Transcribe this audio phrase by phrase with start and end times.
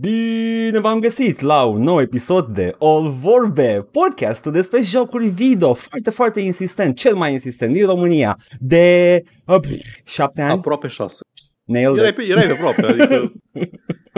[0.00, 6.10] Bine v-am găsit la un nou episod de All Vorbe, podcastul despre jocuri video, foarte,
[6.10, 9.70] foarte insistent, cel mai insistent din România, de uh, pf,
[10.04, 10.52] șapte ani.
[10.52, 11.20] Aproape șase.
[11.64, 12.14] Nailed Erai it.
[12.16, 13.32] pe, erai pe aproape, adică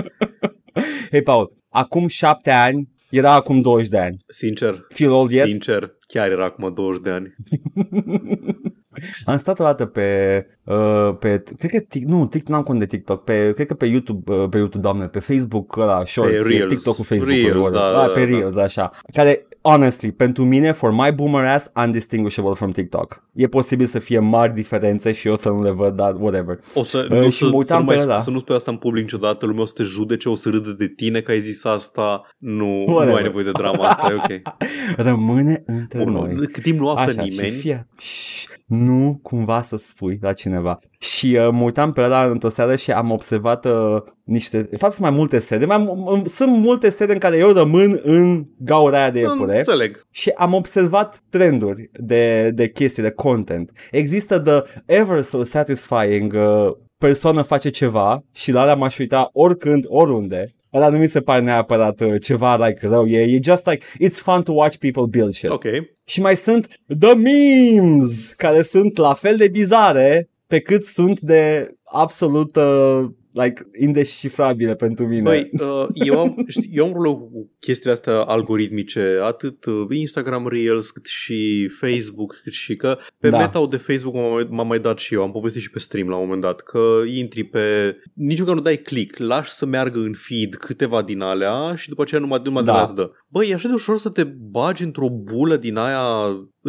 [1.10, 4.16] Hei, Paul, acum șapte ani era acum 20 de ani.
[4.28, 5.44] sincer, Feel old yet?
[5.44, 7.34] sincer, chiar era acum 20 de ani.
[9.24, 12.86] Am stat o dată pe, uh, pe cred că, tic, nu, TikTok, n-am cont de
[12.86, 16.48] TikTok, pe, cred că pe YouTube, uh, pe YouTube, doamne, pe Facebook, ăla, Shorts, Pe
[16.48, 16.72] Reels.
[16.72, 18.36] TikTok-ul Facebook, Reels, da, da, ah, pe da, da.
[18.36, 23.22] Reels, așa, care, honestly, pentru mine, for my boomer ass, undistinguishable from TikTok.
[23.34, 26.58] E posibil să fie mari diferențe și eu să nu le văd, dar whatever.
[26.74, 28.20] O să, Uh, nu, și să, mă să, uitam nu pe mai, ăla.
[28.20, 30.72] să nu spui asta în public niciodată, lumea o să te judece, o să râde
[30.72, 33.16] de tine că ai zis asta, nu, nu Whatever.
[33.16, 34.54] ai nevoie de drama asta, e ok.
[35.06, 36.34] Rămâne între Bun, noi.
[36.52, 40.78] cât timp nu află Așa, nimeni, și fie, Șș, nu cumva să spui la cineva.
[41.00, 44.94] Și uh, mă uitam pe ăla într-o seară și am observat uh, niște, de fapt
[44.94, 48.96] sunt mai multe sede, mai, m- sunt multe sede în care eu rămân în gaura
[48.98, 50.06] aia de iepure înțeleg.
[50.10, 53.70] și am observat trenduri de, de chestii, de content.
[53.90, 59.84] Există the ever so satisfying uh, persoană face ceva și la alea m-aș uita oricând,
[59.88, 60.52] oriunde.
[60.72, 64.16] Ăla nu mi se pare neapărat uh, ceva like rău, e, e just like, it's
[64.22, 65.50] fun to watch people build shit.
[65.50, 65.64] Ok.
[66.06, 71.72] Și mai sunt the memes, care sunt la fel de bizare pe cât sunt de
[71.92, 75.22] absolut uh, like indescifrabile pentru mine.
[75.22, 80.48] Băi, uh, eu am, știi, eu am problemă cu chestiile astea algoritmice, atât uh, Instagram
[80.48, 83.36] Reels, cât și Facebook, cât și că pe Da.
[83.36, 83.42] da.
[83.44, 86.08] meta de Facebook m-am mai, m-am mai dat și eu, am povestit și pe stream
[86.08, 87.96] la un moment dat, că intri pe...
[88.14, 92.02] Nici măcar nu dai click, lași să meargă în feed câteva din alea și după
[92.02, 92.72] aceea numai, numai Da.
[92.72, 92.78] da.
[92.78, 93.10] de la dă.
[93.28, 96.02] Băi, e așa de ușor să te bagi într-o bulă din aia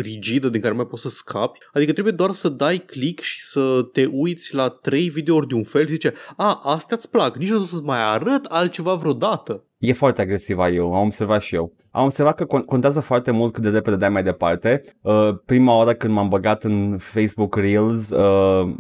[0.02, 1.60] rigidă din care nu mai poți să scapi.
[1.74, 5.64] Adică trebuie doar să dai click și să te uiți la trei videouri de un
[5.64, 9.64] fel și zice, a, astea îți plac, nici nu o să-ți mai arăt altceva vreodată.
[9.78, 11.74] E foarte agresiv eu, am observat și eu.
[11.92, 14.82] Am observat că con- contează foarte mult cât de repede dai mai departe.
[15.02, 18.74] Uh, prima oară când m-am băgat în Facebook Reels, uh,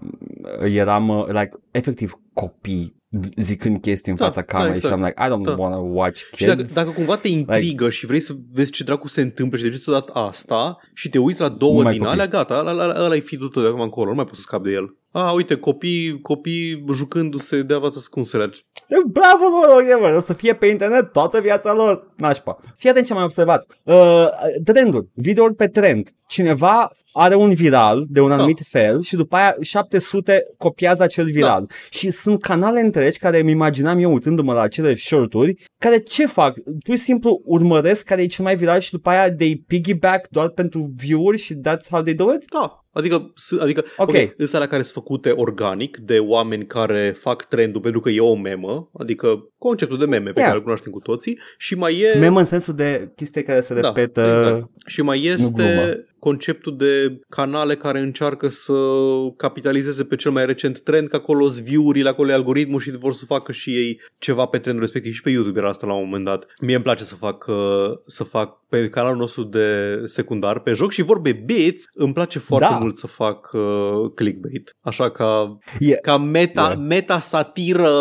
[0.64, 2.99] eram uh, like, efectiv copii
[3.36, 4.94] zicând chestii în Da, fața da, camerei exact.
[4.96, 5.62] și am like, I don't Da.
[5.62, 6.74] wanna watch Și dacă, kids.
[6.74, 9.70] dacă cumva te intrigă like, și vrei să vezi ce dracu se întâmplă și de
[9.70, 12.14] ce ți-o dat asta și te uiți la două Numai din copii.
[12.14, 14.42] alea, gata, ăla, ăla, ăla e feed-ul tău de acum încolo, nu mai poți să
[14.42, 14.98] scapi de el.
[15.12, 18.50] A, uite, copii, copii jucându-se de avați ascunsele.
[19.06, 22.60] Bravo lor, whatever, o să fie pe internet toată viața lor, nașpa.
[22.76, 23.66] Fii atent ce am mai observat.
[23.84, 24.28] Uh,
[24.64, 26.10] trenduri, videouri pe trend.
[26.28, 31.70] Cineva are un viral de un anumit fel și după aia 700 copiază acel viral.
[31.90, 36.54] Și sunt canale întregi care îmi imaginam eu uitându-mă la acele shorturi, care ce fac?
[36.86, 40.50] Pur și simplu urmăresc care e cel mai viral și după aia they piggyback doar
[40.50, 42.46] pentru view-uri și that's how they do it?
[42.52, 44.08] Da, adică, s- adică Ok.
[44.10, 44.34] okay.
[44.38, 48.36] îs alea care sunt făcute organic de oameni care fac trendul pentru că e o
[48.36, 50.44] memă, adică conceptul de meme pe Yeah.
[50.44, 52.18] care îl cunoaștem cu toții și mai e...
[52.20, 54.22] Mem în sensul de chestii care se Da, repetă.
[54.36, 54.68] exact.
[54.86, 55.34] Și mai glumă.
[55.72, 58.74] este conceptul de canale care încearcă să
[59.38, 63.14] capitalizeze pe cel mai recent trend, că acolo sunt view-urile, acolo e algoritmul și vor
[63.14, 65.14] să facă și ei ceva pe trendul respectiv.
[65.14, 66.46] Și pe YouTube era asta la un moment dat.
[66.62, 67.56] Mie îmi place să fac, uh,
[68.06, 72.68] să fac pe canalul nostru de secundar, pe joc și vorbe bits, îmi place foarte
[72.70, 72.78] Da.
[72.78, 74.76] mult să fac uh, clickbait.
[74.82, 76.86] Așa ca, E, ca meta, Yeah.
[76.88, 77.92] meta satiră,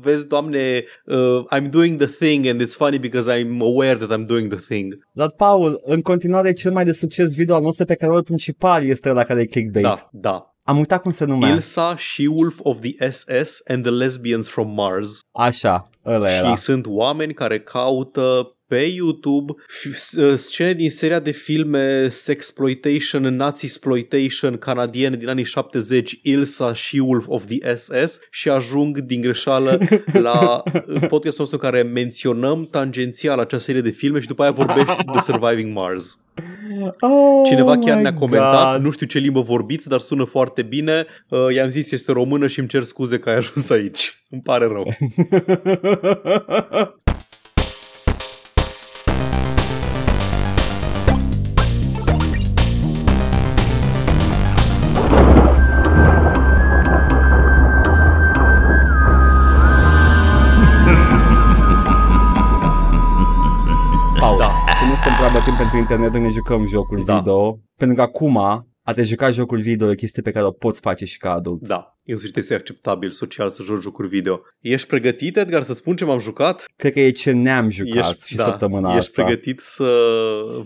[0.00, 4.26] vezi, doamne, uh, I'm doing the thing and it's funny because I'm aware that I'm
[4.26, 4.98] doing the thing.
[5.12, 9.10] Dar, Paul, în continuare cel mai de succes video al nostru pe canalul principal este
[9.10, 9.84] la care e clickbait.
[9.84, 10.56] Da, da.
[10.62, 11.48] Am uitat cum se numea.
[11.48, 15.18] Ilsa, She-Wolf of the SS and the Lesbians from Mars.
[15.32, 16.54] Așa, ăla era.
[16.54, 23.22] Și sunt oameni care caută pe YouTube f- s- scene din seria de filme Sexploitation,
[23.22, 29.78] Nazi-exploitation canadiene din anii 70, Ilsa, She-Wolf of the SS și ajung din greșeală
[30.28, 30.62] la
[31.08, 35.18] podcastul nostru în care menționăm tangențial acea serie de filme și după aia vorbești de
[35.20, 36.18] Surviving Mars.
[37.00, 38.84] Oh Cineva chiar my ne-a comentat, God.
[38.84, 41.06] nu știu ce limbă vorbiți, dar sună foarte bine.
[41.28, 44.22] Uh, i-am zis este română și îmi cer scuze că ai ajuns aici.
[44.30, 44.92] Îmi pare rău.
[65.46, 67.16] timp pentru internet, noi ne jucăm jocuri Da.
[67.18, 67.60] video.
[67.76, 68.36] Pentru că acum,
[68.82, 71.32] a te juca jocul video e o chestie pe care o poți face și ca
[71.32, 71.66] adult.
[71.66, 71.95] Da.
[72.12, 74.40] În sfârșit este acceptabil social să joci jocuri video.
[74.60, 76.64] Ești pregătit, Edgar, să spun ce m-am jucat?
[76.76, 79.22] Cred că e ce ne-am jucat Ești- și da, săptămâna Ești asta.
[79.22, 79.88] pregătit să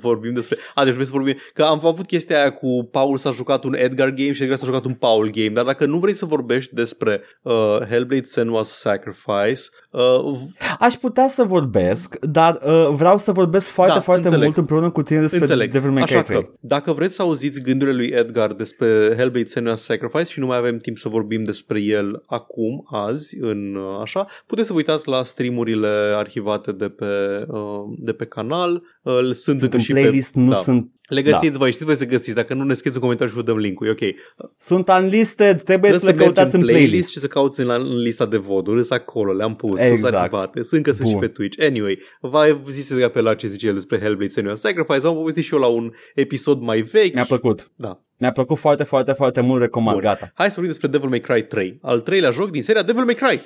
[0.01, 0.57] vorbim despre...
[0.75, 1.37] A, deci vrei să vorbim...
[1.55, 4.67] Că am avut chestia aia cu Paul s-a jucat un Edgar game și Edgar s-a
[4.67, 7.53] jucat un Paul game, dar dacă nu vrei să vorbești despre uh,
[7.89, 9.61] Hellblade Senua's Sacrifice,
[9.91, 10.39] uh,
[10.79, 14.45] Aș putea să vorbesc, dar uh, vreau să vorbesc foarte, Da, foarte înțeleg.
[14.47, 15.71] mult împreună cu tine despre Înțeleg.
[15.73, 16.41] Devil May Cry Așa 3.
[16.41, 18.87] că, dacă vreți să auziți gândurile lui Edgar despre
[19.17, 23.75] Hellblade Senua's Sacrifice și nu mai avem timp să vorbim despre el acum, azi, în
[23.75, 28.83] uh, așa, puteți să vă uitați la streamurile arhivate de pe, uh, de pe canal.
[29.03, 30.57] Uh, sunt, Sunt încă în și playlist, pe, nu da.
[30.57, 30.93] sunt...
[31.11, 32.35] Le găsiți voi, știți voi să găsiți.
[32.35, 34.15] Dacă nu ne scrieți un comentariu și vă dăm link-ul, e ok.
[34.57, 37.11] Sunt unlisted, trebuie să le mergi căutați în playlist.
[37.11, 40.01] și să cauți în, la, în lista de voturi, sunt acolo, le-am pus, Exact.
[40.01, 41.23] sunt arhivate, sunt încă sunt și Bun.
[41.23, 41.63] pe Twitch.
[41.65, 45.45] Anyway, v-a zis de pe la ce zice el despre Hellblade Senua's Sacrifice, am povestit
[45.45, 47.15] și eu la un episod mai vechi.
[47.15, 47.71] Mi-a plăcut.
[47.77, 48.01] Da.
[48.19, 50.05] Mi-a plăcut foarte, foarte, foarte mult, recomand, Bun.
[50.07, 50.31] gata.
[50.35, 53.15] Hai să vorbim despre Devil May Cry 3, al treilea joc din seria Devil May
[53.15, 53.41] Cry.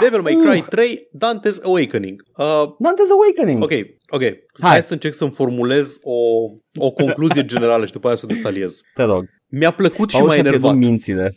[0.00, 0.66] Devil May Cry Uh.
[0.68, 2.22] 3, Dante's Awakening.
[2.36, 3.62] Uh, Dante's Awakening.
[3.62, 3.70] ok,
[4.14, 4.20] ok.
[4.20, 4.70] Hai.
[4.70, 4.82] Hai.
[4.82, 6.16] să încerc să-mi formulez o,
[6.74, 8.80] o concluzie generală și după aia să o detaliez.
[8.94, 9.24] Te rog.
[9.54, 10.84] Mi-a plăcut și Paul m-a și-a pierdut enervat.
[10.88, 11.36] mințile.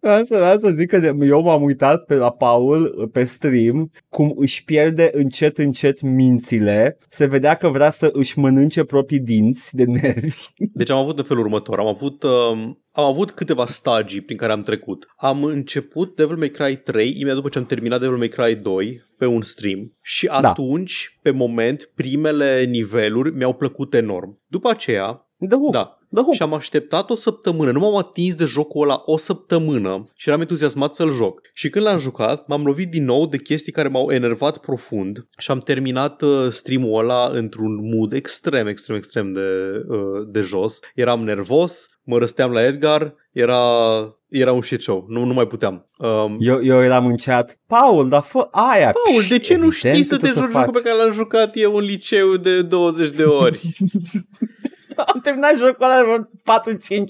[0.00, 3.90] Vreau să, vreau să zic că de- eu m-am uitat pe la Paul pe stream
[4.08, 6.98] cum își pierde încet încet mințile.
[7.08, 10.36] Se vedea că vrea să își mănânce proprii dinți de nervi.
[10.74, 11.78] Deci am avut în felul următor.
[11.78, 15.06] Am avut, um, am avut câteva stagii prin care am trecut.
[15.16, 19.02] Am început Devil May Cry 3 imediat după ce am terminat Devil May Cry 2
[19.18, 24.40] pe un stream și atunci, pe moment, primele niveluri mi-au plăcut enorm.
[24.46, 25.72] După aceea, The hook.
[25.72, 26.34] da, The hook.
[26.34, 30.40] și am așteptat o săptămână, nu m-am atins de jocul ăla o săptămână și eram
[30.40, 31.40] entuziasmat să-l joc.
[31.54, 35.50] Și când l-am jucat, m-am lovit din nou de chestii care m-au enervat profund și
[35.50, 39.40] am terminat uh, stream-ul ăla într-un mood extrem, extrem, extrem de,
[39.88, 40.78] uh, de jos.
[40.94, 43.62] Eram nervos, mă răsteam la Edgar, era,
[44.28, 45.88] era un shit show, nu, nu mai puteam.
[45.98, 48.92] Um, Eu, eu eram în chat, Paul, dar fă aia.
[49.04, 50.64] Paul, de ce nu Evident știi să că te tu joci faci.
[50.64, 53.60] jocul pe care l-am jucat eu în liceu de 20 de ori?
[54.96, 56.28] Am terminat jocul ăla vreo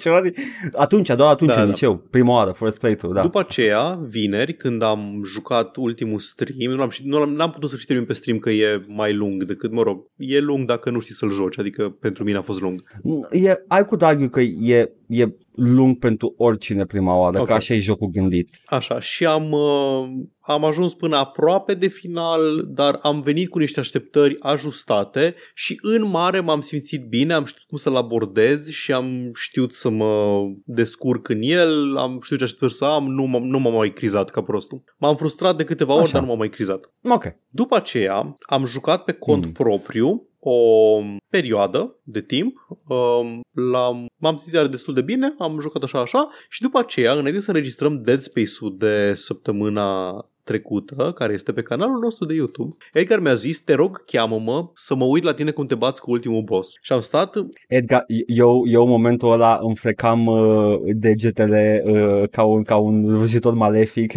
[0.08, 0.32] 4-5 ori.
[0.72, 1.70] Atunci, doar atunci Da, în da.
[1.72, 1.96] liceu.
[2.10, 3.22] Prima oară, first playthrough, da.
[3.22, 7.70] După aceea, vineri, când am jucat ultimul stream, nu l-am, ști- nu l-am, n-am putut
[7.70, 10.90] să și termin pe stream că e mai lung decât, mă rog, e lung dacă
[10.90, 12.82] nu știi să-l joci, adică pentru mine a fost lung.
[13.30, 17.46] E, ai cu argue că e, e lung pentru oricine prima oară, Ok.
[17.46, 18.48] că așa e jocul gândit.
[18.66, 20.08] Așa, și am, uh,
[20.40, 26.04] am ajuns până aproape de final, dar am venit cu niște așteptări ajustate și în
[26.10, 31.28] mare m-am simțit bine, am știut cum să-l abordez și am știut să mă descurc
[31.28, 34.42] în el, am știut ce așteptări să am, nu m-am, nu m-am mai crizat ca
[34.42, 34.82] prostul.
[34.98, 36.12] M-am frustrat de câteva ori, Așa.
[36.12, 36.90] dar nu m-am mai crizat.
[37.02, 37.24] Ok.
[37.48, 39.52] După aceea am jucat pe cont Mm.
[39.52, 43.40] propriu o perioadă de timp, um,
[43.70, 47.40] l-am, m-am simțit iar destul de bine, am jucat așa așa și după aceea, înainte
[47.40, 50.10] să înregistrăm Dead Space-ul de săptămâna
[50.50, 54.94] trecută, care este pe canalul nostru de YouTube, Edgar mi-a zis, te rog, cheamă-mă să
[54.94, 56.74] mă uit la tine cum te bați cu ultimul boss.
[56.82, 57.34] Și am stat,
[57.68, 63.10] Edgar, eu, eu în momentul ăla îmi frecam uh, degetele uh, ca, un, ca un
[63.16, 64.12] vrăjitor malefic.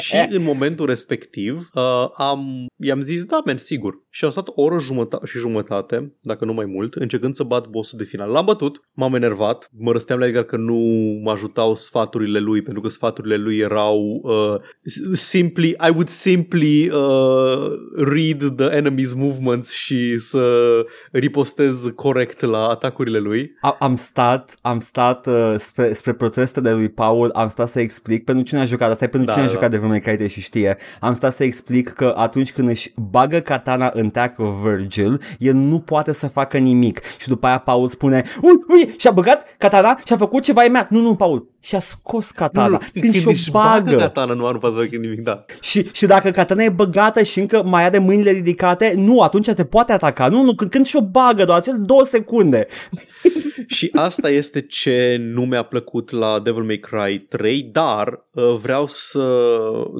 [0.00, 3.94] și în momentul respectiv uh, am, i-am zis, da, men, sigur.
[4.10, 7.68] Și am stat o oră jumătate și jumătate, dacă nu mai mult, încercând să bat
[7.68, 8.30] bossul de final.
[8.30, 10.78] L-am bătut, m-am enervat, mă răsteam la Edgar că nu
[11.22, 14.54] mă ajutau sfaturile lui, pentru că sfaturile lui erau uh,
[15.12, 20.70] simply, I would simply uh, read the enemy's movements și să
[21.12, 23.56] ripostez corect la atacurile lui.
[23.60, 28.24] A- am stat, am stat uh, spre, spre protestele lui Paul, am stat să explic,
[28.24, 29.54] pentru cine a jucat, asta e pentru Da, cine a da.
[29.54, 33.38] jucat de vreme care și știe, am stat să explic că atunci când își bagă
[33.40, 37.00] katana în teacul Virgil, el nu poate să facă nimic.
[37.18, 40.68] Și după aia Paul spune, ui, ui, și-a băgat katana și a făcut ceva ai
[40.68, 40.86] mea.
[40.90, 42.80] Nu, nu, Paul, și-a scos katana.
[42.92, 43.96] când, și-o își bagă.
[43.96, 45.44] katana, nu, nu poate să facă nimic, da.
[45.60, 49.64] Și, și dacă katana e băgată și încă mai are mâinile ridicate, nu, atunci te
[49.64, 50.28] poate ataca.
[50.28, 52.66] Nu, nu, când, când și-o bagă, doar acel două secunde.
[53.66, 58.86] Și asta este ce nu mi-a plăcut la Devil May Cry 3, dar uh, vreau
[58.86, 59.50] să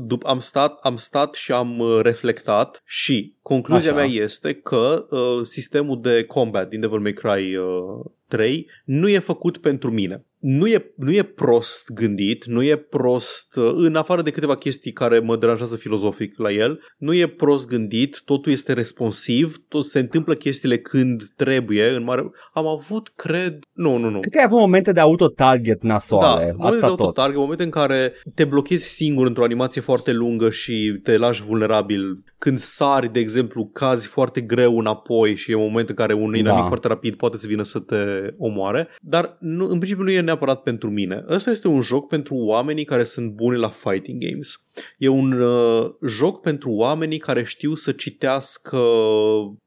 [0.06, 4.00] dup- am stat am stat și am uh, reflectat și concluzia Așa.
[4.00, 9.18] mea este că uh, sistemul de combat din Devil May Cry uh, 3 nu e
[9.18, 10.24] făcut pentru mine.
[10.40, 14.92] Nu e, nu e prost gândit, nu e prost, uh, în afară de câteva chestii
[14.92, 19.98] care mă deranjează filozofic la el, nu e prost gândit, totul este responsiv, tot se
[19.98, 22.30] întâmplă chestiile când trebuie, în mare...
[22.52, 24.20] Am avut, cred, nu, nu, nu.
[24.20, 27.00] Cred că ai avut momente de auto-target Da, nasoale, momente de atâta tot.
[27.00, 32.24] autotarget, momente în care te blochezi singur într-o animație foarte lungă și te lași vulnerabil.
[32.38, 36.14] Când sari, de exemplu, exemplu, cazi foarte greu înapoi și e un moment în care
[36.14, 36.66] un inamic Da.
[36.66, 37.96] foarte rapid poate să vină să te
[38.38, 41.24] omoare, dar nu, în principiu nu e neapărat pentru mine.
[41.28, 44.54] Ăsta este un joc pentru oamenii care sunt buni la fighting games.
[44.98, 48.80] E un uh, joc pentru oamenii care știu să citească,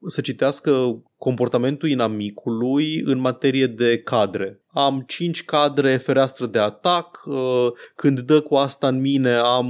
[0.06, 4.63] să citească comportamentul inamicului în materie de cadre.
[4.74, 7.66] Am 5 cadre fereastră de atac, uh,
[7.96, 9.68] când dă cu asta în mine am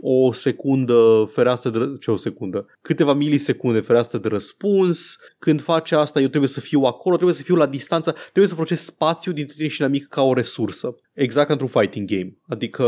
[0.00, 2.66] o secundă fereastră de ră- ce o secundă?
[2.82, 7.42] Câteva milisecunde fereastră de răspuns, când face asta eu trebuie să fiu acolo, trebuie să
[7.42, 10.94] fiu la distanță, trebuie să folosesc spațiu dintre tine și inamic ca o resursă.
[11.12, 12.36] Exact ca într-un fighting game.
[12.48, 12.84] Adică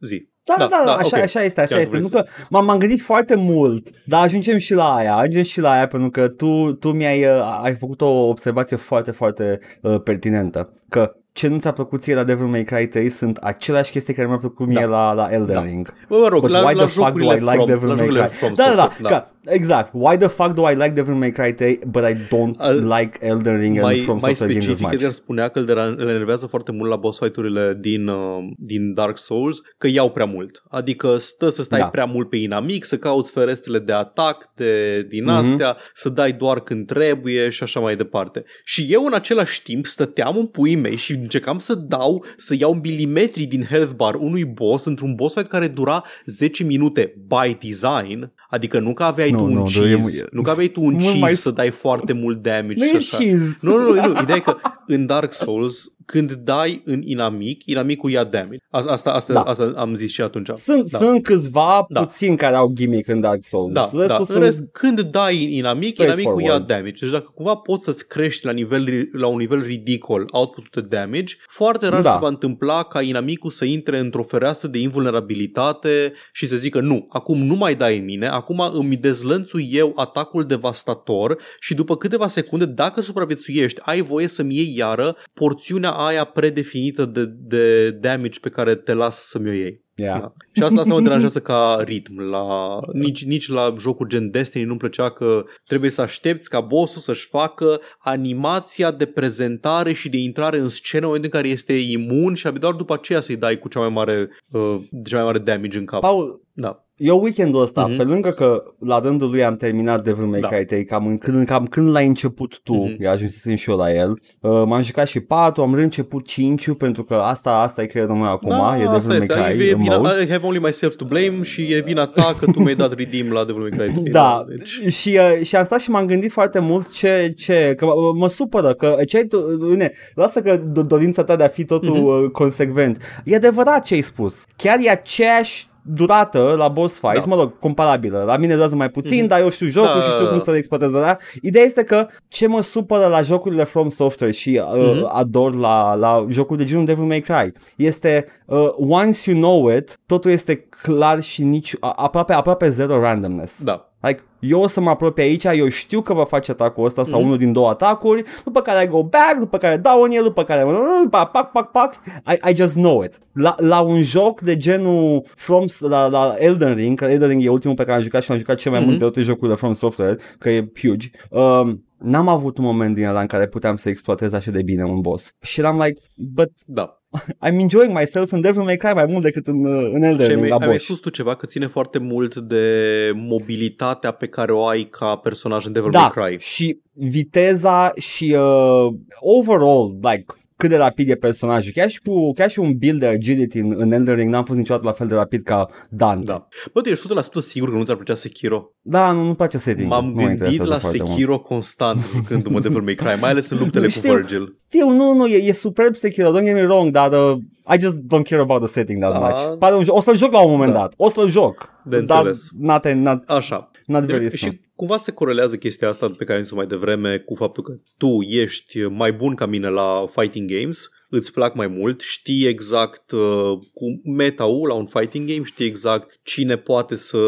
[0.00, 0.28] zi.
[0.56, 1.22] Da, da, da, da așa, ok.
[1.22, 1.96] așa este, așa Chiar este.
[1.96, 5.42] vrei Nu să- că m-am, m-am gândit foarte mult, dar ajungem și la aia, ajungem
[5.42, 9.58] și la aia pentru că tu, tu mi-ai uh, ai făcut o observație foarte, foarte
[9.82, 13.90] uh, pertinentă, că ce nu ți-a plăcut ție la Devil May Cry 3 sunt aceleași
[13.90, 14.86] chestii care mi-au plăcut mie Da.
[14.86, 15.62] la, la Elden Da.
[15.62, 15.92] Ring.
[16.08, 17.88] Bă, mă rog, But la, why la the fuck do I jocurile like from, Devil
[17.88, 18.36] la May jocurile Cry?
[18.36, 19.90] from Da, da, da, software, da, exact.
[19.92, 23.18] Why the fuck do I like Devil May Cry 3 but I don't Al- like
[23.20, 24.92] Elden Ring and mai, From mai Software games as specific, much?
[24.92, 28.94] Edgar spunea că îl dera- îl enervează foarte mult la boss fight-urile din, uh, din
[28.94, 30.62] Dark Souls, că iau prea mult.
[30.70, 31.86] Adică stă să stai Da.
[31.86, 35.32] prea mult pe inamic, să cauți ferestrele de atac, de, din Mhm.
[35.34, 38.44] astea, să dai doar când trebuie și așa mai departe.
[38.64, 42.74] Și eu în același timp stăteam în puii mei și încercam să dau, să iau
[42.82, 48.32] milimetri din health bar unui boss într-un boss fight care dura 10 minute by design,
[48.50, 50.90] adică nu că aveai Nu, tu un nu, cheese, e- nu că aveai tu un
[50.90, 53.16] mult cheese mai- să dai foarte mult damage Nu și e așa.
[53.16, 53.58] cheese.
[53.62, 54.20] Nu, nu, nu, nu.
[54.22, 58.56] Ideea e că în Dark Souls, când dai în inamic, inamicul ia damage.
[58.70, 59.40] Asta, asta, asta, Da.
[59.40, 60.48] asta am zis și atunci.
[60.54, 60.98] Sunt, Da.
[60.98, 62.00] sunt câțiva Da.
[62.04, 63.72] puțini care au gimmick în Dark Souls.
[63.72, 64.16] Da, Restul da.
[64.16, 66.40] În sunt rest, când dai în inamic, Straightforward.
[66.40, 66.96] inamicul ia damage.
[67.00, 71.34] Deci dacă cumva poți să-ți crești la, nivel, la un nivel ridicol output-ul de damage,
[71.48, 72.10] foarte rar Da.
[72.10, 77.06] se va întâmpla ca inamicul să intre într-o fereastră de invulnerabilitate și să zică nu,
[77.08, 78.96] acum nu mai dai în mine, acum îmi
[79.28, 85.16] dezlănțui eu atacul devastator și după câteva secunde, dacă supraviețuiești, ai voie să-mi iei iară
[85.34, 89.86] porțiunea aia predefinită de, de damage pe care te las să-mi o iei.
[89.94, 90.20] Yeah.
[90.20, 90.32] Da.
[90.52, 92.20] Și asta, asta mă deranjează ca ritm.
[92.20, 97.00] La, nici, nici la jocuri gen Destiny nu-mi plăcea că trebuie să aștepți ca bossul
[97.00, 101.72] să-și facă animația de prezentare și de intrare în scenă în momentul în care este
[101.72, 105.24] imun și abia doar după aceea să-i dai cu cea mai mare, uh, cea mai
[105.24, 106.00] mare damage în cap.
[106.00, 106.82] Paul, Da.
[106.96, 107.96] eu weekendul ăsta, Mhm.
[107.96, 110.48] pe lângă că la rândul lui am terminat Devil May Da.
[110.48, 112.96] Cry 3, cam, în, când, cam când l-ai început tu, Mhm.
[113.02, 117.02] eu ajunsesem și eu la el, uh, m-am jucat și 4, am reînceput 5 pentru
[117.02, 119.34] că asta, asta e creierul meu acum, da, e Devil asta May este.
[119.34, 120.22] Cry E vina, mode.
[120.22, 123.30] I have only myself to blame și e vina ta că tu mi-ai dat redeem
[123.32, 124.12] la Devil May Cry 3.
[124.12, 127.84] Da, Deci, și, uh, și am stat și m-am gândit foarte mult ce, ce că
[127.84, 131.48] mă, mă supără, că ce ai tu, ne, lasă că do- dorința ta de a
[131.48, 132.04] fi totul Mhm.
[132.24, 133.02] uh, consecvent.
[133.24, 134.44] E adevărat ce ai spus.
[134.56, 137.34] Chiar e aceeași durată la boss fights, Da.
[137.34, 138.22] mă rog, comparabilă.
[138.26, 139.26] La mine durează mai puțin, Mhm.
[139.26, 140.44] dar eu știu jocul Da, și știu da, cum da.
[140.44, 140.90] să le exploatez.
[140.90, 141.16] Da?
[141.42, 145.10] Ideea este că ce mă supără la jocurile From Software și uh, Mhm.
[145.12, 149.98] ador la, la jocuri de genul Devil May Cry este uh, once you know it,
[150.06, 153.62] totul este clar și nici a- aproape, aproape zero randomness.
[153.64, 153.87] da.
[154.00, 157.18] Like, eu o să mă apropie aici, eu știu că va face atacul ăsta sau
[157.18, 157.26] Mhm.
[157.26, 160.44] unul din două atacuri, după care I go back, după care dau în el, după
[160.44, 160.64] care
[161.10, 161.94] pac, pac, pac, pac,
[162.32, 163.18] I, I just know it.
[163.32, 167.48] La, la un joc de genul From, la, la Elden Ring, că Elden Ring e
[167.48, 168.88] ultimul pe care am jucat și am jucat cel mai Mhm.
[168.88, 173.20] multe toate jocurile From Software, că e huge, um, n-am avut un moment din ăla
[173.20, 175.32] în care puteam să exploatez așa de bine un boss.
[175.40, 176.97] Și eram like, but Da.
[177.46, 180.20] I'm enjoying myself in Devil May Cry mai mult decât în, uh, în Elden Și
[180.20, 180.84] ai Ring mai, la ai mai boss.
[180.84, 182.66] spus tu ceva că ține foarte mult de
[183.14, 186.36] mobilitatea pe care o ai ca personaj în Devil da, May Cry.
[186.38, 190.24] și viteza și uh, overall, like,
[190.58, 191.72] cât de rapid e personajul.
[191.74, 194.58] Chiar și, cu, chiar și un build de agility în, în Elden Ring n-am fost
[194.58, 196.24] niciodată la fel de rapid ca Dante.
[196.24, 196.48] Da.
[196.72, 197.06] Bă, tu ești
[197.40, 198.72] 100% sigur că nu ți-ar plăcea Sekiro?
[198.82, 199.88] Da, nu, nu-mi place setting.
[199.88, 201.10] M-am nu mă gândit interesează la foarte mult.
[201.10, 204.14] Sekiro constant jucându-mă Devil May Cry, mai ales în luptele cu Știu.
[204.14, 204.56] Virgil.
[204.66, 207.36] Știu, nu, nu, e, e superb Sekiro, don't get me wrong, dar uh,
[207.74, 209.18] I just don't care about the setting that Da.
[209.18, 209.58] much.
[209.58, 210.78] Pare un joc, o să-l joc la un moment Da.
[210.78, 211.68] dat, o să-l joc.
[211.84, 212.48] De dar înțeles.
[212.58, 213.70] not, not, Așa.
[213.86, 214.52] not very Deci, soon.
[214.52, 217.72] și cumva se corelează chestia asta pe care am zis mai devreme cu faptul că
[217.96, 223.10] tu ești mai bun ca mine la fighting games, îți plac mai mult, știi exact
[223.10, 227.18] uh, cu meta-ul la un fighting game, știi exact cine poate să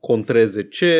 [0.00, 0.94] contreze ce,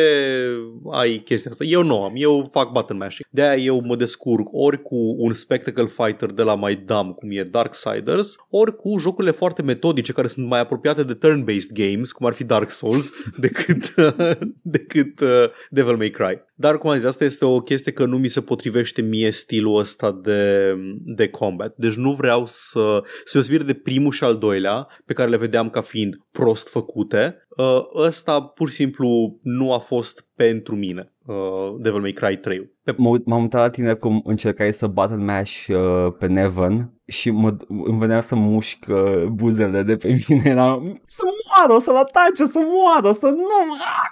[0.91, 1.63] ai chestia asta.
[1.63, 3.27] Eu nu am, eu fac button mashing.
[3.31, 7.43] De-aia eu mă descurc ori cu un spectacle fighter de la mai dumb, cum e
[7.43, 12.33] Darksiders, ori cu jocurile foarte metodice care sunt mai apropiate de turn-based games, cum ar
[12.33, 13.95] fi Dark Souls, decât,
[14.77, 15.29] decât uh,
[15.69, 16.43] Devil May Cry.
[16.57, 19.79] Dar, cum am zis, asta este o chestie că nu mi se potrivește mie stilul
[19.79, 20.73] ăsta de,
[21.05, 21.73] de combat.
[21.77, 25.69] Deci nu vreau să, să deosebire de primul și al doilea, pe care le vedeam
[25.69, 31.13] ca fiind prost făcute, uh, ăsta pur și simplu nu a fost pentru mine.
[31.25, 31.35] uh,
[31.79, 32.71] Devil May Cry 3.
[32.83, 36.93] Pe M- uit- M-am uitat la tine cum încercai să button mash uh, pe Neven
[37.07, 40.41] și mă, îmi venea să mușc uh, buzele de pe mine.
[40.45, 43.43] Eram, să moară, o să-l atace, să moară, să nu...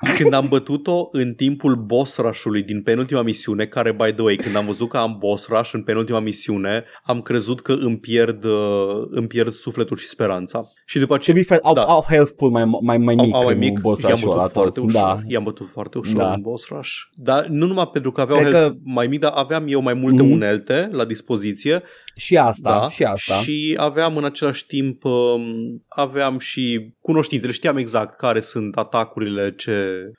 [0.01, 0.13] Ah!
[0.21, 4.55] Când am bătut-o în timpul boss rush-ului din penultima misiune, care, by the way, când
[4.55, 9.07] am văzut că am boss rush în penultima misiune, am crezut că îmi pierd, uh,
[9.09, 10.61] îmi pierd sufletul și speranța.
[10.85, 11.81] Și după To aceea be fair, au, Da.
[11.83, 14.31] au health pool mai, mai, mai mic au, au mai în mic, boss i-am rush-ul
[14.31, 14.95] ăla bătut foarte toți.
[14.95, 15.01] ușor.
[15.07, 15.19] Da.
[15.27, 16.33] I-am bătut foarte ușor Da.
[16.33, 16.91] în boss rush.
[17.15, 19.93] Dar nu numai pentru că aveau Cred health că- mai mic, dar aveam eu mai
[19.93, 20.31] multe Mhm.
[20.31, 21.81] unelte la dispoziție
[22.15, 23.33] Și asta, Da, și asta.
[23.33, 25.43] Și aveam în același timp, um,
[25.87, 29.71] aveam și cunoștințele, știam exact care sunt atacurile, ce...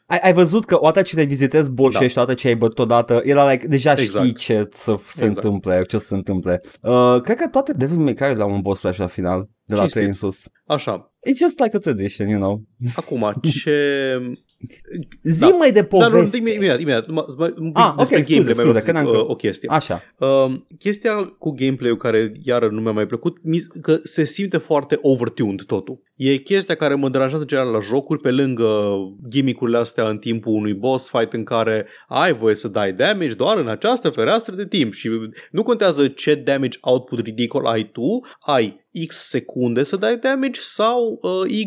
[0.06, 2.08] Ai, ai văzut că odată ce te vizitezi boss Da.
[2.08, 4.24] și odată ce ai bătut odată, era like, deja Exact.
[4.24, 5.44] știi ce să se Exact.
[5.44, 6.60] întâmple, ce să se întâmple.
[6.82, 9.80] Uh, cred că toate Devil May Cry la un boss rush la final, de la
[9.80, 10.00] Cinstit.
[10.00, 10.44] 3 în sus.
[10.66, 12.62] Așa, It's just like a tradition, you know.
[12.96, 13.32] acum,
[13.62, 14.18] ce...
[15.22, 15.46] Zi Da.
[15.48, 16.36] mai de Dar nu, poveste.
[16.36, 18.84] imediat, imediat, m- m- un pic Ah, ok, despre scuze, gameplay, mai vreau scuze, să
[18.84, 19.68] că zic, n-am uh, că- o chestie.
[19.72, 20.02] Așa.
[20.18, 24.98] Uh, chestia cu gameplay-ul care iară nu mi-a mai plăcut, mi- că se simte foarte
[25.02, 26.02] overtuned totul.
[26.16, 28.96] E chestia care mă deranjează în general la jocuri, pe lângă
[29.28, 33.58] gimmickurile astea în timpul unui boss fight în care ai voie să dai damage doar
[33.58, 35.10] în această fereastră de timp și
[35.50, 41.18] nu contează ce damage output ridicol ai tu, ai X secunde să dai damage sau
[41.22, 41.66] uh, Y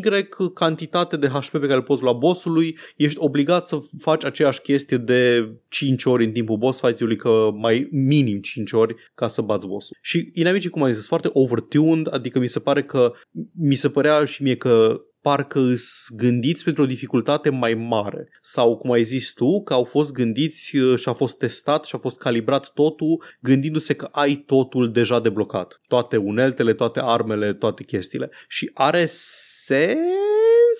[0.54, 4.96] cantitate de HP pe care îl poți lua bossului, ești obligat să faci aceeași chestie
[4.96, 9.66] de 5 ori în timpul boss fight-ului, că mai minim 5 ori ca să bați
[9.66, 9.96] bossul.
[10.00, 13.12] Și inamicii, cum am zis, sunt foarte overtuned, adică mi se pare că
[13.58, 18.76] mi se părea și mie că parcă îs gândiți pentru o dificultate mai mare sau
[18.76, 21.98] cum ai zis tu, că au fost gândiți uh, și a fost testat și a
[21.98, 25.80] fost calibrat totul gândindu-se că ai totul deja deblocat.
[25.88, 28.30] Toate uneltele, toate armele, toate chestiile.
[28.48, 29.98] Și are sens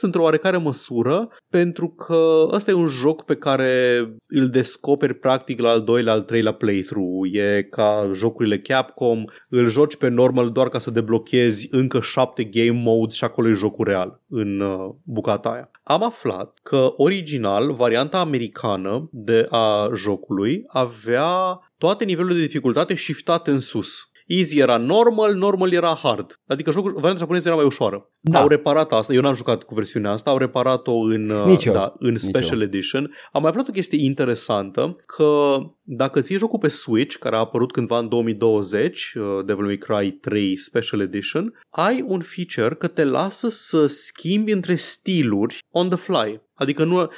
[0.05, 5.71] într-o oarecare măsură pentru că ăsta e un joc pe care îl descoperi practic la
[5.71, 7.29] al doilea, al treilea playthrough.
[7.33, 12.81] E ca jocurile Capcom, îl joci pe normal doar ca să deblochezi încă șapte game
[12.85, 15.71] modes și acolo e jocul real în uh, bucata aia.
[15.83, 23.51] Am aflat că original, varianta americană de a jocului avea toate nivelurile de dificultate shiftate
[23.51, 24.11] în sus.
[24.29, 26.41] Easy era normal, normal era hard.
[26.47, 28.11] Adică jocul, varianta japoneză era mai ușoară.
[28.21, 28.41] Da.
[28.41, 29.13] Au reparat asta.
[29.13, 31.73] Eu n-am jucat cu versiunea asta, au reparat-o în, uh, Nici eu.
[31.73, 32.67] da, în Nici Special eu.
[32.67, 33.15] Edition.
[33.33, 37.73] Am mai aflat o chestie interesantă că dacă ții jocul pe Switch, care a apărut
[37.73, 43.05] cândva în 2020, uh, Devil May Cry 3 Special Edition, ai un feature că te
[43.05, 46.41] lasă să schimbi între stiluri on the fly.
[46.59, 47.09] Adică nu, uh,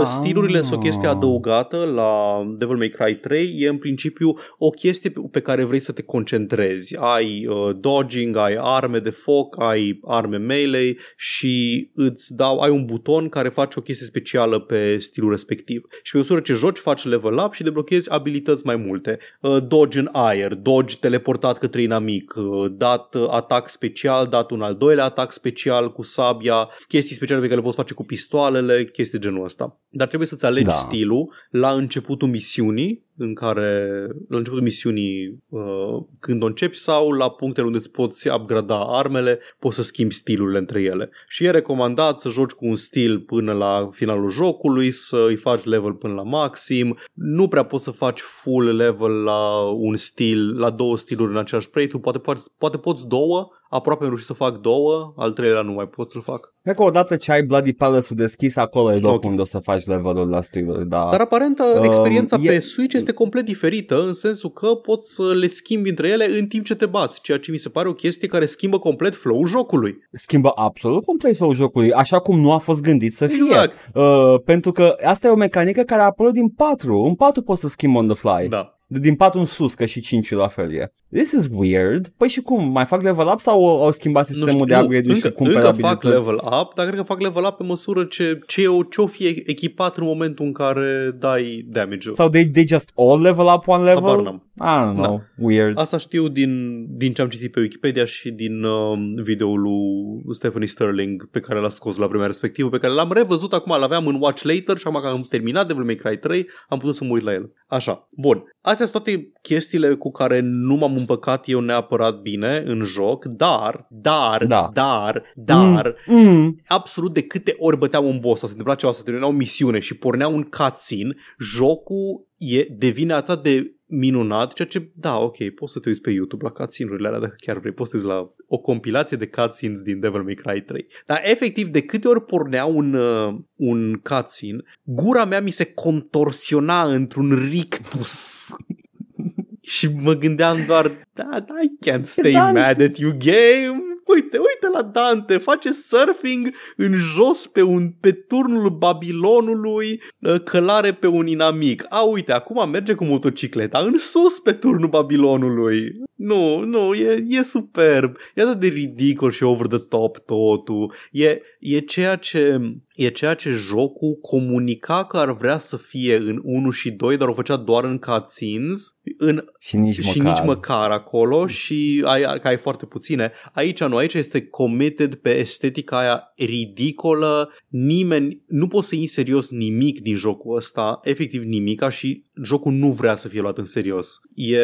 [0.00, 0.04] Ah.
[0.04, 5.10] stilurile sunt o chestie adăugată la Devil May Cry 3, e în principiu o chestie
[5.10, 6.96] pe- pe care vrei să te concentrezi.
[6.98, 12.84] Ai uh, dodging, ai arme de foc, ai arme melee și îți dau, ai un
[12.84, 15.82] buton care face o chestie specială pe stilul respectiv.
[16.02, 19.18] Și pe măsură ce joci, faci level up și deblochezi abilități mai multe.
[19.40, 24.62] Uh, dodge în aer, dodge teleportat către inamic, uh, dat uh, atac special, dat un
[24.62, 28.69] al doilea atac special cu sabia, chestii speciale pe care le poți face cu pistoalele,
[28.92, 29.80] chestii de genul ăsta.
[29.88, 30.74] Dar trebuie să-ți alegi Da.
[30.74, 37.30] stilul la începutul misiunii, în care, la începutul misiunii uh, când o începi sau la
[37.30, 41.10] punctele unde îți poți upgrada armele, poți să schimbi stilurile între ele.
[41.28, 45.64] Și e recomandat să joci cu un stil până la finalul jocului, să îi faci
[45.64, 46.98] level până la maxim.
[47.12, 51.70] Nu prea poți să faci full level la un stil, la două stiluri în același
[51.70, 55.72] playthrough, poate, poate, poate poți două, aproape am reușit să fac două, al treilea nu
[55.72, 56.54] mai pot să-l fac.
[56.62, 59.24] Cred că odată ce ai Bloody Palace-ul deschis, acolo e locul Ok.
[59.24, 61.08] unde o să faci levelul la stiluri, da.
[61.10, 65.34] Dar aparent Um, experiența e- pe Switch este complet diferită în sensul că poți să
[65.34, 67.92] le schimbi între ele în timp ce te bați, ceea ce mi se pare o
[67.92, 69.94] chestie care schimbă complet flow-ul jocului.
[70.12, 73.36] Schimbă absolut complet flow jocului, așa cum nu a fost gândit să fie.
[73.36, 73.90] Exact.
[73.94, 76.98] Uh, pentru că asta e o mecanică care a apărut din 4.
[76.98, 78.48] În 4 poți să schimbi on the fly.
[78.48, 78.79] Da.
[78.98, 80.92] Din 4 în sus, că și 5 la fel e.
[81.12, 82.12] This is weird.
[82.16, 82.70] Păi și cum?
[82.70, 85.90] Mai fac level up sau au schimbat sistemul de upgrade-uri și încă, cumpără încă fac
[85.90, 86.26] abilități?
[86.26, 89.06] level up, dar cred că fac level up pe măsură ce, ce, o, ce o
[89.06, 92.14] fi echipat în momentul în care dai damage-ul.
[92.14, 94.02] Sau they, they just all level up one level?
[94.02, 94.42] Habar n-am.
[94.60, 95.22] I don't know.
[95.36, 95.78] Weird.
[95.78, 100.68] Asta știu din, din ce am citit pe Wikipedia și din uh, videoul lui Stephanie
[100.68, 104.16] Sterling pe care l-a scos la vremea respectivă, pe care l-am revăzut acum, l-aveam în
[104.20, 107.12] Watch Later și acum că am terminat Devil May Cry 3, am putut să mă
[107.12, 107.52] uit la el.
[107.66, 108.42] Așa, bun.
[108.80, 113.86] Astea sunt toate chestiile cu care nu m-am împăcat eu neapărat bine în joc, dar,
[113.90, 114.70] dar, Da.
[114.72, 116.56] dar, dar, Mm.
[116.66, 119.78] absolut de câte ori băteam un boss sau se întâmpla ceva, să termina o misiune
[119.78, 125.72] și pornea un cutscene, jocul e, devine atât de minunat, ceea ce, da, ok, poți
[125.72, 128.16] să te uiți pe YouTube la cutscene-urile alea dacă chiar vrei, poți să te uiți
[128.16, 130.86] la o compilație de cutscenes din Devil May Cry 3.
[131.06, 136.82] Dar efectiv, de câte ori pornea un, uh, un cutscene, gura mea mi se contorsiona
[136.92, 138.46] într-un rictus.
[139.60, 143.89] Și mă gândeam doar, da, I can't stay Da, mad at you game.
[144.14, 150.94] Uite, uite la Dante, face surfing în jos pe, un, pe turnul Babilonului, uh, călare
[150.94, 151.84] pe un inamic.
[151.88, 156.02] A, uite, acum merge cu motocicleta în sus pe turnul Babilonului.
[156.22, 158.16] Nu, nu, e, e superb.
[158.34, 160.92] E atât de ridicol și over the top totul.
[161.10, 162.60] E, e ceea ce
[162.94, 167.28] e ceea ce jocul comunica că ar vrea să fie în 1 și 2, dar
[167.28, 170.32] o făcea doar în cutscenes în, Și nici și măcar.
[170.32, 173.32] nici măcar acolo și ai, că ai foarte puține.
[173.52, 179.08] Aici nu, aici este committed pe estetica aia ridicolă, nimeni, nu poți să iei în
[179.10, 183.64] serios nimic din jocul ăsta, efectiv nimica și jocul nu vrea să fie luat în
[183.64, 184.20] serios.
[184.34, 184.58] E,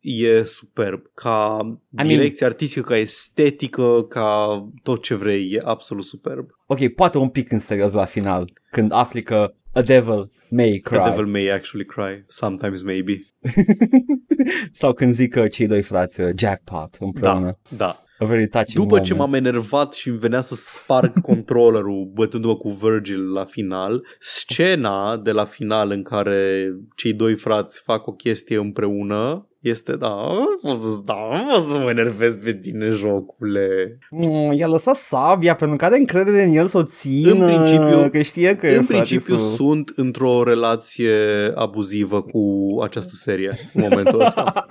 [0.00, 1.58] e superb, ca
[2.02, 6.48] mean- direcție artistică, ca estetică, ca tot ce vrei, e absolut superb.
[6.66, 10.98] Ok, poate un pic în serios la final, când afli că a devil may cry.
[10.98, 13.16] The devil may actually cry, sometimes maybe.
[14.72, 17.58] Sau când zic că cei doi frați uh, jackpot împreună.
[17.70, 18.00] Da, da.
[18.18, 19.32] A very touching După ce moment.
[19.32, 25.30] m-am enervat și îmi venea să sparg controllerul bătându-mă cu Virgil la final, scena de
[25.30, 30.14] la final în care cei doi frați fac o chestie împreună este, da,
[30.62, 33.98] o să da, o să mă enervez pe tine, jocule.
[34.10, 38.08] Mm, i-a lăsat sabia pentru că are încredere în el să o țină, În principiu-
[38.10, 41.12] că știe că e În principiu frate sunt într-o relație
[41.54, 44.52] abuzivă cu această serie în momentul ăsta.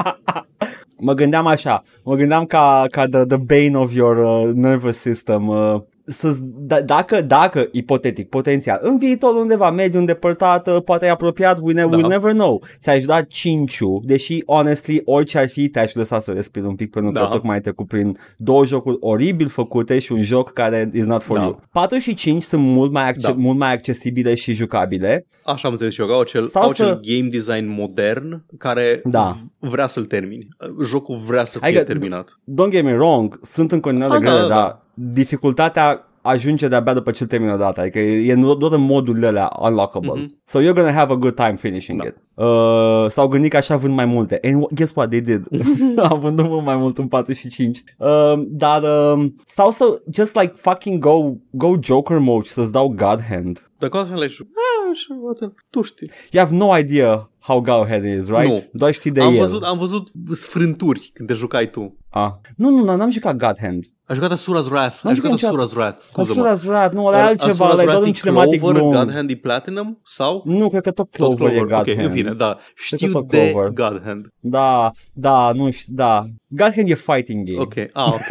[0.98, 5.48] Mă gândeam așa, mă gândeam ca, ca the, the bane of your uh, nervous system.
[5.48, 11.10] Uh, să da, dacă, dacă, ipotetic, potențial, în viitor undeva mediu îndepărtat, uh, poate e
[11.10, 11.98] apropiat, we, ne- Da.
[11.98, 12.64] we'll never know.
[12.80, 17.12] Ți-aș da 5 deși, honestly, orice ar fi, te-aș lăsa să respiri un pic, pentru
[17.12, 17.26] că Da.
[17.26, 21.36] tocmai ai trecut prin două jocuri oribil făcute și un joc care is not for
[21.38, 21.44] Da.
[21.44, 21.62] you.
[21.72, 23.34] 4 și 5 sunt mult mai, acce- Da.
[23.38, 25.26] mult mai accesibile și jucabile.
[25.44, 28.44] Așa am înțeles și eu, că au acel, Sau au să- acel game design modern
[28.58, 29.38] care Da.
[29.60, 30.48] vrea să-l termini.
[30.86, 32.40] Jocul vrea să fie Adică- terminat.
[32.52, 34.56] don't get me wrong, sunt în continuare Ah, grele, da, da, da.
[34.56, 37.82] dar dificultatea ajunge de-abia după ce îl termină odată.
[37.82, 40.12] Adică e e doar în modurile alea unlockable.
[40.14, 40.42] Mhm.
[40.44, 42.08] So you're gonna have a good time finishing Da.
[42.08, 42.16] it.
[42.34, 44.40] Uh, s-au gândit că așa vând mai multe.
[44.44, 45.46] And wh- guess what they did?
[46.10, 47.84] Au vândut mult mai mult în 4 și 5.
[47.98, 52.88] Uh, dar um, sau să just like fucking go go Joker mode și să-ți dau
[52.88, 53.70] God Hand.
[53.78, 56.10] Dar cu altfel ai ah, așa, uite, tu știi.
[56.32, 58.48] You have no idea how God Hand is, right?
[58.48, 58.64] Nu.
[58.72, 59.40] Doar știi de am, el.
[59.40, 61.98] văzut, am văzut sfrânturi când te jucai tu.
[62.10, 62.32] Ah.
[62.56, 63.84] Nu, nu, nu, n-am jucat God Hand.
[64.06, 64.96] Ai jucat Asura's Wrath.
[65.04, 65.68] N-am Ai jucat jucat niciodată.
[65.68, 66.42] Asura's Wrath, scuză-mă.
[66.56, 68.94] Asura's Wrath, nu, ăla e altceva, ăla e doar Wrath un e cinematic Clover, room.
[68.94, 70.00] God Hand e Platinum?
[70.06, 70.42] Sau?
[70.46, 72.00] Nu, cred că tot Tot Clover, e God ok, Hand.
[72.06, 72.58] în fine, da.
[72.76, 73.70] Știu tot de Clover.
[73.70, 74.28] God Hand.
[74.40, 76.26] Da, da, nu știu, da.
[76.48, 77.60] God Hand e fighting game.
[77.60, 78.28] Ok, ah, ok.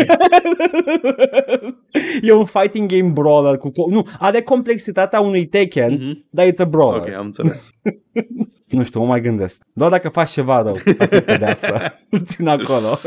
[2.23, 3.69] e un fighting game brawler cu...
[3.71, 6.27] co- Nu, are complexitatea unui Tekken, Mhm.
[6.31, 7.01] dar it's a brawler.
[7.01, 7.71] Ok, am înțeles.
[8.77, 9.63] Nu știu, mă mai gândesc.
[9.73, 11.95] Doar dacă faci ceva rău, asta e pedeapsa.
[12.11, 12.99] Îl țin acolo.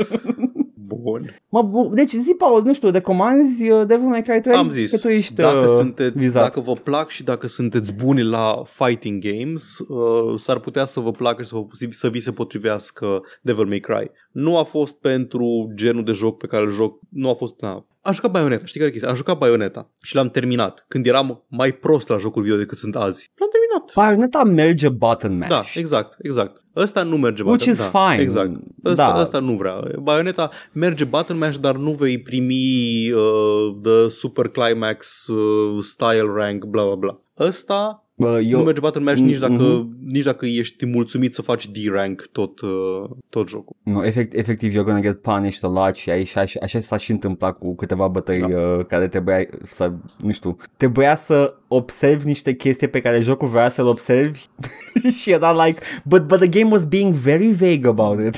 [0.87, 1.35] Bun.
[1.49, 4.55] Mă, bu- deci zi, Paul, nu știu, recomanzi uh, Devil May Cry 3?
[4.55, 6.43] Am zis, Că tu ești dacă, uh, sunteți, vizat.
[6.43, 11.11] dacă vă plac și dacă sunteți buni la fighting games, uh, s-ar putea să vă
[11.11, 14.11] placă și să, vă, să vi se potrivească Devil May Cry.
[14.31, 17.61] Nu a fost pentru genul de joc pe care îl joc, nu a fost...
[17.61, 17.85] Na.
[18.01, 19.09] Am jucat Bayonetta, știi care e chestia?
[19.11, 22.95] Am jucat Bayonetta și l-am terminat când eram mai prost la jocul video decât sunt
[22.95, 23.31] azi.
[23.35, 23.93] L-am terminat.
[23.95, 25.49] Bayonetta merge button mash.
[25.49, 26.63] Da, exact, exact.
[26.77, 28.21] Ăsta nu merge Which button, is da, fine.
[28.21, 28.51] Exact.
[28.85, 29.21] Ăsta, Da.
[29.21, 29.79] ăsta nu vrea.
[30.01, 36.63] Bayonetta merge button mash, dar nu vei primi uh, the super climax uh, style rank,
[36.63, 37.19] bla bla bla.
[37.39, 38.41] Ăsta Bă, eu...
[38.41, 39.97] eu, nu merge button mash nici dacă, Mhm.
[40.05, 43.75] nici dacă ești mulțumit să faci D-rank tot, uh, tot jocul.
[43.83, 47.11] Nu, efect, efectiv, you're gonna get punished a lot și aici, așa, așa s-a și
[47.11, 48.47] întâmplat cu câteva bătăi Da.
[48.47, 49.91] uh, care trebuia să,
[50.23, 54.41] nu știu, trebuia să observi niște chestii pe care jocul vrea să-l observi
[55.21, 58.35] și era like, but, but the game was being very vague about it.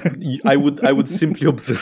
[0.54, 1.82] I would, I would simply observe.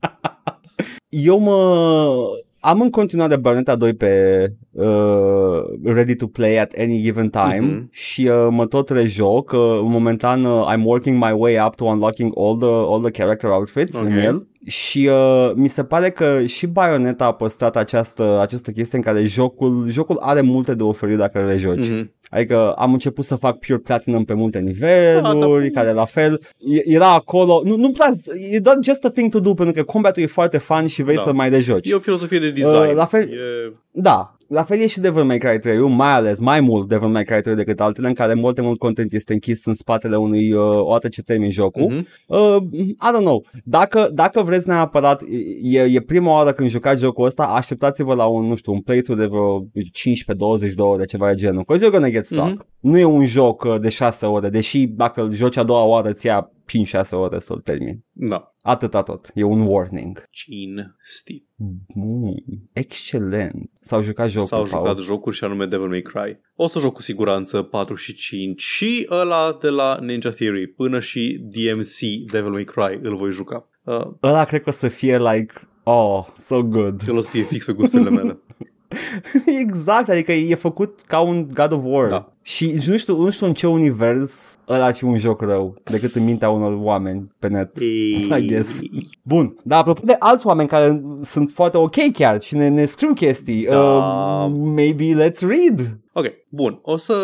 [1.08, 2.16] Eu mă...
[2.60, 7.88] Am în continuare Bayonetta 2 pe uh, ready to play at any given time Mhm.
[7.90, 9.52] și uh, mă tot rejoc.
[9.52, 13.50] Uh, momentan uh, I'm working my way up to unlocking all the, all the character
[13.50, 14.04] outfits Ok.
[14.06, 18.98] în el și uh, mi se pare că și Bayonetta a păstrat această, această chestie
[18.98, 21.88] în care jocul, jocul are multe de oferit dacă le joci.
[21.88, 22.12] Mhm.
[22.30, 26.92] Adică am început să fac Pure Platinum pe multe niveluri, Da, care la fel e-
[26.94, 28.10] era acolo, nu, nu prea,
[28.52, 31.16] e doar just a thing to do pentru că combatul e foarte fun și vrei
[31.16, 31.22] Da.
[31.22, 31.90] să mai rejoci.
[31.90, 32.88] E o filosofie de design.
[32.88, 33.72] Uh, la fel- E...
[33.90, 37.24] Da, la fel e și Devil May Cry 3, mai ales, mai mult Devil May
[37.24, 40.76] Cry 3 decât altele în care multe mult content este închis în spatele unui, uh,
[40.76, 41.82] o dată ce termin jocul.
[41.82, 42.06] Mhm.
[42.26, 43.44] Uh, I don't know.
[43.64, 45.22] Dacă, dacă vreți neapărat,
[45.62, 49.20] e, e prima oară când jucați jocul ăsta, așteptați-vă la un, nu știu, un playthrough
[49.20, 51.64] de vreo 15-20 de ore, ceva de genul.
[51.64, 52.48] Cause you're gonna get stuck.
[52.48, 52.66] Mhm.
[52.80, 56.08] Nu e un joc uh, de 6 ore, deși dacă îl joci a doua oară
[56.08, 58.04] îți ia 5-6 ore să-l termini.
[58.12, 58.52] Da.
[58.68, 59.30] Atâta tot.
[59.34, 60.24] E un warning.
[60.30, 61.46] Cinstit.
[61.94, 62.34] Mm,
[62.72, 63.70] excelent.
[63.80, 64.46] S-au jucat jocul.
[64.46, 64.86] S-au Paul.
[64.86, 66.40] jucat jocuri și anume Devil May Cry.
[66.56, 71.00] O să joc cu siguranță 4 și 5 și ăla de la Ninja Theory până
[71.00, 73.68] și DMC Devil May Cry îl voi juca.
[73.84, 77.02] Uh, Ăla cred că o să fie like, oh, so good.
[77.08, 78.38] el o să fie fix pe gusturile mele.
[79.62, 82.08] exact, adică e făcut ca un God of War.
[82.08, 82.32] Da.
[82.42, 86.24] Și nu știu, nu știu în ce univers ăla și un joc rău decât în
[86.24, 87.76] mintea unor oameni pe net.
[88.38, 88.80] I guess.
[89.22, 93.12] Bun, dar apropo de alți oameni care sunt foarte ok chiar și ne, ne scriu
[93.12, 93.78] chestii, Da.
[93.78, 95.98] uh, maybe let's read.
[96.12, 96.78] Ok, bun.
[96.82, 97.14] O să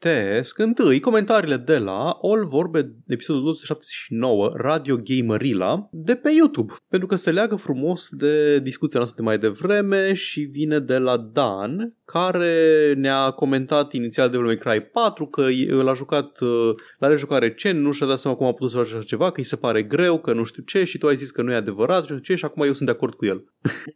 [0.00, 6.72] citesc întâi comentariile de la All Vorbe, episodul 279, Radio Gamerila, de pe YouTube.
[6.88, 11.16] Pentru că se leagă frumos de discuția noastră de mai devreme și vine de la
[11.16, 15.46] Dan, care ne-a comentat inițial Devil May Cry 4, că
[15.82, 18.88] l-a jucat, uh, l-a rejucat recent, nu și-a dat seama cum a putut să facă
[18.88, 21.30] așa ceva, că îi se pare greu, că nu știu ce și tu ai zis
[21.30, 23.26] că nu e adevărat și nu știu ce și acum eu sunt de acord cu
[23.26, 23.44] el.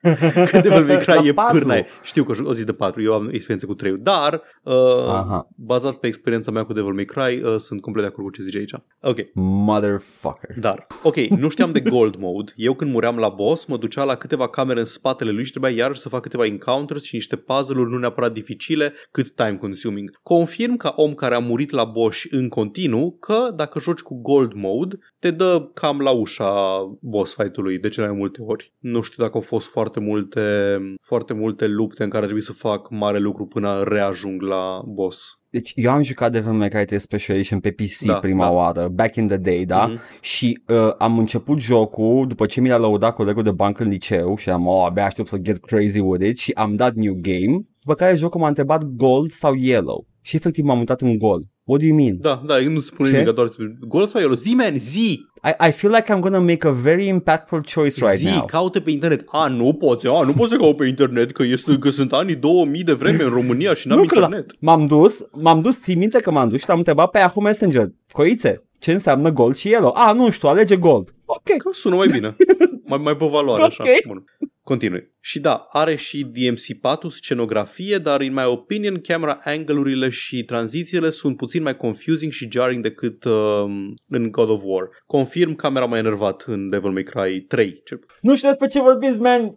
[0.51, 1.59] că Devil May Cry La e patru.
[1.59, 1.87] pârnaie.
[2.03, 4.73] Știu că o zi de 4, eu am experiență cu 3 dar uh,
[5.09, 5.49] Aha.
[5.57, 8.42] bazat pe experiența mea cu Devil May Cry, uh, sunt complet de acord cu ce
[8.42, 8.74] zice aici.
[9.00, 10.59] Ok, Motherfucker.
[10.59, 12.52] dar, ok, nu știam de gold mode.
[12.57, 15.70] Eu când muream la boss, mă ducea la câteva camere în spatele lui și trebuia
[15.70, 20.11] iarăși să fac câteva encounters și niște puzzle-uri nu neapărat dificile, cât time consuming.
[20.22, 24.52] Confirm ca om care a murit la boss în continuu că dacă joci cu gold
[24.52, 26.52] mode, te dă cam la ușa
[27.00, 28.72] boss fight-ului de cele mai multe ori.
[28.78, 32.90] Nu știu dacă au fost foarte multe, foarte multe lupte în care trebuie să fac
[32.90, 35.38] mare lucru până reajung la boss.
[35.55, 38.51] Deci eu am jucat Devil May Cry 3 Special Edition pe PC Da, prima da.
[38.51, 39.87] oară, back in the day, da?
[39.87, 40.01] Mhm.
[40.21, 44.37] Și uh, am început jocul după ce mi l-a lăudat colegul de bancă în liceu
[44.37, 47.61] și am, oh, abia aștept să get crazy with it și am dat new game,
[47.81, 50.07] după care jocul m-a întrebat gold sau yellow.
[50.26, 51.42] Și efectiv m-am mutat în gold.
[51.64, 52.16] What do you mean?
[52.20, 53.16] Da, da, nu spune Ce?
[53.18, 54.37] nimic, doar spune, gold sau yellow?
[54.37, 55.26] Zi, man, zi!
[55.44, 58.44] I, I feel like I'm gonna make a very impactful choice right zi, now.
[58.44, 59.24] caută pe internet.
[59.26, 62.37] A, nu poți, a, nu poți să caut pe internet, că, este, că sunt anii
[62.37, 64.56] 2000 de vreme în România și n-am Nu că la- internet.
[64.60, 67.88] M-am dus, m-am dus, ții minte că m-am dus și l-am întrebat pe Yahoo Messenger.
[68.12, 69.92] Coițe, ce înseamnă gold și yellow?
[69.96, 71.14] A, nu știu, alege gold.
[71.24, 71.42] Ok.
[71.44, 72.37] Că sună mai bine.
[72.88, 73.84] mai, mai pe valoare, așa.
[73.87, 74.06] Ok.
[74.06, 74.24] Bun.
[74.62, 75.12] Continui.
[75.26, 81.37] Și da, are și DMC4 scenografie, dar in my opinion camera angle-urile și tranzițiile sunt
[81.37, 84.88] puțin mai confusing și jarring decât um, în God of War.
[85.06, 87.80] Confirm camera m-a enervat în Devil May Cry 3.
[87.84, 88.18] Cel puțin.
[88.20, 89.40] Nu știu despre ce vorbiți, man.
[89.42, 89.48] I,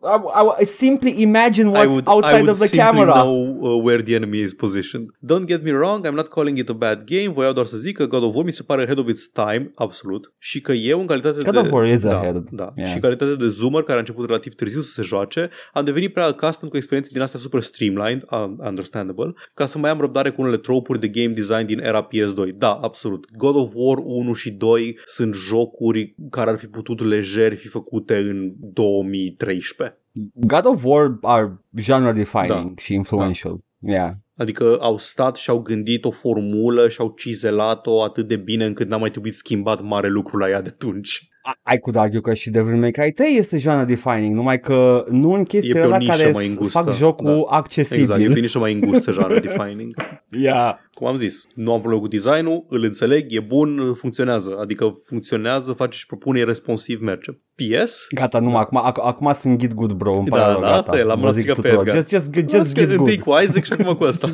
[0.59, 3.13] I, I simply imagine I what's would, I outside would of the simply camera.
[3.13, 5.07] know uh, where the enemy is positioned.
[5.31, 7.27] Don't get me wrong, I'm not calling it a bad game.
[7.27, 9.71] Voiau doar să zic că God of War mi se pare ahead of its time,
[9.75, 10.33] absolut.
[10.37, 11.59] Și că eu, în calitate God de...
[11.59, 12.49] of War is da, ahead.
[12.49, 12.73] Da.
[12.75, 12.89] Yeah.
[12.89, 16.13] Și în calitate de zoomer care a început relativ târziu să se joace, am devenit
[16.13, 20.29] prea accustomed cu experiențe din astea super streamlined, uh, understandable, ca să mai am răbdare
[20.29, 22.55] cu unele tropuri de game design din era PS2.
[22.55, 23.27] Da, absolut.
[23.37, 28.15] God of War 1 și 2 sunt jocuri care ar fi putut lejer fi făcute
[28.17, 29.97] în 2013.
[30.33, 32.73] God of War are genre defining Da.
[32.77, 33.57] și influential.
[33.79, 34.11] Yeah.
[34.35, 38.87] Adică au stat și au gândit o formulă și au cizelat-o atât de bine încât
[38.87, 41.27] n-a mai trebuit schimbat mare lucru la ea de atunci.
[41.47, 45.05] I- I could argue că și Devil May Cry 3 este genre defining, numai că
[45.09, 47.55] nu în E chestia pe o ăla nișă care mai s- îngustă, fac jocul da.
[47.57, 47.99] accesibil.
[48.01, 49.93] Exact, e pe niște mai îngustă genre defining.
[50.31, 50.73] Yeah.
[50.93, 54.57] Cum am zis, nu am problemă cu designul, îl înțeleg, e bun, funcționează.
[54.61, 57.31] Adică funcționează, face și propune, e responsiv, merge.
[57.55, 60.65] PS, Gata, numai acum, ac- acum sunt git good bro, îmi pare Da, rău, da,
[60.65, 60.77] gata.
[60.77, 61.87] asta e, l-am Vă zic lăsat pe tuturor.
[61.87, 62.01] Edgar.
[62.01, 63.37] Just, just, just, Las just că git întâi good.
[63.37, 64.27] cu Isaac și acum cu asta.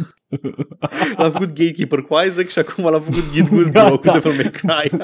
[1.17, 4.19] l-am făcut gatekeeper cu Isaac și acum l-am făcut Git Good Bro cu Gata.
[4.19, 4.97] Devil May Cry.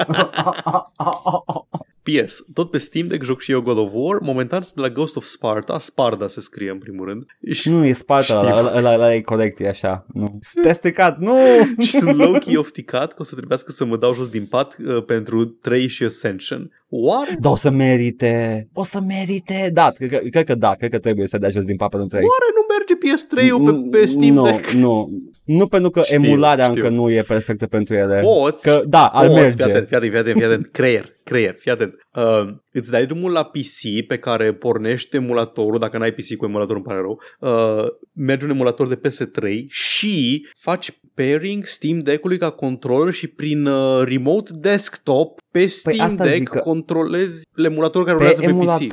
[2.04, 4.90] PS, tot pe Steam Deck joc și eu God of War, momentan sunt de la
[4.90, 8.58] Ghost of Sparta, Sparda se scrie în primul rând, și, Nu, e Sparta, Știu.
[8.58, 10.06] ăla, ăla, ăla e corect, e așa.
[10.14, 10.40] Nu.
[10.62, 11.38] Te-a stricat, nu!
[11.86, 15.04] și sunt low-key ofticat că o să trebuiască să mă dau jos din pat uh,
[15.04, 16.72] pentru 3 și Ascension.
[16.90, 17.38] Oare?
[17.40, 19.70] Da, o să merite, o să merite.
[19.74, 22.08] Da, cred că, cred că da, cred că trebuie să dea jos din papă în
[22.08, 22.22] 3.
[22.22, 24.70] Oare nu merge PS3-ul pe, pe Steam nu, Deck?
[24.70, 25.29] Nu, nu
[25.68, 26.84] pentru că Știu, emularea știu.
[26.84, 28.20] încă nu e perfectă pentru ele.
[28.22, 29.64] Poți, Că da, ar Poți, merge.
[29.64, 30.70] Fii atent, fii atent, fii atent, fii atent.
[30.72, 31.94] Creier, creier, fii atent.
[32.16, 36.76] Uh, îți dai drumul la PC pe care pornești emulatorul, dacă n-ai PC cu emulator,
[36.76, 42.50] îmi pare rău, uh, mergi un emulator de PS3 și faci pairing Steam Deck-ului ca
[42.50, 48.08] controller și prin uh, remote desktop pe Steam Păi asta zic Deck că- controlezi emulatorul
[48.08, 48.90] care Pe rulează pe, PC.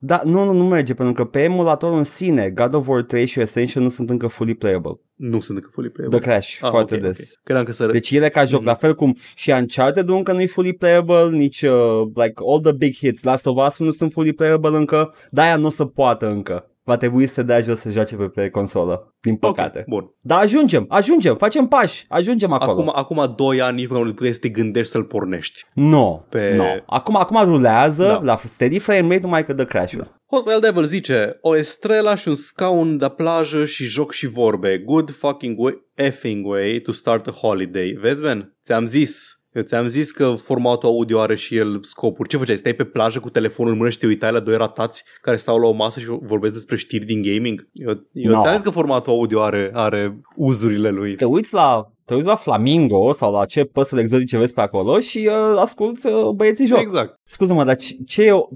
[0.00, 0.06] Emulatorul.
[0.06, 3.26] Da, nu, nu, nu merge, pentru că pe emulatorul în sine, God of War 3
[3.26, 5.00] și Ascension nu sunt încă fully playable.
[5.14, 6.18] Nu sunt încă fully playable.
[6.18, 7.18] The Crash, Ah, foarte ok, des.
[7.18, 7.40] ok.
[7.42, 7.86] Credeam că să...
[7.86, 8.68] Deci ele ca joc, Mhm.
[8.68, 12.72] la fel cum și Uncharted încă nu e fully playable, nici uh, like all the
[12.72, 16.26] big hits, Last of Us nu sunt fully playable încă, de-aia nu o să poată
[16.26, 16.70] încă.
[16.88, 19.78] Va trebui să dea jos să joace pe, pe consolă, din păcate.
[19.78, 20.10] Ok, bun.
[20.20, 22.70] Dar ajungem, ajungem, facem pași, ajungem acolo.
[22.80, 25.64] Acum, acum doi ani nici măcar nu puteai să te gândești să-l pornești.
[25.74, 26.64] No, Pe- no.
[26.86, 28.20] Acum, acum rulează Da.
[28.22, 30.10] la steady frame rate numai că dă crash-uri.
[30.30, 35.10] Hostile Devil zice O estrela și un scaun de plajă și joc și vorbe Good
[35.10, 38.56] fucking way, effing way to start a holiday Vezi, Ben?
[38.64, 42.28] Ți-am zis eu ți-am zis că formatul audio are și el scopuri.
[42.28, 42.56] Ce făceai?
[42.56, 45.58] Stai pe plajă cu telefonul în mână și te uitai la doi ratați care stau
[45.58, 47.68] la o masă și vorbesc despre știri din gaming?
[47.72, 48.40] Eu, eu No.
[48.40, 51.14] ți-am zis că formatul audio are, are uzurile lui.
[51.14, 55.00] Te uiți la te uiți la Flamingo sau la ce păsări exotice vezi pe acolo
[55.00, 56.78] și uh, asculti uh, băieții joc.
[56.78, 57.14] Exact.
[57.24, 58.48] Scuză-mă, dar ce, ce, e, o,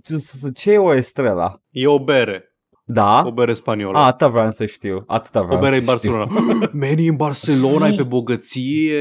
[0.55, 1.53] ce e o estrela?
[1.71, 2.52] E o bere.
[2.85, 3.23] Da?
[3.27, 3.99] O bere spaniolă.
[3.99, 5.05] A, atâta vreau să știu.
[5.07, 6.27] Atâta vreau O bere să în Barcelona.
[6.73, 8.99] Meni în Barcelona e pe bogăție.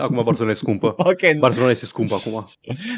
[0.00, 0.94] Acum Barcelona e scumpă.
[0.98, 1.10] știu.
[1.32, 2.46] Ok, Barcelona este scumpă acum.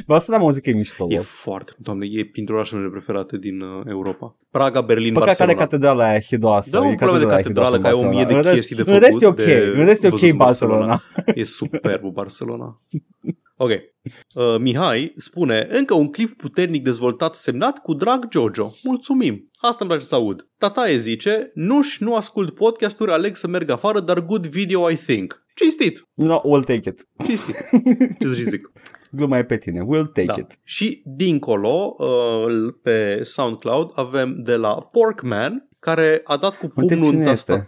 [0.06, 1.06] vreau să ne auzit că e mișto.
[1.08, 1.24] E lor.
[1.24, 4.36] foarte, doamne, e printre orașele mele preferate din uh, Europa.
[4.50, 5.64] Praga, Berlin, Păcat care Barcelona.
[5.64, 6.70] catedrala aia hidoasă.
[6.70, 8.50] Da, un e probleme de catedrala catedrală, hidoasă că ai în o mie de Barcelona.
[8.50, 10.30] În chestii de rest- În rest e făcut, ok, de în rest e văzut ok
[10.30, 10.86] în Barcelona.
[10.86, 11.32] Barcelona.
[11.34, 12.80] E superb Barcelona.
[13.60, 13.70] Ok.
[13.70, 18.70] Uh, Mihai spune, încă un clip puternic dezvoltat semnat cu drag Jojo.
[18.84, 19.50] Mulțumim.
[19.60, 20.48] Asta îmi place să aud.
[20.58, 25.46] Tataie zice, nu-și nu ascult podcasturi, aleg să merg afară, dar good video I think.
[25.54, 26.08] Cinstit.
[26.14, 27.08] No, we'll take it.
[27.24, 27.56] Cinstit.
[28.20, 28.72] Ce să zic?
[29.10, 29.80] Gluma e pe tine.
[29.80, 30.34] We'll take Da.
[30.38, 30.58] it.
[30.64, 37.12] Și dincolo, uh, pe SoundCloud, avem de la Porkman, care a dat cu Uite pumnul
[37.12, 37.64] în cine este.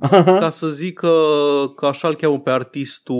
[0.00, 1.08] Tastatură ca să zică
[1.76, 3.16] că așa îl cheamă pe artistul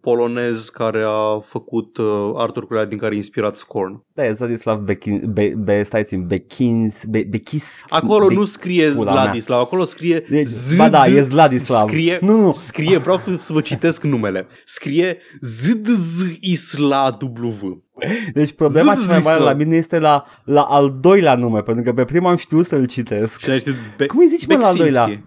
[0.00, 4.04] polonez care a făcut uh, artwork-urile din care a inspirat Scorn.
[4.14, 7.84] Da, e Vladislav Bekin, Be, Be, stai țin, Bekins, Be, Bekis...
[7.88, 9.22] Acolo Be, nu scrie pula mea.
[9.22, 11.88] Vladislav, acolo scrie Deci, Z- ba da, e Vladislav.
[11.88, 12.52] Scrie, Nu, nu.
[12.52, 14.46] scrie, vreau să vă citesc numele.
[14.64, 17.84] Scrie ZDZ Isla W.
[18.32, 19.46] Deci problema cea mai mare Vladislav.
[19.46, 22.86] la mine este la, la al doilea nume, pentru că pe primul am știut să-l
[22.86, 23.40] citesc.
[23.40, 24.94] Și știi, Be- Cum îi zici mă la al Beksinski.
[24.94, 25.22] doilea?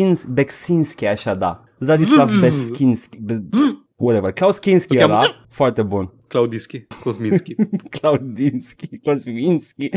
[0.00, 1.62] Beksins, Beksinski, așa da.
[1.78, 2.40] Vladislav Zzz.
[2.40, 3.18] Beskinski.
[3.20, 3.42] Be,
[3.96, 4.32] whatever.
[4.32, 6.12] Klaus Kinski Îl cheamă- era foarte bun.
[6.28, 7.54] Claudischi, Kosminski.
[8.00, 9.88] Claudinski, Kosminski.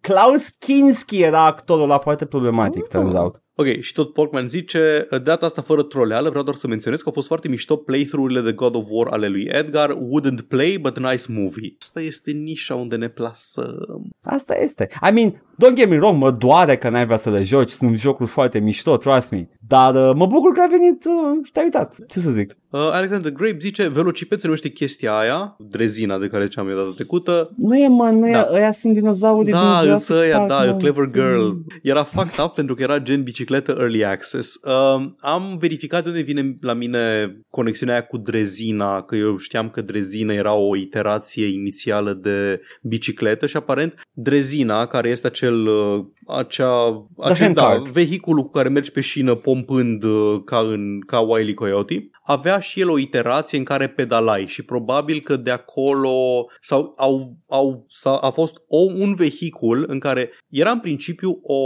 [0.00, 3.42] Klaus Kinski era actorul ăla foarte problematic, turns out.
[3.56, 7.06] Ok, și tot Porkman zice, de data asta fără troleală, vreau doar să menționez că
[7.06, 10.98] au fost foarte mișto playthrough-urile de God of War ale lui Edgar, wouldn't play, but
[10.98, 11.74] nice movie.
[11.80, 14.08] Asta este nișa unde ne plasăm.
[14.22, 14.88] Asta este.
[15.08, 17.96] I mean, don't get me wrong, mă doare că n-ai vrea să le joci, sunt
[17.96, 19.48] jocuri foarte mișto, trust me.
[19.66, 21.96] Dar uh, mă bucur că ai venit uh, și te-ai uitat.
[22.08, 22.56] Ce să zic?
[22.74, 26.92] Uh, Alexander Grape zice, Velociped se numește chestia aia, drezina de care ziceam eu data
[26.94, 27.50] trecută.
[27.56, 28.48] Nu e mă, nu e, Da.
[28.52, 30.70] ăia sunt dinozaurii Da, din Jurassic însă ăia, Park, da, mă.
[30.70, 31.50] a Clever Girl.
[31.82, 34.54] Era fucked up pentru că era gen bicicletă early access.
[34.54, 39.70] Uh, am verificat de unde vine la mine conexiunea aia cu drezina, că eu știam
[39.70, 46.04] că drezina era o iterație inițială de bicicletă și aparent drezina, care este acel, uh,
[46.26, 47.88] acea, acel da, handcart.
[47.88, 51.54] vehiculul cu care mergi pe șină pompând uh, ca, în, ca Wile E.
[51.54, 56.94] Coyote, avea și el o iterație în care pedalai și probabil că de acolo sau
[56.96, 61.56] au, au, sau a fost o, un vehicul în care era în principiu o,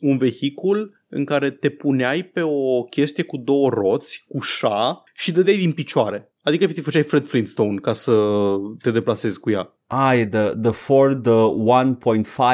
[0.00, 5.32] un vehicul în care te puneai pe o chestie cu două roți, cu șa și
[5.32, 6.30] dădeai din picioare.
[6.42, 8.14] Adică efectiv făceai Fred Flintstone ca să
[8.82, 9.76] te deplasezi cu ea.
[9.88, 11.34] Ah, e the, the Ford uh,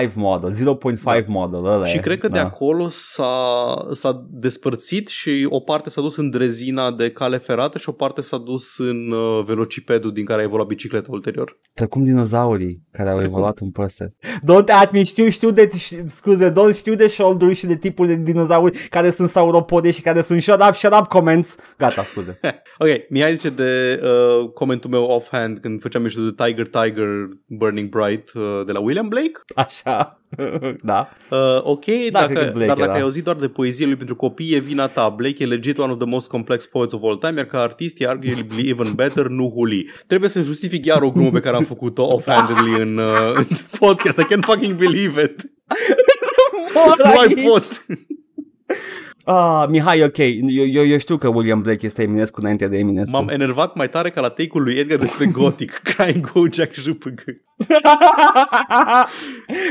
[0.09, 1.13] 1.5 model, 0.5 Da.
[1.27, 2.01] model ăla Și e.
[2.01, 2.45] cred că de da.
[2.45, 7.89] acolo s-a, s-a despărțit și o parte s-a dus în drezina de cale ferată și
[7.89, 11.59] o parte s-a dus în uh, velocipedul din care a evoluat bicicleta ulterior.
[11.75, 13.33] Precum dinozaurii care au Precum.
[13.35, 14.17] evoluat în păsări.
[14.25, 18.07] Don't at me, știu, știu de, ș- scuze, don't știu de shoulder și de tipul
[18.07, 21.57] de dinozauri care sunt sauropode și care sunt shut up, shut up comments.
[21.79, 22.41] Gata, scuze.
[22.79, 27.07] Ok, Mihai zice de uh, comentul meu offhand când făceam mișto de Tiger Tiger
[27.47, 29.33] Burning Bright uh, de la William Blake.
[29.55, 30.21] Așa,
[30.91, 31.09] da.
[31.31, 32.93] Uh, ok, Da, dacă, cred că Blake dar dacă era.
[32.93, 35.09] ai auzit doar de poezie lui pentru copii, e vina ta.
[35.09, 38.01] Blake e legit one of the most complex poets of all time, iar ca artist
[38.01, 39.91] e arguably even better, nu Huli.
[40.07, 43.47] Trebuie să justific iar o glumă pe care am făcut-o offhandedly în, uh, în
[43.79, 44.19] podcast.
[44.19, 45.51] I can't fucking believe it.
[47.05, 47.85] Nu mai pot.
[49.25, 53.17] Ah, Mihai, ok, eu, eu, eu știu că William Blake este Eminescu înainte de Eminescu.
[53.17, 55.81] M-am enervat mai tare ca la take-ul lui Edgar despre Gothic.
[55.85, 57.21] Crying Go Jack JPG.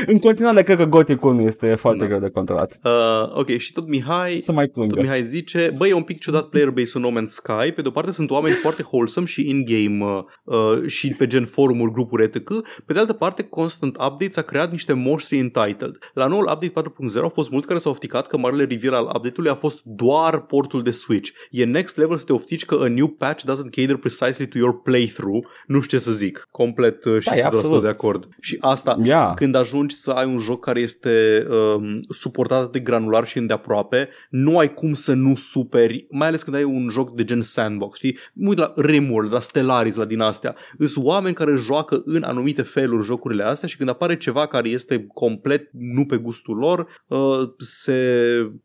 [0.06, 2.06] În continuare, cred că Gothic-ul nu este foarte Da.
[2.06, 2.80] greu de controlat.
[2.84, 5.00] Uh, ok, și tot Mihai Să mai Tot plângă.
[5.00, 7.70] Mihai zice, băi, e un pic ciudat player base No Man's Sky.
[7.74, 11.46] Pe de o parte sunt oameni foarte wholesome și in-game uh, uh, și pe gen
[11.46, 12.38] forumuri, grupuri etc.
[12.86, 15.98] Pe de altă parte, Constant Updates a creat niște monștri entitled.
[16.14, 16.72] La noul update
[17.16, 19.08] 4.0 au fost mulți care s-au ofticat că marele reveal al
[19.42, 21.30] update-ului a fost doar portul de Switch.
[21.50, 24.82] E next level să te oftici că a new patch doesn't cater precisely to your
[24.82, 25.46] playthrough.
[25.66, 26.48] Nu știu ce să zic.
[26.50, 27.82] Complet uh, și Da, e 100% absolut.
[27.82, 28.28] de acord.
[28.40, 29.34] Și asta, Ia.
[29.34, 34.58] când ajungi să ai un joc care este um, suportat de granular și îndeaproape, nu
[34.58, 38.18] ai cum să nu superi, mai ales când ai un joc de gen sandbox, știi?
[38.32, 40.56] Mă uit la Rimworld, la Stellaris, la din astea.
[40.78, 45.06] Sunt oameni care joacă în anumite feluri jocurile astea și când apare ceva care este
[45.14, 48.02] complet nu pe gustul lor, uh, se,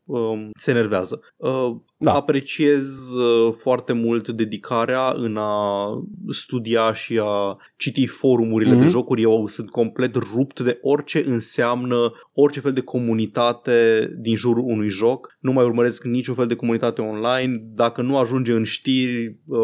[0.04, 1.20] um, se enervează.
[1.36, 2.12] Uh, Da.
[2.14, 5.88] Apreciez uh, foarte mult dedicarea în a
[6.28, 8.80] studia și a citi forumurile Mhm.
[8.80, 9.22] de jocuri.
[9.22, 15.36] Eu sunt complet rupt de orice înseamnă orice fel de comunitate din jurul unui joc.
[15.40, 17.62] Nu mai urmăresc niciun fel de comunitate online.
[17.74, 19.58] Dacă nu ajunge în știri, uh,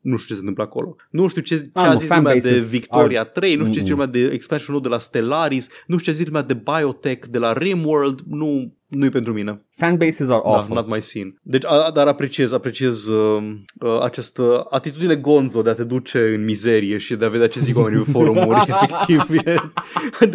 [0.00, 0.96] nu știu ce se întâmplă acolo.
[1.10, 3.72] Nu știu ce, ce Ah, a nu, zis lumea de fanbases Victoria 3, nu știu
[3.72, 3.84] ce Mm-mm.
[3.84, 7.38] zice lumea de expansion de la Stellaris, nu știu ce zice lumea de Biotech, de
[7.38, 8.20] la Rimworld.
[8.28, 9.62] Nu, nu-i pentru mine.
[9.70, 10.74] Fanbases are Da, awful.
[10.74, 11.34] not my scene.
[11.42, 13.42] Deci, a, dar apreciez, apreciez uh,
[13.80, 17.60] uh, această atitudine gonzo de a te duce în mizerie și de a vedea ce
[17.60, 18.64] zic oamenii pe forumuri.
[18.68, 19.56] Efectiv, e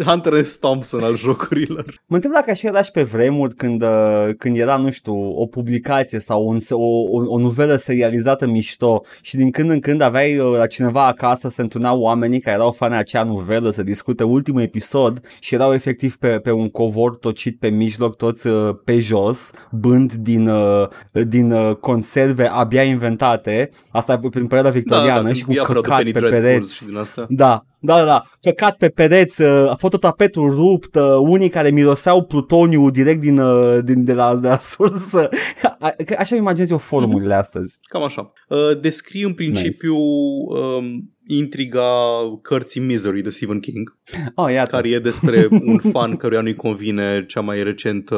[0.02, 0.58] Hunter S.
[0.58, 1.84] Thompson al jocurilor.
[2.06, 5.46] Mă întreb dacă așa era și pe vremuri când, uh, când era, nu știu, o
[5.46, 10.38] publicație sau un, o, o, o novelă serializată mișto și din când în când aveai
[10.38, 14.62] uh, la cineva acasă se întâlneau oamenii care erau fani acea novelă să discute ultimul
[14.62, 19.50] episod și erau efectiv pe, pe un covor tocit pe mijloc, toți uh, pe jos,
[19.70, 20.88] bând din, uh,
[21.34, 26.12] din uh, conserve abia inventate, asta prin perioada victoriană și cu când apăreau căcat Penny
[26.12, 26.74] pe Dreadfuls pereți.
[26.74, 27.26] Și din asta.
[27.28, 28.22] Da, da, da, da.
[28.40, 34.04] Căcat pe pereți, uh, fototapetul rupt, uh, unii care miroseau plutoniu direct din, uh, din
[34.04, 35.28] de, la, de la sursă.
[35.78, 37.78] A- că Așa îmi imaginez eu forumurile astăzi.
[37.88, 38.32] Cam așa.
[38.48, 41.88] Uh, descrie în principiu um, intriga
[42.42, 43.96] cărții Misery de Stephen King,
[44.34, 44.70] Oh, iată.
[44.70, 48.16] care e despre un fan căruia nu-i convine cea mai recentă,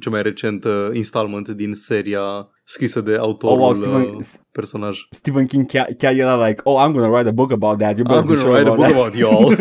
[0.00, 2.20] cea mai recentă installment din seria
[2.64, 4.98] scrisă de autorul Oh, wow, oh, Stephen- uh, personaj.
[5.10, 7.96] Stephen King chiar, chiar era like, oh, I'm gonna write a book about that.
[7.96, 8.96] You better I'm be gonna sure write a about book that.
[8.96, 9.54] about y'all.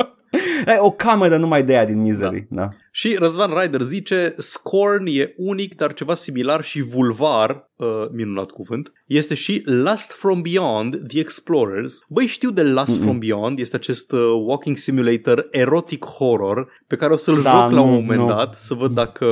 [0.65, 2.47] Ai, o cameră numai de aia din Misery.
[2.49, 2.61] Da.
[2.61, 2.67] da.
[2.91, 8.91] Și Răzvan Ryder zice Scorn e unic, dar ceva similar și vulvar, uh, minunat cuvânt,
[9.07, 12.05] este și Last From Beyond, The Explorers.
[12.09, 13.01] Băi, știu de Last Mm-mm.
[13.01, 17.71] From Beyond, este acest uh, walking simulator erotic horror pe care o să-l Da, joc
[17.71, 18.27] la un nu, moment nu.
[18.27, 19.27] dat, să văd dacă,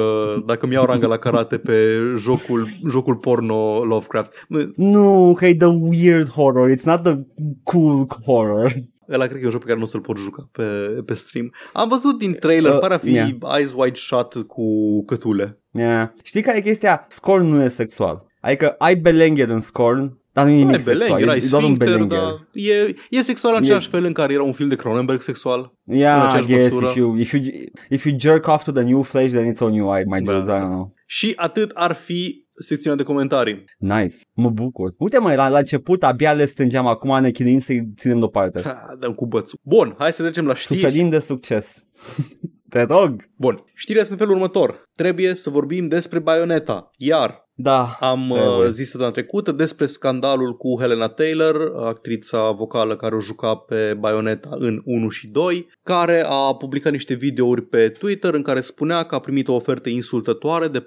[0.45, 4.45] dacă mi iau ranga la karate pe jocul, jocul porno Lovecraft.
[4.47, 6.69] Nu, Nu, că e the weird horror.
[6.75, 7.17] It's not the
[7.63, 8.73] cool horror.
[9.11, 10.63] Ăla cred că e un joc pe care nu o să-l pot juca pe,
[11.05, 11.53] pe stream.
[11.73, 13.29] Am văzut din trailer, Uh, pare a fi yeah.
[13.57, 14.63] Eyes Wide Shut cu
[15.05, 15.59] cătule.
[15.71, 16.09] Yeah.
[16.23, 17.05] Știi care e chestia?
[17.09, 18.25] Scorn nu e sexual.
[18.41, 20.97] Adică ai belengher în Scorn, dar nu e nimic Ai sexual.
[21.07, 22.17] Belengher, ai e doar un Sphincter, belengher.
[22.19, 25.73] dar e, e sexual în același fel în care era un film de Cronenberg sexual.
[25.85, 26.85] în Yeah, I aceeași guess măsură.
[26.89, 27.41] if you, if, you,
[27.89, 30.31] if you jerk off to the new flesh, then it's on you, I might Da.
[30.31, 30.93] do it, I don't know.
[31.05, 33.63] Și atât ar fi secțiunea de comentarii.
[33.77, 34.93] Nice, mă bucur.
[34.97, 38.61] Uite mă, la, la început abia le strângeam, acum ne chinuim să-i ținem deoparte.
[38.61, 39.59] Ha, dăm cu bățul.
[39.63, 40.79] Bun, hai să trecem la știri.
[40.79, 41.87] Suferim de succes.
[42.69, 43.29] Te rog.
[43.35, 44.89] Bun, știrile sunt în felul următor.
[44.95, 46.89] Trebuie să vorbim despre Bayonetta.
[46.97, 47.97] Iar Da.
[47.99, 48.65] am Trebuie.
[48.65, 53.93] uh, zis săptămâna trecută despre scandalul cu Helena Taylor, actrița vocală care o juca pe
[53.99, 59.03] Bayonetta în 1 și 2, care a publicat niște videouri pe Twitter în care spunea
[59.03, 60.85] că a primit o ofertă insultătoare de 4.000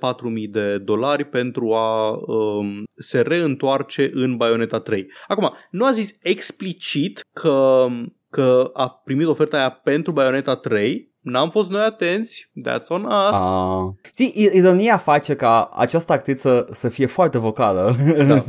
[0.51, 5.07] de dolari pentru a um, se reîntoarce în Bayonetta 3.
[5.27, 7.87] Acum, nu a zis explicit că,
[8.31, 13.37] că a primit oferta aia pentru Bayonetta 3, N-am fost noi atenți, that's on us.
[13.39, 14.09] Ah.
[14.13, 17.97] Știi, i- ironia face ca această actriță să fie foarte vocală.
[18.27, 18.45] Da.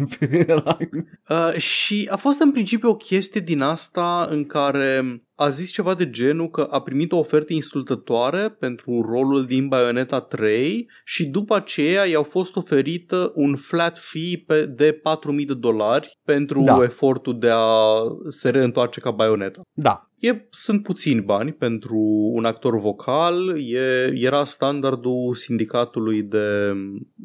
[1.29, 5.93] Uh, și a fost în principiu o chestie din asta în care a zis ceva
[5.93, 11.55] de genul că a primit o ofertă insultătoare pentru rolul din Bayonetta 3 și după
[11.55, 15.01] aceea i-au fost oferită un flat fee pe, de
[15.39, 16.83] 4.000 de dolari pentru Da.
[16.83, 19.61] efortul de a se reîntoarce ca Bayonetta.
[19.73, 20.07] da.
[20.19, 21.97] E, sunt puțini bani pentru
[22.33, 26.73] un actor vocal, e, era standardul sindicatului de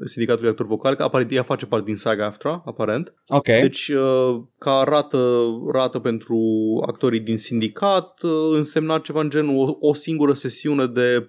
[0.04, 3.14] sindicatului de actor vocal, că aparent ea face parte din SAG AFTRA, aparent.
[3.28, 3.44] Ok.
[3.44, 6.38] Deci, uh, ca rată, rată pentru
[6.86, 11.28] actorii din sindicat, calculat uh, însemna ceva în genul o, o singură sesiune de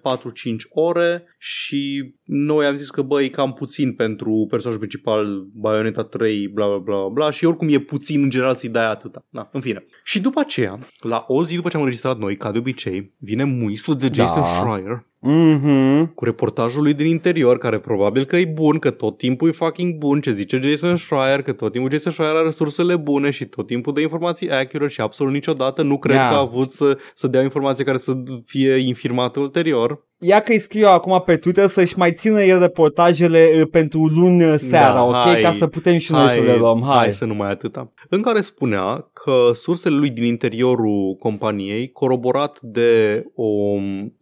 [0.68, 6.48] ore și noi am zis că băi, e cam puțin pentru personajul principal Bayonetta 3,
[6.48, 9.26] bla bla bla bla și oricum e puțin în general să-i dai atâta.
[9.28, 9.84] Da, în fine.
[10.04, 13.44] Și după aceea, la o zi după ce am înregistrat noi, ca de obicei, vine
[13.44, 14.48] muistul de Jason Da.
[14.48, 16.14] Schreier Mhm.
[16.14, 19.94] cu reportajul lui din interior, care probabil că e bun, că tot timpul e fucking
[19.94, 23.66] bun, ce zice Jason Schreier, că tot timpul Jason Schreier are sursele bune și tot
[23.66, 26.28] timpul dă informații accurate și absolut niciodată nu cred Ia.
[26.28, 28.12] că a avut să, să dea informații care să
[28.44, 30.08] fie infirmate ulterior.
[30.22, 34.06] Ia că îi scriu eu acum pe Twitter să-și mai țină el reportajele uh, pentru
[34.06, 35.14] luni uh, seara, Da, ok?
[35.14, 35.40] hai.
[35.40, 36.82] Ca să putem și noi să le luăm.
[36.82, 36.96] Hai.
[36.96, 37.92] hai să nu mai atâta.
[38.08, 43.76] În care spunea că sursele lui din interiorul companiei, coroborat de o,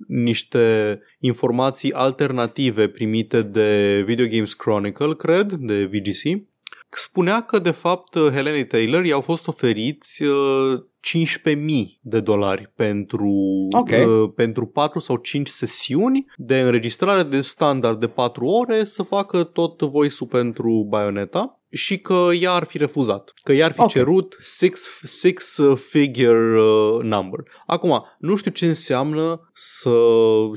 [0.06, 6.47] niște informații alternative primite de Video Games Chronicle, cred, de VGC,
[6.96, 11.54] spunea că de fapt Helene Taylor i-au fost oferiți uh, 15.000
[12.00, 13.32] de dolari pentru,
[13.70, 13.88] Ok.
[13.88, 19.44] uh, pentru 4 sau 5 sesiuni de înregistrare de standard de 4 ore să facă
[19.44, 23.88] tot voice-ul pentru Bayonetta și că ea ar fi refuzat, că ea ar fi Ok.
[23.88, 27.38] cerut six, six uh, figure uh, number.
[27.66, 29.90] Acum, nu știu ce înseamnă să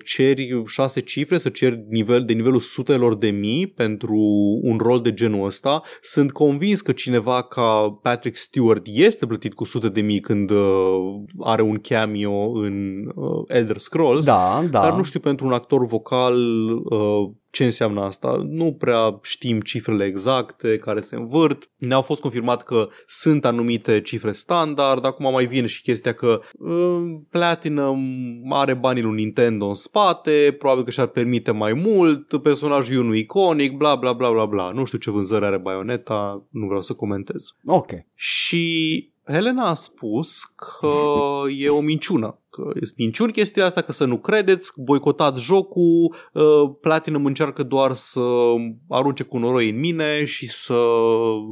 [0.06, 4.16] ceri șase cifre, să ceri nivel, de nivelul sutelor de mii pentru
[4.62, 5.82] un rol de genul ăsta.
[6.02, 10.60] Sunt convins că cineva ca Patrick Stewart este plătit cu sute de mii când uh,
[11.40, 14.26] are un cameo în uh, Elder Scrolls.
[14.26, 14.82] Da, da.
[14.82, 16.36] Dar nu știu pentru un actor vocal
[16.70, 18.46] uh, ce înseamnă asta.
[18.48, 21.70] Nu prea știm cifrele exacte care se învârt.
[21.78, 25.06] Ne-au fost confirmat că sunt anumite cifre standard.
[25.06, 30.84] Acum mai vine și chestia că uh, Platinum are banii lui Nintendo în spate, probabil
[30.84, 34.72] că și-ar permite mai mult, personajul e unul iconic, bla bla bla bla bla.
[34.72, 37.56] Nu știu ce vânzări are Bayonetta, nu vreau să comentez.
[37.66, 37.92] Ok.
[38.16, 40.94] Și Helena a spus că
[41.58, 42.40] e o minciună.
[42.50, 46.44] Că e minciuni chestia asta, că să nu credeți, boicotați jocul, uh,
[46.82, 48.22] Platinum încearcă doar să
[48.90, 50.84] arunce cu noroi în mine și să,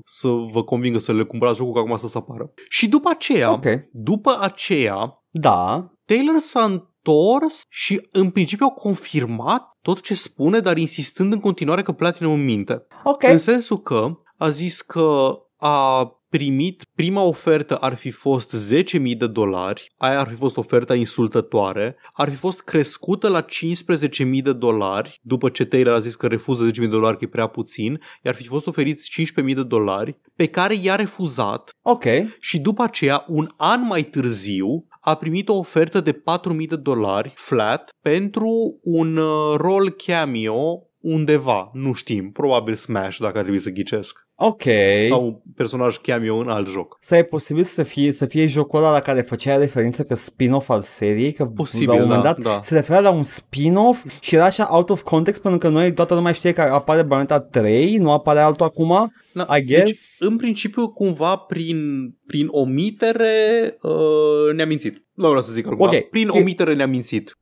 [0.05, 2.53] să vă convingă să le cumpărați jocul, că acum asta să apară.
[2.69, 3.65] Și după aceea, Ok.
[3.91, 5.91] după aceea, Da.
[6.05, 11.81] Taylor s-a întors și în principiu au confirmat tot ce spune, dar insistând în continuare
[11.81, 12.87] că Platinum minte.
[13.03, 13.23] Ok.
[13.23, 14.07] În sensul că
[14.37, 20.27] a zis că a primit, prima ofertă ar fi fost 10.000 de dolari, aia ar
[20.27, 25.93] fi fost oferta insultătoare, ar fi fost crescută la 15.000 de dolari, după ce Taylor
[25.93, 29.11] a zis că refuză 10.000 de dolari, că e prea puțin, iar fi fost oferiți
[29.45, 32.03] 15.000 de dolari, pe care i-a refuzat Ok.
[32.39, 37.33] și după aceea, un an mai târziu, a primit o ofertă de 4.000 de dolari
[37.35, 43.69] flat pentru un uh, rol cameo undeva, nu știm, probabil Smash dacă ar trebui să
[43.69, 44.27] ghicesc.
[44.41, 44.63] Ok.
[45.07, 46.97] Sau un personaj cameo în alt joc.
[46.99, 50.69] Să e posibil să fie, să fie jocul ăla la care făcea referență că spin-off
[50.69, 52.59] al seriei, că Posibil, la un moment da, dat da.
[52.63, 56.13] se referea la un spin-off și era așa out of context pentru că noi toată
[56.13, 59.85] lumea știe că apare Bayonetta 3, nu apare altul acum, Da, I guess.
[59.85, 61.77] Deci, în principiu, cumva, prin,
[62.25, 65.03] prin omitere, uh, ne-a mințit.
[65.19, 65.79] Nu vreau să zic acum.
[65.81, 65.95] Ok.
[66.09, 66.35] Prin Ok.
[66.35, 67.37] omitere ne-a mințit.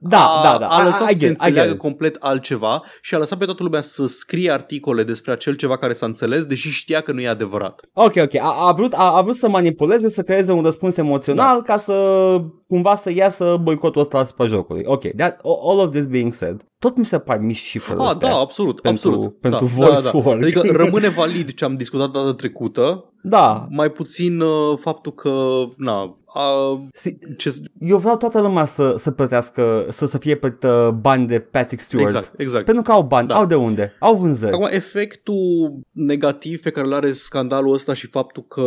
[0.00, 0.66] Da, a, da, da.
[0.66, 1.78] A I- lăsat I să se get- I înțeleagă get it.
[1.80, 5.92] complet altceva și a lăsat pe toată lumea să scrie articole despre acel ceva care
[5.92, 7.80] s-a înțeles, deși știa că nu e adevărat.
[7.92, 8.34] Ok, ok.
[8.34, 11.62] A, a, vrut, a, a vrut să manipuleze, să creeze un răspuns emoțional Da.
[11.72, 11.94] ca să
[12.68, 14.82] cumva să iasă boicotul ăsta asupra jocului.
[14.86, 18.28] Ok, that, all of this being said, tot mi se par mici cifrele Ah, astea.
[18.28, 19.40] da, absolut, pentru- absolut.
[19.40, 20.18] pentru da, voice da, da.
[20.18, 20.42] work.
[20.42, 23.66] Adică rămâne valid ce am discutat data trecută, Da.
[23.70, 25.30] mai puțin uh, faptul că,
[25.76, 30.98] na, a, Si- ce, Eu vreau toată lumea să, să plătească, să, să fie plătită
[31.00, 32.08] bani de Patrick Stewart.
[32.14, 32.64] exact, exact.
[32.64, 33.34] Pentru că au bani, Da.
[33.34, 34.52] au de unde, au vânzări.
[34.52, 38.62] Acum, efectul negativ pe care îl are scandalul ăsta și faptul că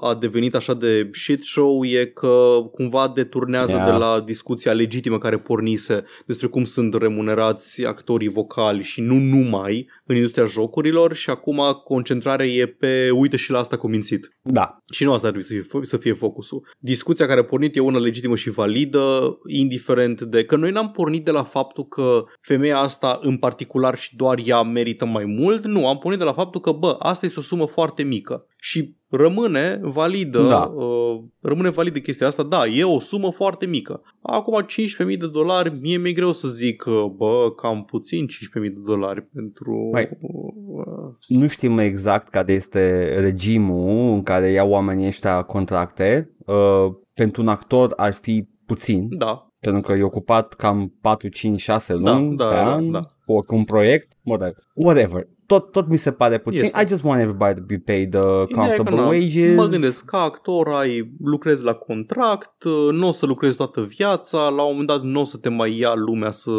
[0.00, 3.90] a devenit așa de shit show e că cumva deturnează Yeah.
[3.90, 9.88] de la discuția legitimă care pornise despre cum sunt remunerați actorii vocali și nu numai
[10.06, 14.36] în industria jocurilor și acum concentrarea e pe uite și la asta cu mințit.
[14.42, 14.78] Da.
[14.90, 16.68] Și nu asta ar trebui să fie, să fie focusul.
[16.78, 20.44] Discuția care a pornit e una legitimă și validă, indiferent de...
[20.44, 24.62] Că noi n-am pornit de la faptul că femeia asta în particular și doar ea
[24.62, 25.64] merită mai mult.
[25.64, 28.46] Nu, am pornit de la faptul că, bă, asta este o sumă foarte mică.
[28.58, 30.72] Și rămâne validă, Da.
[30.74, 34.02] uh, rămâne validă chestia asta, da, e o sumă foarte mică.
[34.22, 34.66] Acum
[35.10, 39.22] 15.000 de dolari, mie mi-e greu să zic, că, bă, cam puțin 15.000 de dolari
[39.22, 39.88] pentru...
[39.92, 46.30] Mai- uh, Nu știm exact care este regimul în care iau oamenii ăștia contracte.
[46.46, 51.60] Uh, pentru un actor ar fi puțin, da, pentru că e ocupat cam 4, 5,
[51.60, 53.00] 6 Da, luni da, pe da, an da.
[53.26, 54.56] cu un proiect, whatever.
[54.74, 55.28] whatever.
[55.46, 56.64] Tot, tot mi se pare puțin.
[56.64, 56.80] Este.
[56.82, 59.56] I just want everybody to be paid uh, Ideea e că, comfortable na, wages.
[59.56, 64.38] Mă gândesc, ca actor ai, lucrezi la contract, uh, nu o să lucrezi toată viața,
[64.38, 66.50] la un moment dat nu o să te mai ia lumea să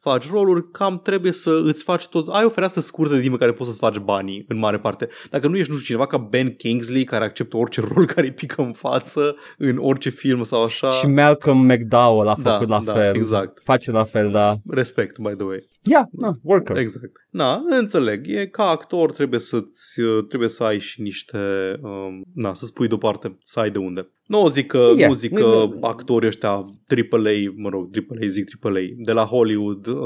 [0.00, 3.38] faci roluri, cam trebuie să îți faci toți, ai o fereastră scurtă de timp în
[3.38, 5.08] care poți să-ți faci banii în mare parte.
[5.30, 8.32] Dacă nu ești, nu știu, cineva ca Ben Kingsley care acceptă orice rol care îi
[8.32, 12.80] pică în față în orice film sau așa, Și Malcolm McDowell a Da, făcut la
[12.84, 13.14] da, fel.
[13.14, 13.60] exact.
[13.64, 14.54] Face la fel, da.
[14.70, 15.68] respect, by the way.
[15.82, 16.76] Yeah, no, worker.
[16.76, 17.12] Exact.
[17.30, 18.23] Na, înțeleg.
[18.26, 21.38] E ca actor trebuie să-ți, trebuie să ai și niște,
[21.80, 24.08] um, na, să spui deoparte, să ai de unde.
[24.26, 25.08] Nu zic că, Yeah.
[25.08, 29.96] nu zic că actorii ăștia AAA, mă rog, AAA, zic AAA, de la Hollywood uh,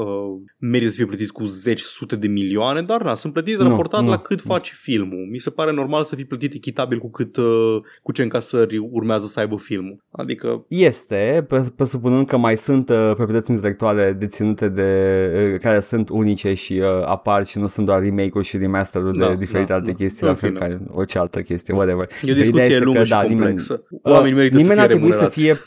[0.57, 4.03] merită să fie plătiți cu zeci, sute de milioane, dar na, sunt plătiți Nu, raportat
[4.03, 4.09] nu.
[4.09, 5.27] la cât face filmul.
[5.31, 9.25] Mi se pare normal să fii plătit echitabil cu cât, uh, cu ce încasări urmează
[9.25, 10.03] să aibă filmul.
[10.11, 14.83] Adică, Este, pre- presupunând că mai sunt uh, proprietăți intelectuale deținute de
[15.53, 19.27] uh, care sunt unice și uh, apar și nu sunt doar remake-uri și remaster-uri Da,
[19.29, 19.97] de diferite da, alte da.
[19.97, 20.67] chestii, În la fel fine.
[20.67, 22.03] ca orice altă chestie, whatever.
[22.03, 23.83] e o Ideea discuție este lungă că, și da, nimeni- complexă.
[24.13, 25.39] Oamenii merită să nimeni fie ar trebui să remunerați.
[25.41, 25.59] fie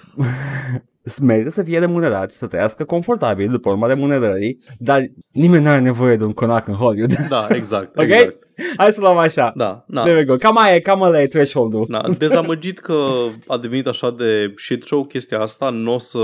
[1.26, 5.01] merită să fie remunerați, să trăiască confortabil după urma remunerării, dar
[5.32, 7.12] nimeni nu are nevoie de un conac în Hollywood.
[7.28, 8.05] Da, exact, Ok?
[8.05, 8.36] exact.
[8.76, 9.53] Hai să luăm așa.
[9.57, 10.03] Da, na.
[10.03, 10.34] There we go.
[10.36, 11.84] Cam aia e, cam ăla e threshold-ul.
[11.88, 12.95] Na, dezamăgit că
[13.47, 16.18] a devenit așa de shit show chestia asta, nu o să,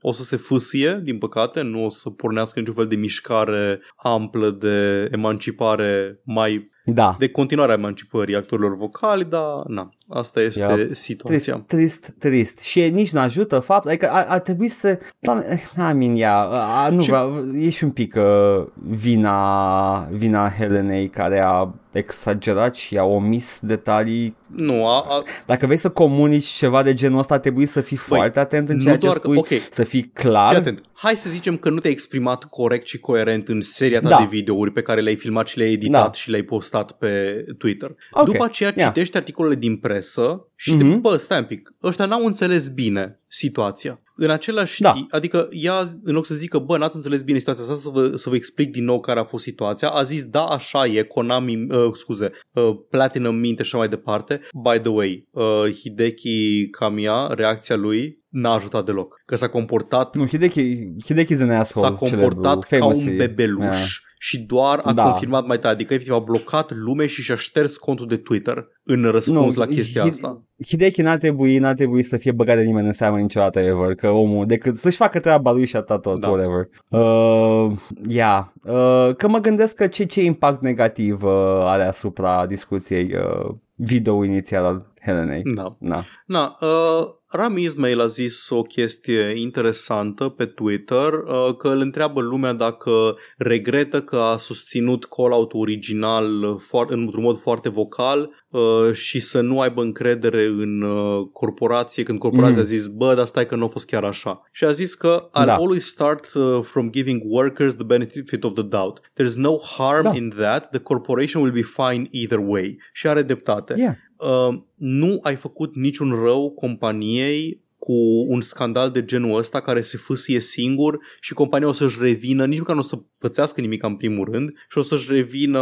[0.00, 4.50] o să se fâsie, din păcate, nu o să pornească niciun fel de mișcare amplă
[4.50, 7.16] de emancipare mai, Da.
[7.18, 10.70] de continuare a emancipării actorilor vocali, dar na, asta este Yep.
[10.76, 11.62] Trist, situația.
[11.66, 12.58] trist, trist.
[12.58, 14.98] Și nici nu ajută fapt, adică ar, ar trebui să...
[15.18, 20.48] Doamne, I mean, yeah, a, nu Ce- vreau, e și un pic uh, vina, vina
[20.50, 24.36] Helenei care a exagerat și a omis detalii.
[24.46, 28.18] Nu, a, a, Dacă vrei să comunici ceva de genul ăsta, trebuie să fii Băi,
[28.18, 29.46] foarte atent în nu ceea ce doar că- spui, ok.
[29.70, 30.54] să fii fii clar.
[30.54, 30.80] atent.
[30.92, 34.16] Hai să zicem că nu te-ai exprimat corect și coerent în seria ta Da.
[34.18, 36.12] de videouri pe care le-ai filmat și le-ai editat Da.
[36.12, 37.94] și le-ai postat pe Twitter.
[38.10, 38.88] Ok, După aceea yeah.
[38.92, 41.00] citești articolele din presă și te, Mhm.
[41.00, 44.00] bă, stai un pic, ăștia n-au înțeles bine situația.
[44.22, 44.92] În același Da.
[44.92, 48.16] timp, adică ea, în loc să zică, bă, n-ați înțeles bine situația asta, să vă,
[48.16, 51.66] să vă explic din nou care a fost situația, a zis, da, așa e, Konami,
[51.70, 54.40] uh, scuze, uh, Platinum Mint și așa mai departe.
[54.70, 59.14] By the way, uh, Hideki Kamiya, reacția lui n-a ajutat deloc.
[59.26, 61.86] Că s-a comportat Nu, Hideki, Hideki is an asshole.
[61.86, 63.16] s-a comportat celebru, ca un famously.
[63.16, 63.86] bebeluș Yeah.
[64.22, 65.02] Și doar a Da.
[65.10, 65.74] confirmat mai tare.
[65.74, 70.04] Adică efectiv a blocat lume și și-a șters contul de Twitter în răspuns la chestia
[70.06, 70.42] Hi- asta.
[70.66, 74.08] Hideki n-ar trebui, n-ar trebui să fie băgat de nimeni în seamă niciodată ever, că
[74.08, 76.28] omul, decât să-și facă treaba lui și atât tot, Da.
[76.28, 76.68] whatever.
[76.88, 77.72] Uh,
[78.08, 78.44] yeah.
[78.64, 81.30] uh, că mă gândesc că ce, ce impact negativ uh,
[81.64, 85.42] are asupra discuției uh, video inițial al Helenei.
[85.54, 85.76] Da.
[85.78, 86.04] Na.
[86.26, 92.20] Na, uh, Rami Ismail a zis o chestie interesantă pe Twitter uh, că îl întreabă
[92.20, 99.20] lumea dacă regretă că a susținut call-out original foar- într-un mod foarte vocal uh, și
[99.20, 102.60] să nu aibă încredere în uh, corporație când corporația Mm.
[102.60, 104.42] a zis bă, dar stai că nu a fost chiar așa.
[104.52, 105.54] Și a zis că I'll Da.
[105.56, 109.00] always start uh, from giving workers the benefit of the doubt.
[109.00, 110.12] There's no harm Da.
[110.14, 110.70] in that.
[110.70, 112.78] The corporation will be fine either way.
[112.92, 113.94] Și are dreptate Yeah.
[114.20, 119.96] Uh, nu ai făcut niciun rău companiei cu un scandal de genul ăsta care se
[119.96, 123.96] fâsie singur și compania o să-și revină, nici măcar nu o să pățească nimic în
[123.96, 125.60] primul rând și o să-și revină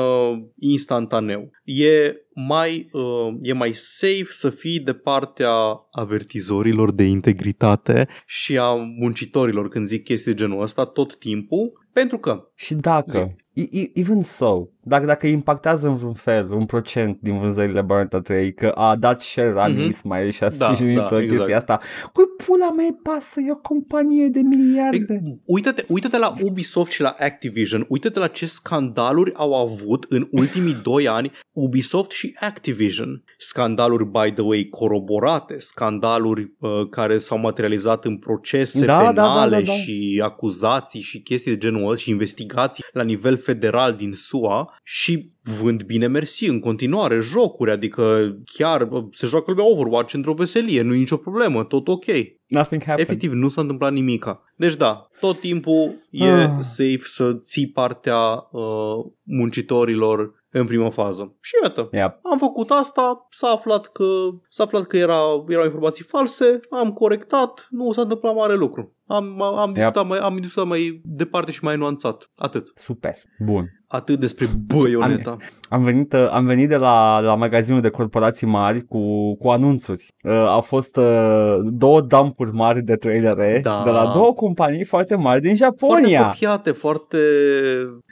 [0.58, 1.50] instantaneu.
[1.64, 5.50] E mai, uh, e mai safe să fii de partea
[5.90, 12.18] avertizorilor de integritate și a muncitorilor când zic chestii de genul ăsta tot timpul, pentru
[12.18, 17.18] că Și dacă, e- e- even so, dacă, dacă impactează în vreun fel un procent
[17.20, 19.88] din vânzările Bayonetta 3 că a dat share Rami Mhm.
[19.88, 21.52] Ismail și a Da, sprijinit da, chestia exact.
[21.52, 21.80] asta,
[22.12, 24.96] cui pula mea îi pasă, e o companie de miliarde.
[25.44, 30.76] Uită-te, uită-te la Ubisoft și la Activision, uită-te la ce scandaluri au avut în ultimii
[30.90, 33.24] doi ani Ubisoft și Activision.
[33.38, 39.22] Scandaluri, by the way, coroborate, scandaluri uh, care s-au materializat în procese Da, da, da,
[39.22, 39.72] penale da, da.
[39.72, 45.32] și acuzații și chestii de genul ăsta și investigații la nivel federal din SUA și
[45.60, 50.82] vând bine mersi în continuare jocuri, adică chiar uh, se joacă lumea Overwatch într-o veselie,
[50.82, 52.04] nu e nicio problemă, tot ok.
[52.46, 52.98] Nothing happened.
[53.08, 54.42] Efectiv, nu s-a întâmplat nimica.
[54.56, 56.48] Deci da, tot timpul e Ah.
[56.60, 58.18] safe să ții partea
[58.50, 61.36] uh, muncitorilor în prima fază.
[61.40, 62.18] Și iată, Yep.
[62.22, 64.04] am făcut asta, s-a aflat că,
[64.48, 65.18] s-a aflat că era,
[65.48, 68.96] erau informații false, am corectat, nu s-a întâmplat mare lucru.
[69.06, 72.30] Am, am, am, discutat, mai, am discutat mai departe și mai nuanțat.
[72.36, 72.72] Atât.
[72.74, 73.14] Super.
[73.44, 73.64] Bun.
[73.90, 75.36] Atât despre Bayonetta.
[75.68, 80.06] Am venit, uh, am venit de la, la magazinul de corporații mari cu, cu anunțuri.
[80.22, 83.80] Uh, au fost uh, două dumpuri mari de trailere Da.
[83.84, 86.26] de la două companii foarte mari din Foarte Japonia.
[86.28, 87.18] copiate, foarte...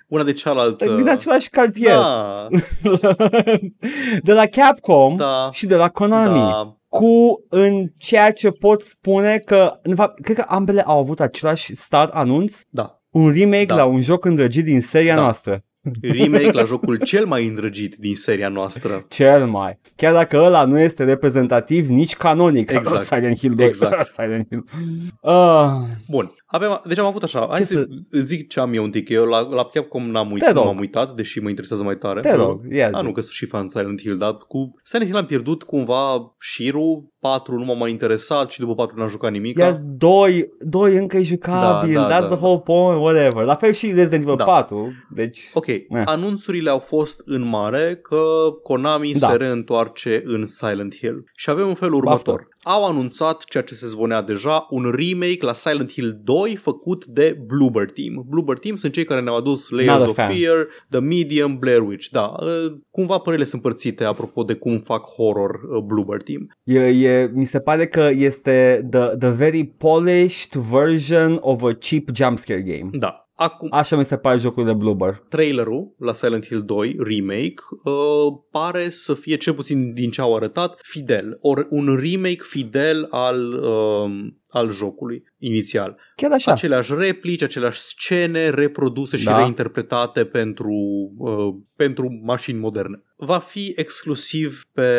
[0.09, 0.95] una de cealaltă.
[0.95, 1.93] Din același cartier.
[1.93, 2.47] Da,
[4.23, 6.39] de la Capcom da, și de la Konami.
[6.39, 6.77] da.
[6.89, 11.75] Cu în ceea ce pot spune că, în fapt, cred că ambele au avut același
[11.75, 12.61] start anunț.
[12.71, 13.01] Da.
[13.17, 13.75] Un remake Da.
[13.75, 15.21] la un joc îndrăgit din seria Da.
[15.21, 15.65] noastră.
[16.03, 19.05] Remake la jocul cel mai îndrăgit din seria noastră.
[19.09, 19.79] Cel mai.
[19.97, 22.71] Chiar dacă ăla nu este reprezentativ nici canonic.
[22.71, 23.05] Exact.
[23.05, 23.67] Silent Hill 2.
[23.67, 24.11] Exact.
[24.13, 24.65] Silent Hill.
[25.21, 25.71] Uh,
[26.09, 27.75] Bun, avem, deci am avut așa, hai Ce să,
[28.11, 30.61] să- zic ce am eu un tic, eu la, la Capcom n-am Te uitat, nu
[30.61, 30.67] rog.
[30.69, 32.21] m-am uitat, deși mă interesează mai tare.
[32.21, 33.05] te rog, ia A, zi.
[33.05, 37.15] nu, că sunt și fan Silent Hill, dar cu Silent Hill am pierdut cumva șirul,
[37.21, 39.59] 4 nu m-a mai interesat și după 4 n-am jucat nimic.
[39.59, 42.47] Iar 2, 2 încă e jucabil, Da, da, that's da, the da.
[42.47, 43.45] whole point, whatever.
[43.45, 44.45] La fel și Resident Evil Da.
[44.45, 45.51] 4, deci...
[45.55, 45.67] Ok,
[46.05, 48.23] anunțurile au fost în mare că
[48.63, 49.29] Konami Da.
[49.29, 51.25] se reîntoarce în Silent Hill.
[51.35, 52.49] Și avem în felul următor.
[52.69, 57.39] Au anunțat ceea ce se zvonea deja, un remake la Silent Hill 2 făcut de
[57.47, 58.25] Bloober Team.
[58.29, 60.35] Bloober Team sunt cei care ne-au adus Layers Not a of fan.
[60.35, 62.09] Fear, The Medium, Blair Witch.
[62.09, 66.57] Da, uh, cumva părerile sunt împărțite apropo de cum fac horror uh, Bloober Team.
[66.65, 72.09] E, e, mi se pare că este the, the very polished version of a cheap
[72.15, 72.89] jumpscare game.
[72.93, 73.26] Da.
[73.39, 75.23] Acum, Așa mi se pare jocul de Bloober.
[75.29, 77.93] trailerul la Silent Hill 2 remake uh,
[78.51, 83.53] pare să fie cel puțin din ce au arătat fidel, or un remake fidel al
[83.53, 85.97] uh, al jocului inițial.
[86.17, 86.53] Chiar așa.
[86.53, 89.37] Aceleași replici, aceleași scene reproduse și Da.
[89.39, 90.73] reinterpretate pentru,
[91.19, 93.01] uh, pentru mașini moderne.
[93.19, 94.91] Va fi exclusiv pe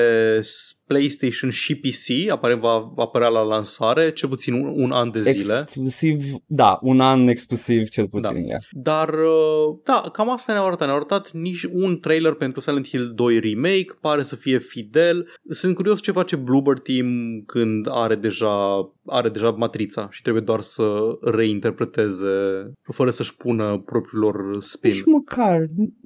[0.44, 5.22] s- PlayStation și PC, aparent va apărea la lansare, cel puțin un, un an de
[5.22, 5.60] zile.
[5.62, 8.48] Exclusiv, da, un an exclusiv cel puțin.
[8.48, 8.52] Da.
[8.52, 8.58] Da.
[8.72, 10.86] Dar, uh, da, cam asta ne-au arătat.
[10.88, 15.28] Ne-au arătat nici un trailer pentru Silent Hill 2 Remake, pare să fie fidel.
[15.50, 18.56] Sunt curios ce face Bloober Team când are deja,
[19.08, 22.28] are deja matrița și trebuie doar să reinterpreteze
[22.94, 24.92] fără să-și pună propriul lor spin.
[24.92, 25.60] Nici măcar,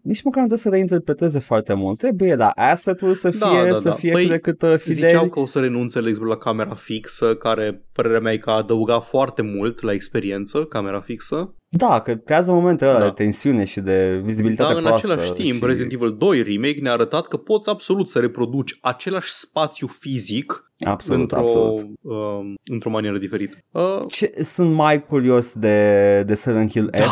[0.04, 1.98] nici măcar nu trebuie să reinterpreteze foarte mult.
[1.98, 3.94] Trebuie, da, asset-ul să fie, Da, da, să da.
[3.94, 5.30] fie Păi, cât de cât uh, Ziceau fidel.
[5.30, 8.54] că o să renunțe, de exemplu, la camera fixă, care, părerea mea, e că a
[8.54, 11.54] adăugat foarte mult la experiență, camera fixă.
[11.74, 13.04] Da, că creează momente ăla Da.
[13.06, 15.12] de tensiune și de vizibilitate Dar în proastă.
[15.12, 15.66] același timp, și...
[15.66, 21.20] Resident Evil 2 Remake ne-a arătat că poți absolut să reproduci același spațiu fizic Absolut,
[21.22, 21.78] într-o, absolut.
[22.02, 23.58] um, într-o manieră diferită.
[23.72, 27.06] Uh, Ce, sunt mai curios de, de Silent Hill F, da,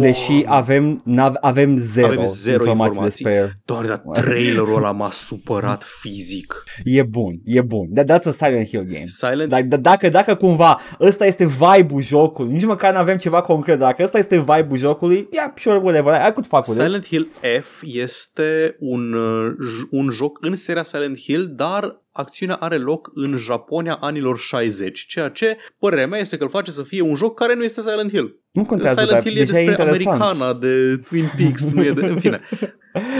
[0.00, 3.24] deși avem, n-ave- avem zero, Avem zero informații, informații.
[3.24, 3.50] despre el.
[3.64, 6.64] Doamne, dar trailerul ăla m-a supărat fizic.
[6.84, 7.88] E bun, e bun.
[7.94, 9.04] That, that's a Silent Hill game.
[9.06, 13.40] Silent Dar, dar dacă, dacă cumva ăsta este vibe-ul jocului, nici măcar nu avem ceva
[13.42, 16.84] concret, dacă ăsta este vibe-ul jocului, yeah, sure, whatever, I could fuck with it.
[16.84, 17.28] Silent Hill
[17.62, 23.10] F este un, uh, j- un joc în seria Silent Hill, dar acțiunea are loc
[23.14, 27.14] în Japonia anilor 60, ceea ce, părerea mea, este că îl face să fie un
[27.14, 28.40] joc care nu este Silent Hill.
[28.52, 30.20] Nu contează, Silent dar Hill e deja e despre interesant.
[30.20, 32.40] americana de Twin Peaks, nu e de, în fine.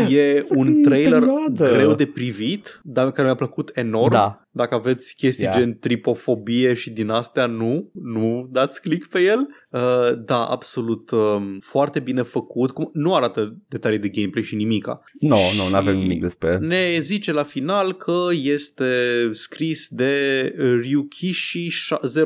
[0.09, 1.73] E un În trailer perioadă.
[1.73, 4.11] greu de privit, dar care mi-a plăcut enorm.
[4.11, 4.43] Da.
[4.51, 5.51] Dacă aveți chestii Ia.
[5.51, 9.49] gen tripofobie și din astea, nu, nu dați click pe el.
[9.71, 9.81] Uh,
[10.25, 12.71] da, absolut um, foarte bine făcut.
[12.71, 15.01] Cum, nu arată detalii de gameplay și nimica.
[15.21, 18.91] Nu, nu, nu avem Și nimic despre Ne zice la final că este
[19.31, 20.43] scris de
[20.81, 21.69] Ryukishi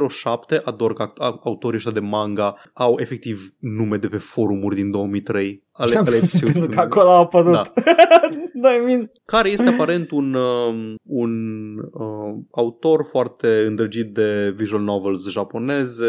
[0.08, 0.60] 07.
[0.64, 5.62] Ador că act- autorii ăștia de manga au efectiv nume de pe forumuri din 2003.
[5.72, 6.52] Ale, ale episodului.
[6.52, 7.52] Pentru că acolo a apărut.
[7.52, 7.62] Da.
[8.54, 8.72] Da.
[8.74, 11.32] I mean, care este aparent un, um, un
[11.92, 16.06] uh, autor foarte îndrăgit de visual novels japoneze,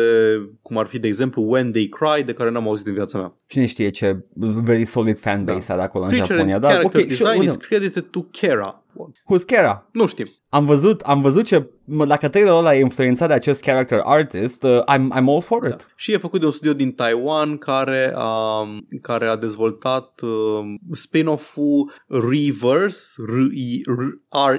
[0.61, 3.33] cum ar fi, de exemplu, When They Cry, de care n-am auzit în viața mea.
[3.47, 4.25] cine știe ce
[4.63, 5.73] very solid fanbase Da.
[5.73, 6.53] are acolo în Creature Japonia.
[6.55, 8.82] and Dar, character ok, design sure, is credited to Kera.
[8.95, 9.11] Bun.
[9.31, 9.89] who's Kara?
[9.91, 10.25] Nu știm.
[10.49, 14.63] Am văzut, am văzut ce, mă, dacă trailerul ăla e influențat de acest character artist,
[14.63, 15.67] uh, I'm, I'm all for Da.
[15.67, 15.87] it.
[15.95, 18.67] Și e făcut de un studio din Taiwan care a,
[19.01, 20.29] care a dezvoltat uh,
[20.91, 23.21] spin-off-ul Reverse,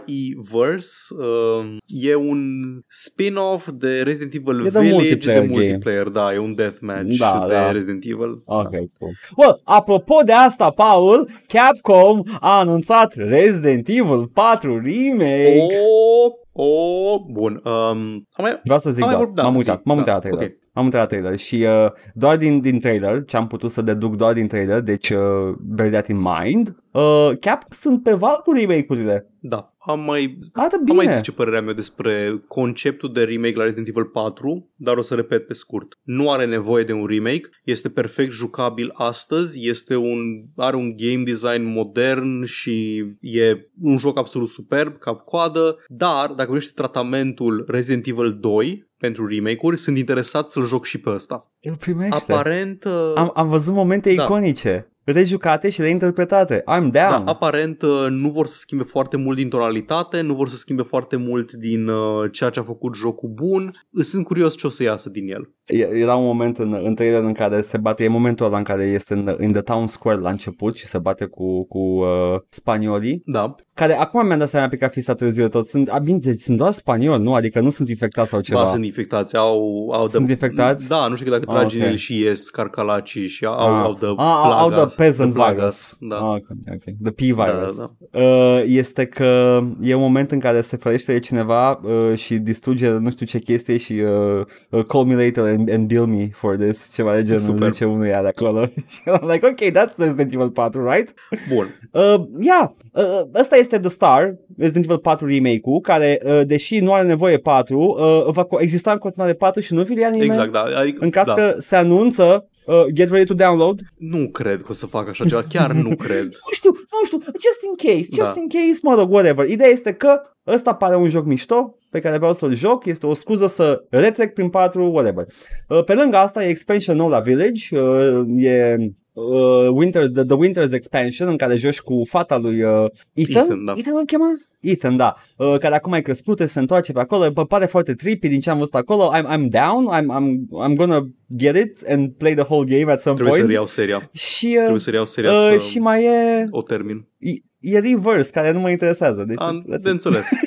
[0.07, 1.15] R-E-Verse.
[1.15, 2.41] Uh, e un
[2.89, 5.61] spin-off de Resident Evil E de Village multiplayer de game.
[5.61, 6.09] multiplayer.
[6.09, 7.71] Da, e un deathmatch Da, de da.
[7.73, 8.43] Resident Evil.
[8.45, 9.13] Ok, cool.
[9.37, 15.79] Well, apropo de asta, Paul, Capcom a anunțat Resident Evil 4 Remake.
[15.81, 17.61] Oh, oh, bun.
[17.65, 19.97] Um, am mai, Vreau să zic am mai doar, vorbit, da, m-am zi, uitat, m-am
[19.97, 20.47] da, uitat la trailer.
[20.49, 20.63] ok.
[20.73, 24.17] Am uitat la trailer și uh, doar din, din trailer, ce am putut să deduc
[24.17, 28.53] doar din trailer, deci uh, bear that in mind, uh, Cap sunt pe val cu
[28.53, 29.29] remake-urile.
[29.41, 30.97] Da, am mai Arată Am bine.
[30.97, 35.03] mai zis ce părerea mea despre conceptul de remake la Resident Evil 4, dar o
[35.03, 35.99] să repet pe scurt.
[36.03, 40.19] Nu are nevoie de un remake, este perfect jucabil astăzi, este un,
[40.57, 46.51] are un game design modern și e un joc absolut superb, cap coadă, dar dacă
[46.51, 51.53] vrește tratamentul Resident Evil 2, pentru remake-uri, sunt interesat să-l joc și pe ăsta.
[51.61, 52.33] Îl primește.
[52.33, 52.85] Aparent...
[52.85, 54.23] uh, Am, am văzut momente Da.
[54.23, 56.61] iconice, rejucate și reinterpretate.
[56.61, 56.91] I'm down.
[56.93, 60.83] Da, aparent uh, nu vor să schimbe foarte mult din tonalitate, nu vor să schimbe
[60.83, 63.71] foarte mult din uh, ceea ce a făcut jocul bun.
[64.03, 65.51] Sunt curios ce o să iasă din el.
[65.67, 68.63] E- Era un moment în, în trailer în care se bate, e momentul ăla în
[68.65, 72.07] care este în, în The Town Square la început și se bate cu, cu uh,
[72.49, 75.67] spaniolii, Da, care acum mi-am dat seama pe că a fi stat târziu tot.
[75.67, 77.35] Sunt, a, bine, deci sunt doar spanioli, nu?
[77.35, 78.63] Adică nu sunt infectați sau ceva.
[78.63, 79.89] ba, sunt infectați, au...
[79.93, 80.89] au Sunt de, infectați?
[80.89, 81.83] Da, nu știu că dacă Ah, tragi ok.
[81.83, 83.83] în el și ies carcalacii și au, Ah.
[83.85, 84.94] au de Ah, au plagas.
[84.95, 86.19] The peasant de plagas, virus.
[86.21, 86.27] Da.
[86.27, 86.83] Ah, ok, ok.
[87.03, 87.77] The P-virus.
[87.77, 87.87] Da,
[88.21, 92.89] Uh, este că e un moment în care se ferește de cineva uh, și distruge
[92.91, 96.57] nu știu ce chestie și uh, uh, call me later and, and bill me for
[96.57, 97.69] this, ceva de genul, Super.
[97.69, 98.67] zice unuia de acolo.
[98.93, 101.15] și I'm like, ok, that's Resident Evil 4, right?
[101.55, 101.67] Bun.
[101.93, 106.93] Uh, yeah, uh, ăsta este The Star, Resident Evil 4 remake-ul, care, uh, deși nu
[106.93, 110.29] are nevoie 4, uh, va co- exista în continuare 4 și nu vi ia nimeni.
[110.31, 110.65] Exact, da.
[110.81, 111.35] Adică, În caz da.
[111.35, 113.81] că se anunță, uh, get ready to download.
[113.97, 116.25] Nu cred că o să facă așa ceva, chiar nu cred.
[116.25, 118.41] Nu știu, nu știu, just in case, just Da.
[118.41, 119.49] in case, mă rog, whatever.
[119.49, 123.15] Ideea este că ăsta pare un joc mișto pe care vreau să-l joc, este o
[123.15, 125.27] scuză să retrec prin 4, whatever.
[125.69, 128.77] Uh, Pe lângă asta e expansion nou la Village, uh, e
[129.13, 133.43] uh, Winters, the, the Winters expansion în care joci cu fata lui uh, Ethan.
[133.43, 133.73] Ethan, da.
[133.77, 134.27] Ethan îl chema?
[134.65, 138.29] Ethan, da, uh, care acum e crescut, se întoarce pe acolo, bă, pare foarte trippy
[138.29, 142.13] din ce am văzut acolo, I'm, I'm down, I'm, I'm, I'm gonna get it and
[142.19, 143.49] play the whole game at some Trebuie să point.
[143.49, 144.09] reiau seria.
[144.13, 147.07] Și, uh, Trebuie să reiau seria uh, să și mai e o termin.
[147.19, 149.25] E, e reverse, care nu mă interesează.
[149.25, 149.85] Deci, Am that's de it.
[149.85, 150.29] înțeles.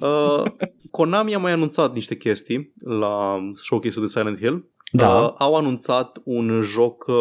[0.00, 0.44] Uh,
[0.90, 4.68] Konami a mai anunțat niște chestii la showcase-ul de Silent Hill.
[4.94, 5.18] Da.
[5.20, 7.14] Uh, au anunțat un joc uh,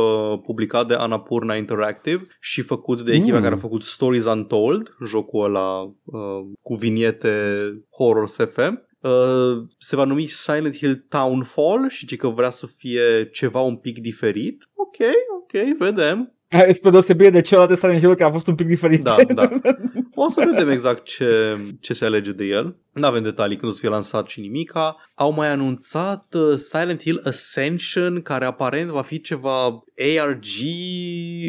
[0.44, 3.44] publicat de Annapurna Interactive și făcut de echipa Mm.
[3.44, 5.92] care a făcut Stories Untold, jocul ăla uh,
[6.62, 7.32] cu viniete
[7.98, 8.58] horror SF.
[8.58, 13.76] Uh, se va numi Silent Hill Townfall și zice că vrea să fie ceva un
[13.76, 14.70] pic diferit.
[14.76, 14.96] Ok,
[15.42, 16.34] ok, vedem.
[16.72, 19.04] Spre deosebire de celelalte Silent Hill care a fost un pic diferit.
[19.04, 19.50] Da, da.
[20.16, 22.76] O să vedem exact ce, ce se alege de el.
[22.94, 24.96] Nu avem detalii când o să fie lansat și nimica.
[25.16, 29.84] Au mai anunțat uh, Silent Hill Ascension, care aparent va fi ceva
[30.20, 30.46] ARG,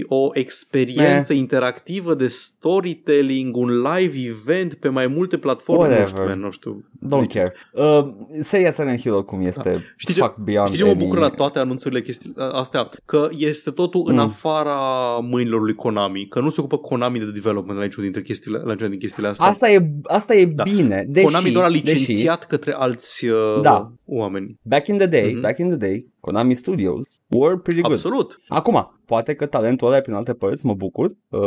[0.08, 5.82] o experiență interactivă de storytelling, un live event pe mai multe platforme.
[5.82, 6.08] Nu Whatever.
[6.08, 6.84] știu, man, nu știu.
[7.06, 7.52] Don't care.
[7.72, 8.08] Uh,
[8.40, 9.78] seria Silent Hill oricum este Da.
[9.96, 12.88] Știi ce- fuck beyond Știi ce mă any- bucur la toate anunțurile chestii astea?
[13.04, 14.20] Că este totul în Mm.
[14.20, 16.26] afara mâinilor lui Konami.
[16.28, 19.28] Că nu se ocupă Konami de development la niciuna dintre chestiile, la niciuna din chestiile
[19.28, 19.46] astea.
[19.46, 20.62] Asta e, asta e Da.
[20.62, 21.04] bine.
[21.08, 23.92] Deși, Konami doar a deși, licențiat către alți uh, Da.
[24.06, 24.58] oameni.
[24.62, 25.40] back in the day, Mhm.
[25.40, 27.92] back in the day, Konami Studios were pretty good.
[27.92, 28.40] Absolut.
[28.48, 31.10] Acum, poate că talentul ăla e prin alte părți, mă bucur.
[31.28, 31.40] Uh,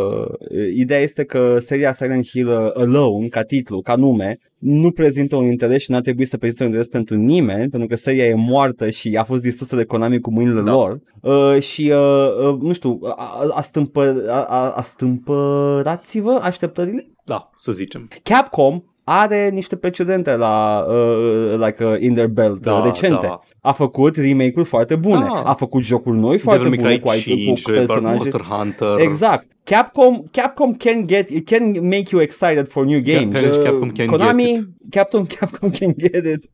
[0.76, 5.46] ideea este că seria Silent Hill uh, alone, ca titlu, ca nume, nu prezintă un
[5.46, 8.90] interes și n-ar trebui să prezinte un interes pentru nimeni, pentru că seria e moartă
[8.90, 10.72] și a fost distrusă de Konami cu mâinile Da.
[10.72, 11.00] lor.
[11.22, 17.08] Uh, și, uh, uh, nu știu, a, a, a, stâmpă, a, a, a stâmpărați-vă așteptările?
[17.26, 18.08] Da, să zicem.
[18.24, 23.20] Capcom are niște precedente la uh, like uh, in their belt Da, uh, recente.
[23.28, 23.40] da.
[23.62, 25.26] A făcut remake-uri foarte bune.
[25.26, 25.42] Da.
[25.46, 28.16] A făcut jocuri noi foarte Devil May bune Cry cu, 5, cu personaje.
[28.18, 29.00] Monster Hunter.
[29.00, 29.48] Exact.
[29.64, 33.36] Capcom, Capcom can get can make you excited for new games.
[33.36, 36.50] can- Uh, Capcom can Konami, get Capcom, Capcom can get it.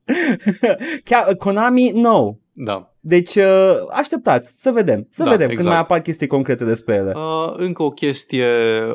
[1.04, 2.36] Ca- Konami, no.
[2.54, 2.86] Da.
[3.04, 5.74] Deci uh, așteptați, să vedem, să Da, vedem când exact.
[5.76, 7.12] mai apar chestii concrete despre ele.
[7.16, 8.46] Uh, încă o chestie,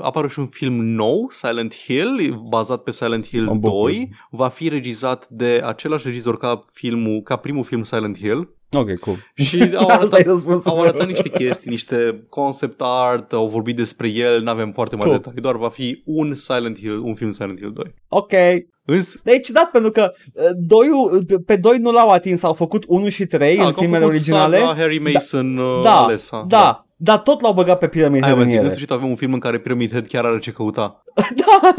[0.01, 3.81] apare și un film nou, Silent Hill, bazat pe Silent Hill Mă bucur.
[3.91, 4.11] 2.
[4.31, 8.55] Va fi regizat de același regizor ca, filmul, ca primul film Silent Hill.
[8.73, 9.17] Ok, cool.
[9.35, 10.85] Și au Asta e arătat, răspunsul au meu.
[10.85, 15.21] arătat niște chestii, niște concept art, au vorbit despre el, nu avem foarte mari Cool.
[15.21, 17.95] detalii, doar va fi un Silent Hill, un film Silent Hill 2.
[18.09, 18.33] Ok.
[18.87, 23.09] Însă, Deci, da, pentru că uh, doiul, pe doi nu l-au atins, au făcut 1
[23.09, 24.59] și 3 da, în că au filmele făcut originale.
[24.59, 26.45] saga Harry Mason, uh, da, Alessa.
[26.49, 28.75] da, dar tot l-au băgat pe Pyramid Hai Head mă în zic, în ele.
[28.75, 31.03] sfârșit avem un film în care Pyramid Head chiar are ce căuta.
[31.41, 31.75] da.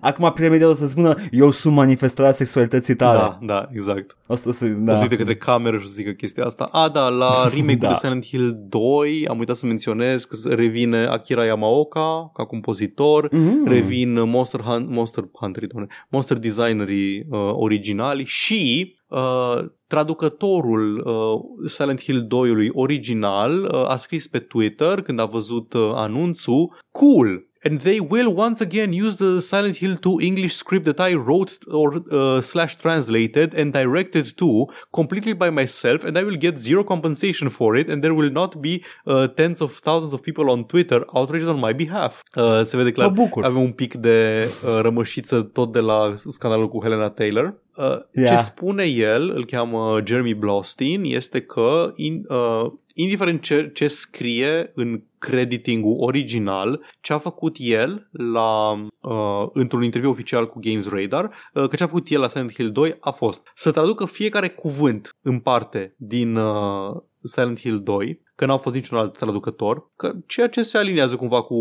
[0.00, 3.18] Acum Pyramid Head o să spună, eu sunt manifestarea sexualității tale.
[3.18, 4.16] Da, da, exact.
[4.26, 4.74] O să se, Da.
[4.78, 4.92] da.
[4.92, 6.64] O să uite către cameră și o să zică chestia asta.
[6.72, 7.88] A, da, la remake-ul Da.
[7.88, 13.66] de Silent Hill 2 am uitat să menționez că revine Akira Yamaoka ca compozitor, Mm.
[13.66, 22.02] revin Monster, Hunt, Monster Hunter, doamne, Monster Designerii uh, originali și uh, traducătorul uh, Silent
[22.02, 27.46] Hill 2-ului original uh, a scris pe Twitter când a văzut uh, anunțul Cool!
[27.64, 31.58] And they will once again use the Silent Hill 2 English script that I wrote
[31.70, 36.82] or uh, slash translated and directed to completely by myself, and I will get zero
[36.84, 40.64] compensation for it, and there will not be uh, tens of thousands of people on
[40.64, 42.22] Twitter outraged on my behalf.
[42.36, 43.06] Uh, se vede clar.
[43.06, 43.44] Mă bucur.
[43.44, 47.54] Avem un pic de uh, rămășiță tot de la scandalul cu Helena Taylor.
[47.76, 48.28] Uh, Yeah.
[48.28, 54.72] Ce spune el, îl cheamă Jeremy Blaustein, este că in, uh, indiferent ce, ce scrie
[54.74, 58.70] în crediting-ul original, ce a făcut el la,
[59.00, 61.24] uh, într-un interviu oficial cu Games Radar,
[61.54, 64.48] uh, că ce a făcut el la Silent Hill 2 a fost să traducă fiecare
[64.48, 70.12] cuvânt în parte din uh, Silent Hill 2, că n-au fost niciun alt traducător, că
[70.26, 71.56] ceea ce se aliniază cumva cu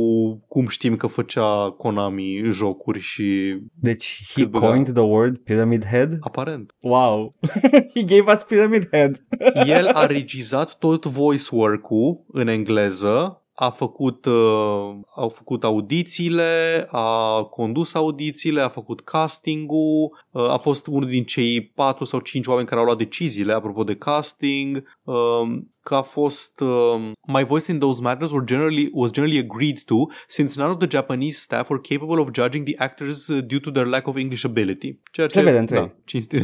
[0.47, 4.67] cum știm că făcea Konami jocuri și Deci he Cât băga.
[4.67, 6.17] coined the word Pyramid Head?
[6.19, 6.75] aparent.
[6.79, 7.29] Wow.
[7.93, 9.25] he gave us Pyramid Head.
[9.67, 17.43] El a regizat tot voice work-ul în engleză, a făcut, uh, au făcut audițiile, a
[17.43, 22.67] condus audițiile, a făcut casting-ul, uh, a fost unul din cei patru sau cinci oameni
[22.67, 27.79] care au luat deciziile apropo de casting, um, că a fost um, My voice in
[27.79, 29.95] those matters were generally, was generally agreed to
[30.27, 33.71] since none of the Japanese staff were capable of judging the actors uh, due to
[33.71, 34.99] their lack of English ability.
[35.11, 36.39] Ceea ce, Se vede între cinstit.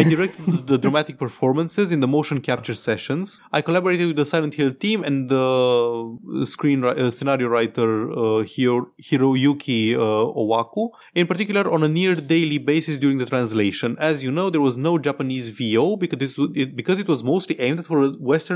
[0.00, 3.40] I directed the dramatic performances in the motion capture sessions.
[3.58, 5.44] I collaborated with the Silent Hill team and the
[6.44, 12.58] screen uh, scenario writer uh, Hiro, Hiroyuki uh, Owaku, in particular on a near daily
[12.58, 13.96] basis during the translation.
[13.98, 17.22] As you know, there was no Japanese VO because it, was- it, because it was
[17.22, 18.10] mostly aimed for a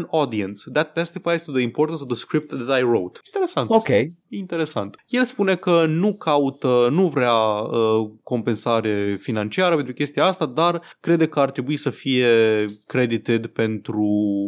[0.04, 0.70] Western audience.
[0.72, 3.20] That testifies to the importance of the script that I wrote.
[3.26, 3.70] Interesant.
[3.70, 3.88] Ok.
[4.28, 4.96] Interesant.
[5.06, 11.28] El spune că nu caută, nu vrea uh, compensare financiară pentru chestia asta, dar crede
[11.28, 12.28] că ar trebui să fie
[12.86, 14.04] credited pentru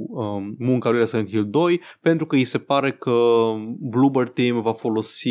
[0.09, 3.13] um, munca lui la Silent Hill 2, pentru că îi se pare că
[3.79, 5.29] Bloober Team va folosi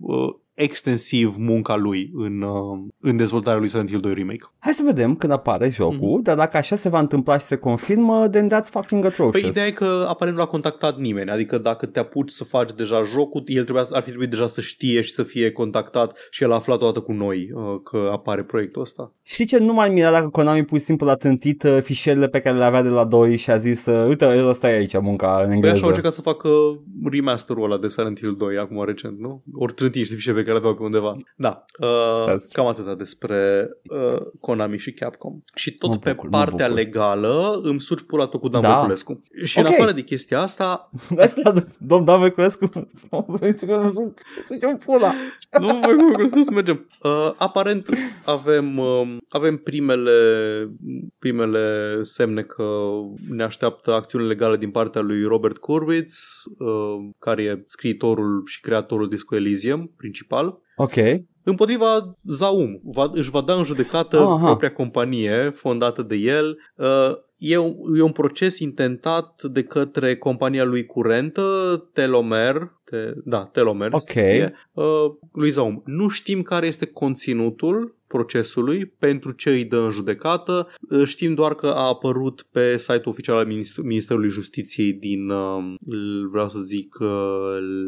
[0.00, 4.42] uh, extensiv munca lui în, uh, în dezvoltarea lui Silent Hill 2 Remake.
[4.58, 6.22] Hai să vedem când apare jocul, Mhm.
[6.22, 9.40] dar dacă așa se va întâmpla și se confirmă, then that's fucking atrocious.
[9.40, 12.70] Păi ideea e că aparent nu a contactat nimeni, adică dacă te apuci să faci
[12.76, 16.42] deja jocul, el trebuia, ar fi trebuit deja să știe și să fie contactat și
[16.42, 19.12] el a aflat odată cu noi uh, că apare proiectul ăsta.
[19.22, 19.58] Știi ce?
[19.58, 22.64] Nu m-ar mira dacă Konami pur și simplu a tântit uh, fișierele pe care le
[22.64, 25.44] avea de la 2 și a zis, uh, uite, ăsta e aici munca în Păi
[25.46, 25.86] așa au engleză.
[25.86, 26.48] încercat să facă
[27.10, 29.42] remasterul ăla de Silent Hill 2 acum recent, nu?
[29.54, 31.16] Ori trânti niște fișiere pe care le aveau pe undeva.
[31.36, 35.40] Da, uh, That's- cam atâta despre uh, Konami și Capcom.
[35.54, 36.82] Și tot Mă pe bucur, mă partea bucur.
[36.82, 38.74] legală îmi surgi pula tot cu Dan Da.
[38.74, 39.22] Voiculescu.
[39.44, 39.72] Și în Ok.
[39.72, 42.70] afară de chestia asta, Asta, domn Dan Voiculescu,
[43.92, 45.12] sunt sunt pula.
[45.60, 45.78] nu
[46.08, 46.88] voi cum să mergem.
[47.02, 47.86] Uh, aparent
[48.24, 50.12] avem, uh, avem primele,
[51.18, 52.64] primele semne că
[53.28, 59.08] ne așteaptă acțiuni legale din partea lui Robert Kurwitz, uh, care e scriitorul și creatorul
[59.08, 60.37] Disco Elysium principal.
[60.76, 60.94] Ok.
[61.42, 64.44] Împotriva Zaum, va, își va da în judecată Aha.
[64.44, 66.58] propria companie fondată de el.
[66.74, 71.42] Uh, e, un, e un proces intentat de către compania lui curentă,
[71.92, 74.00] Telomer, te, da, Telomer, Ok.
[74.00, 74.84] se scrie, uh,
[75.32, 75.82] lui Zaum.
[75.84, 80.68] Nu știm care este conținutul procesului, pentru ce îi dă în judecată.
[80.90, 85.74] Uh, Știm doar că a apărut pe site-ul oficial al Minister- Ministerului Justiției din, uh,
[86.30, 87.08] vreau să zic, uh,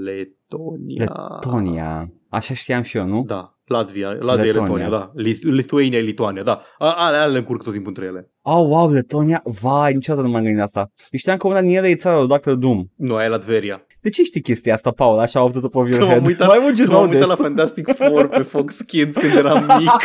[0.04, 1.30] Letonia.
[1.34, 2.12] Letonia.
[2.28, 3.24] Așa știam și eu, nu?
[3.26, 4.62] Da, Latvia, Latvia, Letonia.
[4.62, 5.12] Letonia, da.
[5.22, 6.62] Lit- Lituania, Lituania, da.
[6.78, 8.30] A- Ale, ale le încurc tot timpul între ele.
[8.42, 9.42] Oh, wow, Letonia.
[9.60, 10.80] Vai, niciodată nu m-am gândit la asta.
[11.10, 12.50] Eu știam că una din ele e țara lui Dr.
[12.52, 12.84] Doom.
[12.96, 13.86] Nu, aia e Latveria.
[14.00, 15.18] De ce știi chestia asta, Paul?
[15.18, 16.26] Așa off the top of your Că m-am head.
[16.26, 17.44] uitat- Why would you Că m-am know uitat la this?
[17.44, 19.90] Fantastic Four pe Fox Kids când eram mic.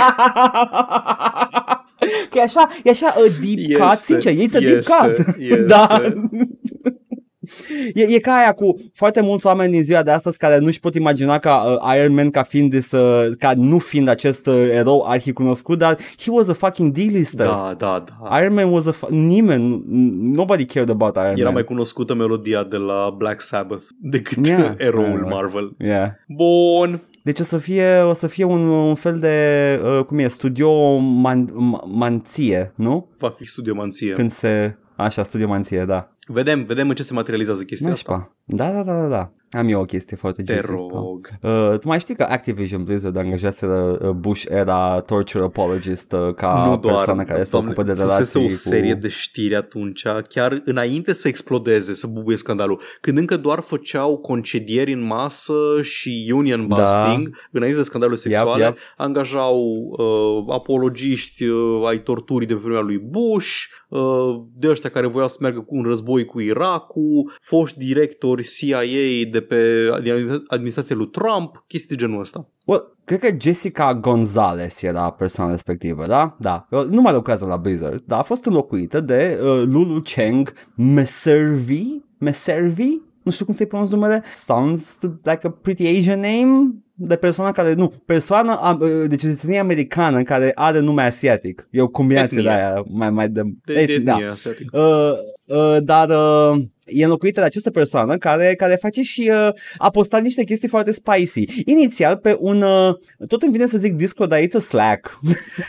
[2.29, 5.25] că e așa, e așa a deep cut, sincer, e a deep cut.
[5.39, 5.55] Este.
[5.67, 5.87] Da.
[7.93, 10.95] E, e ca aia cu foarte mulți oameni din ziua de astăzi care nu-și pot
[10.95, 15.05] imagina ca uh, Iron Man ca fiind this, uh, ca nu fiind acest uh, erou
[15.07, 17.45] arhicunoscut, dar he was a fucking D-lister.
[17.45, 18.39] Da, da, da.
[18.39, 19.83] Iron Man was a f- nimeni,
[20.35, 21.53] nobody cared about Iron Era Man.
[21.53, 24.73] mai cunoscută melodia de la Black Sabbath decât Yeah.
[24.87, 25.29] eroul Yeah.
[25.29, 25.75] Marvel.
[25.79, 26.09] Yeah.
[26.27, 27.01] Bun.
[27.23, 29.35] Deci o să fie, o să fie un, un fel de,
[29.99, 33.07] uh, cum e, studio man, man, manție, nu?
[33.19, 34.13] Va fi studiomanție.
[34.13, 36.11] Când se, așa, studio manție, da.
[36.27, 38.11] Vedem, vedem în ce se materializează chestia asta.
[38.11, 38.35] Nașpa.
[38.43, 39.31] Da, da, da, da, da.
[39.55, 40.71] Am eu o chestie foarte Te juicy.
[40.71, 41.29] rog.
[41.41, 46.65] Uh, tu mai știi că Activision Blizzard angajaseră uh, Bush era torture apologist uh, ca
[46.67, 48.99] nu doar, persoană care se doamne, ocupă de fusese relații o serie cu...
[48.99, 54.93] de știri atunci, chiar înainte să explodeze, să bubuie scandalul, când încă doar făceau concedieri
[54.93, 56.75] în masă și union Da.
[56.75, 58.77] busting, înainte de scandalul sexuale, Yep, yep.
[58.97, 59.59] angajau
[59.97, 64.01] uh, apologiști uh, ai torturii de pe vremea lui Bush, uh,
[64.55, 68.81] de ăștia care voiau să meargă cu un război cu Irakul, foști directori CIA
[69.31, 72.49] de pe din administrația lui Trump, chestii de genul ăsta.
[72.65, 76.35] Well, cred că Jessica Gonzalez era persoana respectivă, da?
[76.39, 76.67] Da.
[76.71, 81.83] Uh, Nu mai lucrează la Blizzard, dar a fost înlocuită de uh, Lulu Cheng Meservi?
[82.17, 82.97] Meservi?
[83.25, 87.73] Nu știu cum să-i pronunț numele, sounds like a pretty Asian name, de persoană care,
[87.73, 91.67] nu, persoană am- de cetățenie americană care are nume asiatic.
[91.71, 92.51] E o combinație Etnie.
[92.51, 93.41] de aia mai, mai de...
[93.65, 94.11] De, de et- da.
[94.11, 94.79] etnie asiatică.
[94.79, 99.89] Uh, uh, dar uh, e înlocuită de această persoană care, care face și uh, a
[99.89, 101.43] postat niște chestii foarte spicy.
[101.65, 102.93] Inițial pe un, uh,
[103.27, 105.19] tot îmi vine să zic Discord, dar it's a Slack.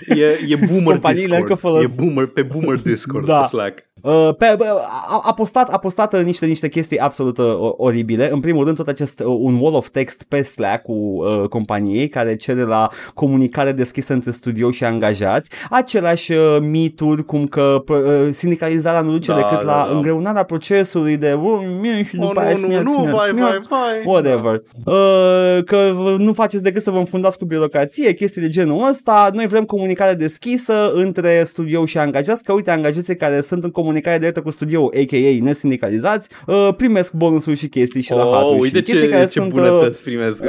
[0.08, 1.58] E, e boomer Companiile încă Discord.
[1.60, 3.40] folosesc- E boomer, pe boomer Discord, Da.
[3.40, 3.78] pe Slack.
[4.06, 4.64] Uh, pe, pe,
[5.08, 7.44] a, a postat, a postat uh, niște, niște chestii absolut uh,
[7.76, 8.30] oribile.
[8.32, 12.08] În primul rând tot acest uh, un wall of text pe Slack cu uh, companiei
[12.08, 15.50] care cere la comunicare deschisă între studio și angajați.
[15.70, 17.98] Același uh, mituri cum că uh,
[18.30, 19.96] sindicalizarea nu duce Da, decât da, la da.
[19.96, 23.28] îngreunarea procesului de uh, mie și după Oh, aia nu, smiat, nu, nu, smiat, vai,
[23.28, 23.48] smiat.
[23.48, 24.02] vai, vai.
[24.04, 24.62] Whatever.
[24.84, 29.30] Uh, că nu faceți decât să vă înfundați cu birocrație, chestii de genul ăsta.
[29.32, 33.94] Noi vrem comunicare deschisă între studio și angajați, că uite, angajații care sunt în comunicare
[34.00, 35.42] directă cu studio, a.k.a.
[35.44, 39.30] nesindicalizați, uh, primesc bonusuri și chestii și Oh, rahaturi uite și chestii ce, care ce
[39.30, 40.42] sunt, bunătăți primesc.
[40.42, 40.48] uh,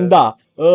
[0.00, 0.66] uh, da, uh,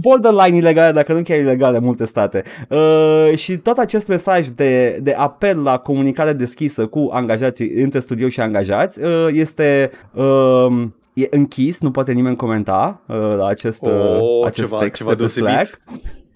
[0.00, 2.42] borderline ilegale, dacă nu chiar ilegale în multe state.
[2.68, 8.28] Uh, și tot acest mesaj de, de apel la comunicare deschisă cu angajații, între studio
[8.28, 9.90] și angajați, uh, este...
[10.14, 10.82] Uh,
[11.16, 15.10] E închis, nu poate nimeni comenta uh, la acest, uh, Oh, acest ceva- text ceva
[15.10, 15.48] de pe deosebit.
[15.50, 15.80] Slack.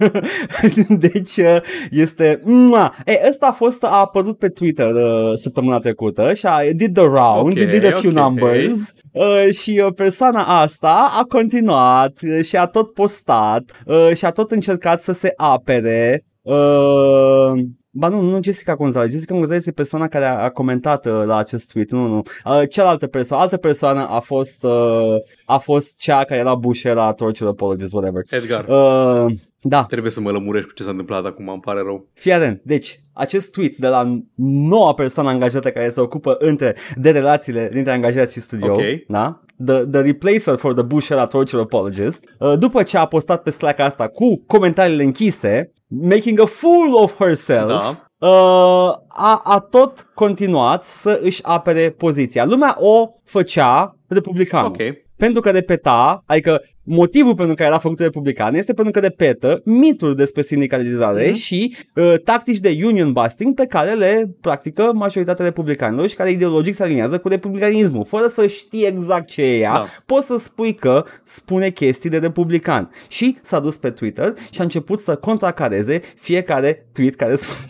[0.88, 2.94] deci uh, este mua.
[3.04, 7.04] E, ăsta a fost a apărut pe Twitter uh, săptămâna trecută și a did the
[7.04, 8.16] round, Ok, did a few ok.
[8.16, 14.24] numbers uh, și uh, persoana asta a continuat uh, și a tot postat uh, și
[14.24, 17.52] a tot încercat să se apere uh,
[17.98, 19.10] Ba nu, nu Jessica Gonzalez.
[19.10, 21.90] Jessica Gonzalez e persoana care a, a comentat uh, la acest tweet.
[21.90, 22.22] Nu, nu.
[22.44, 27.12] Uh, cealaltă persoană, altă persoană a fost, uh, a fost cea care era bușă, era
[27.12, 28.22] torture apologist, whatever.
[28.30, 32.06] Edgar, Uh, da, trebuie să mă lămurești cu ce s-a întâmplat acum, îmi pare rău.
[32.12, 32.60] fii atent.
[32.64, 34.20] Deci, acest tweet de la
[34.68, 38.80] noua persoană angajată care se ocupă între de relațiile dintre angajați și studio, Ok.
[39.08, 39.40] da?
[39.64, 43.50] The, the replacer for the Bush era torture apologist, uh, după ce a postat pe
[43.50, 47.96] Slack asta cu comentariile închise, making a fool of herself, Da.
[48.26, 52.44] uh, a, a tot continuat să își apere poziția.
[52.44, 54.70] Lumea o făcea republicanul.
[54.70, 54.76] Ok.
[55.16, 60.16] Pentru că repeta, adică motivul pentru care era făcut republican este pentru că repetă mituri
[60.16, 61.34] despre sindicalizare Mhm.
[61.34, 66.74] și uh, tactici de union busting pe care le practică majoritatea republicanilor și care ideologic
[66.74, 68.04] se aliniază cu republicanismul.
[68.04, 69.86] Fără să știi exact ce e ea, Da.
[70.06, 72.90] poți să spui că spune chestii de republican.
[73.08, 77.66] Și s-a dus pe Twitter și a început să contracareze fiecare tweet care spune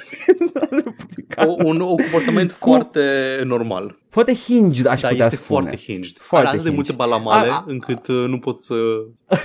[0.70, 1.48] republican.
[1.48, 3.00] O, un, un comportament Cu- foarte
[3.44, 3.98] normal.
[4.08, 5.60] Foarte hinged, aș Da, putea este spune.
[5.60, 6.16] foarte hinged.
[6.18, 6.96] Foarte Are atât de hinged.
[6.96, 8.74] multe balamale A- a- încât uh, nu pot să...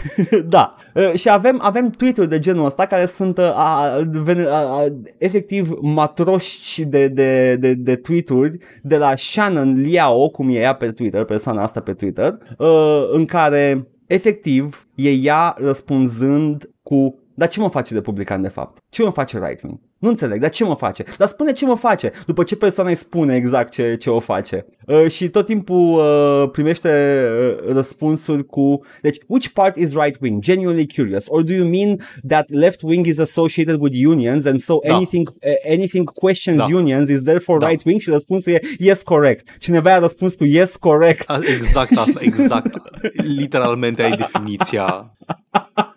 [0.46, 4.80] da, Uh, și avem, avem tweet-uri de genul ăsta care sunt uh, a, ven- a,
[4.80, 4.86] a,
[5.18, 10.92] efectiv matroși de, de, de, de tweet-uri de la Shannon Liao, cum e ea pe
[10.92, 17.60] Twitter, persoana asta pe Twitter, uh, în care efectiv e ea răspunzând cu dar ce
[17.60, 18.78] mă face republican de fapt?
[18.90, 19.80] Ce mă face right-wing?
[20.00, 21.04] Nu înțeleg, dar ce mă face?
[21.18, 24.66] Dar spune ce mă face, după ce persoana îi spune exact ce, ce o face.
[24.88, 27.22] Uh, și tot timpul uh, primește
[27.68, 28.82] uh, răspunsuri cu...
[29.02, 30.40] Deci, which part is right-wing?
[30.40, 31.26] Genuinely curious.
[31.28, 34.96] Or do you mean that left-wing is associated with unions and so Da.
[34.96, 36.68] anything, uh, anything questions Da.
[36.76, 37.68] unions is therefore Da.
[37.70, 37.98] right-wing?
[38.00, 39.58] Și răspunsul e yes, correct.
[39.60, 41.30] Cineva a răspuns cu yes, correct.
[41.30, 42.76] A, exact asta, exact.
[43.14, 44.86] Literalmente ai definiția.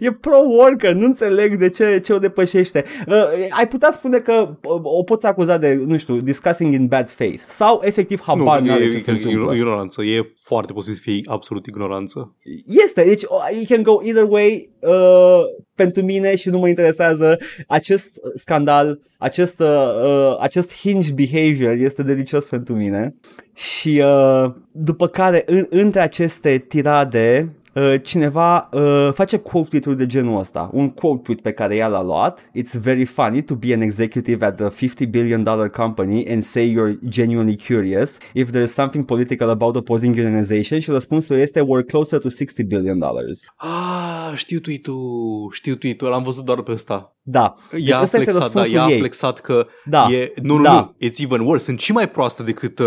[0.00, 2.84] E pro-worker, nu înțeleg de ce, ce o depășește.
[3.06, 3.14] Uh,
[3.50, 7.42] ai putea spune că uh, o poți acuza de, nu știu, discussing in bad faith
[7.46, 9.52] sau efectiv habar nu, nu, are e, ce se e, întâmplă.
[9.52, 10.02] e ignoranță.
[10.02, 12.34] E foarte posibil să fie absolut ignoranță.
[12.66, 15.40] Este, deci uh, you can go either way uh,
[15.74, 19.66] pentru mine și nu mă interesează acest scandal, acest, uh,
[20.02, 23.14] uh, acest hinge behavior este delicios pentru mine
[23.54, 27.65] și uh, după care în, între aceste tirade uh,
[28.02, 32.02] cineva uh, face quote tweet de genul ăsta, un quote tweet pe care ea l-a
[32.02, 32.50] luat.
[32.54, 36.74] It's very funny to be an executive at the 50 billion dollar company and say
[36.74, 41.86] you're genuinely curious if there is something political about opposing unionization și răspunsul este we're
[41.86, 43.52] closer to 60 billion dollars.
[43.56, 47.15] Ah, știu tweet-ul, știu tweet-ul, l-am văzut doar pe ăsta.
[47.28, 47.54] Da.
[47.70, 48.98] Deci Ea a ăsta este flexat, da, răspunsul ea a ei.
[48.98, 50.06] flexat că Da.
[50.10, 50.72] e, nu, nu, Da.
[50.72, 52.86] nu, it's even worse, sunt și mai proastă decât, uh,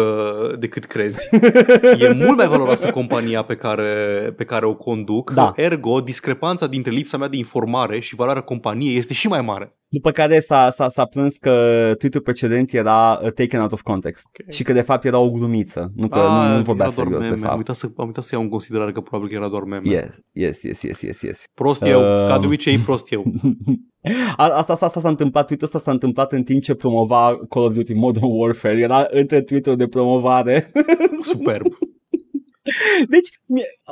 [0.59, 1.27] decât crezi.
[1.99, 3.93] e mult mai valoroasă compania pe care,
[4.37, 5.51] pe care o conduc, Da.
[5.55, 9.73] ergo discrepanța dintre lipsa mea de informare și valoarea companiei este și mai mare.
[9.91, 11.49] După care s-a, s-a, s-a plâns că
[11.97, 14.51] tweet-ul precedent era uh, taken out of context Ok.
[14.53, 17.05] și că de fapt era o glumiță, nu că Ah, nu, nu vorbea era doar
[17.07, 17.41] serios de meme.
[17.41, 17.57] Am fapt.
[17.57, 19.89] uitat, să, am uitat să iau în considerare că probabil că era doar meme.
[19.89, 21.43] Yes, yes, yes, yes, yes, yes.
[21.53, 22.27] Prost eu, Uh.
[22.27, 23.23] ca de obicei prost eu.
[24.35, 27.65] A, asta, asta, asta s-a întâmplat, tweet-ul ăsta s-a întâmplat în timp ce promova Call
[27.65, 30.71] of Duty Modern Warfare, era între tweet de promovare.
[31.31, 31.65] Superb.
[33.07, 33.29] Deci,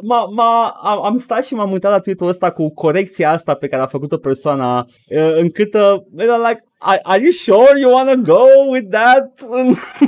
[0.01, 3.67] m-a, m-a, am, am stat și m-am uitat la tweet-ul ăsta cu corecția asta pe
[3.67, 8.46] care a făcut-o persoana, uh, încât, uh, like, are, are you sure you wanna go
[8.70, 9.42] with that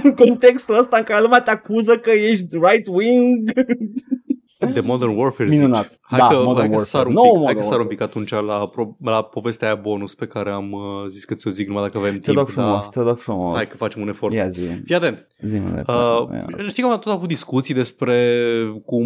[0.03, 3.51] în contextul ăsta în care lumea te acuză că ești right-wing?
[4.59, 5.89] De Modern Warfare Minunat.
[5.89, 5.99] Zici.
[6.01, 6.83] Hai da, că, Modern hai că Warfare.
[6.83, 7.95] sar un No pic, Modern hai că sar un Warfare.
[7.95, 11.49] pic atunci la, pro, la povestea aia bonus pe care am uh, zis că ți-o
[11.49, 12.37] zic numai dacă avem Te timp.
[12.37, 12.89] rog frumos, dar...
[12.89, 13.55] te rog frumos.
[13.55, 14.33] Hai că facem un efort.
[14.33, 15.27] Ia zi, Fii atent.
[15.41, 18.45] zi mă Uh, știi că am tot avut discuții despre
[18.85, 19.05] cum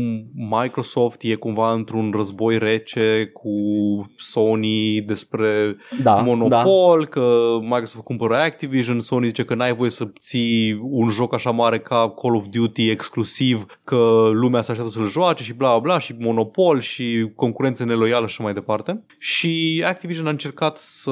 [0.61, 3.49] Microsoft e cumva într-un război rece cu
[4.17, 7.05] Sony, despre da, monopol, da.
[7.05, 11.79] că Microsoft cumpără Activision, Sony zice că n-ai voie să ții un joc așa mare
[11.79, 15.99] ca Call of Duty exclusiv, că lumea se așteaptă să-l joace și bla bla bla
[15.99, 19.03] și monopol și concurență neloială și mai departe.
[19.17, 21.11] Și Activision a încercat să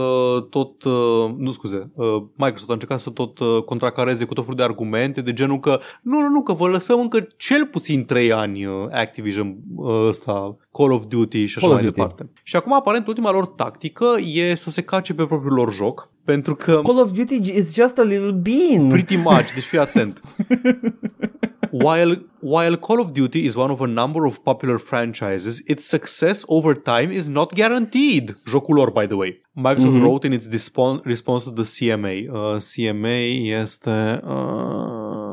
[0.49, 2.05] tot, uh, nu scuze, uh,
[2.35, 5.79] Microsoft a încercat să tot uh, contracareze cu tot felul de argumente de genul că
[6.01, 10.57] nu, nu, nu, că vă lăsăm încă cel puțin 3 ani uh, Activision uh, ăsta,
[10.71, 11.99] Call of Duty și așa Call of mai Duty.
[11.99, 12.29] departe.
[12.43, 16.55] Și acum aparent ultima lor tactică e să se cace pe propriul lor joc pentru
[16.55, 18.87] că Call of Duty is just a little bean.
[18.87, 20.21] pretty much, deci fii atent.
[21.71, 26.43] While, while Call of Duty is one of a number of popular franchises, its success
[26.49, 28.35] over time is not guaranteed.
[28.45, 29.37] Jocul lor, by the way.
[29.57, 30.03] Microsoft Mhm.
[30.03, 32.27] wrote in its dispon- response to the CMA.
[32.29, 33.87] Uh, CMA este...
[33.87, 35.30] Uh, co- uh,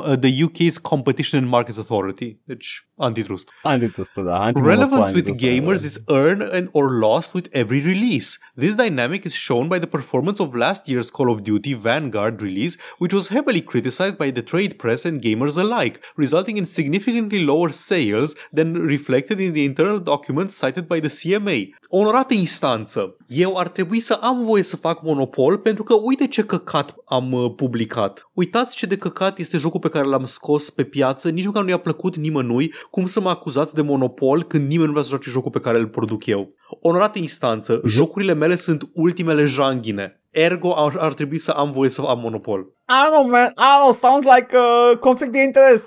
[0.00, 2.38] the UK's Competition and Markets Authority.
[2.48, 3.50] Deci, antitrust.
[3.64, 4.46] Antitrust, da.
[4.46, 5.86] antimonopol, Relevance with antitrust, gamers da.
[5.86, 8.38] is earned and or lost with every release.
[8.56, 12.76] This dynamic is shown by the performance of last year's Call of Duty Vanguard release,
[12.98, 17.70] which was heavily criticized by the trade press and gamers alike, resulting in significantly lower
[17.70, 21.58] sales than reflected in the internal documents cited by the CMA.
[21.88, 26.44] Onorată instanță, eu ar trebui să am voie să fac monopol pentru că uite ce
[26.44, 28.30] căcat am uh, publicat.
[28.32, 31.68] Uitați ce de căcat este jocul pe care l-am scos pe piață, nici măcar nu
[31.68, 35.30] i-a plăcut nimănui, cum să mă acuzați de monopol când nimeni nu vrea să joace
[35.30, 36.54] jocul pe care îl produc eu.
[36.80, 40.20] Onorată instanță, jocurile mele sunt ultimele janghine.
[40.30, 42.60] Ergo ar, ar trebui să am voie să am monopol.
[42.60, 43.44] I don't know, man.
[43.44, 43.92] I don't know.
[43.92, 45.82] Sounds like a conflict de interes.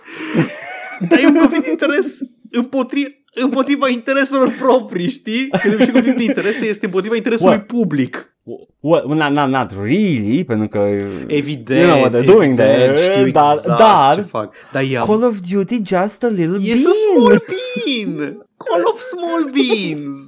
[1.10, 2.20] Dar e un conflict de interes
[2.52, 5.48] împotriva împotriva intereselor proprii, știi?
[5.62, 7.66] Când zice conflict de interese este împotriva interesului What?
[7.68, 8.30] public.
[8.80, 10.78] Well, not, not, not really, pentru că
[11.28, 14.54] Evident, You know what they're evident, doing there, știu dar- exact dar- ce fac.
[14.72, 16.86] Dar e, Call of Duty just a little e bean.
[16.86, 18.38] a small bean.
[18.58, 20.26] Call of small beans.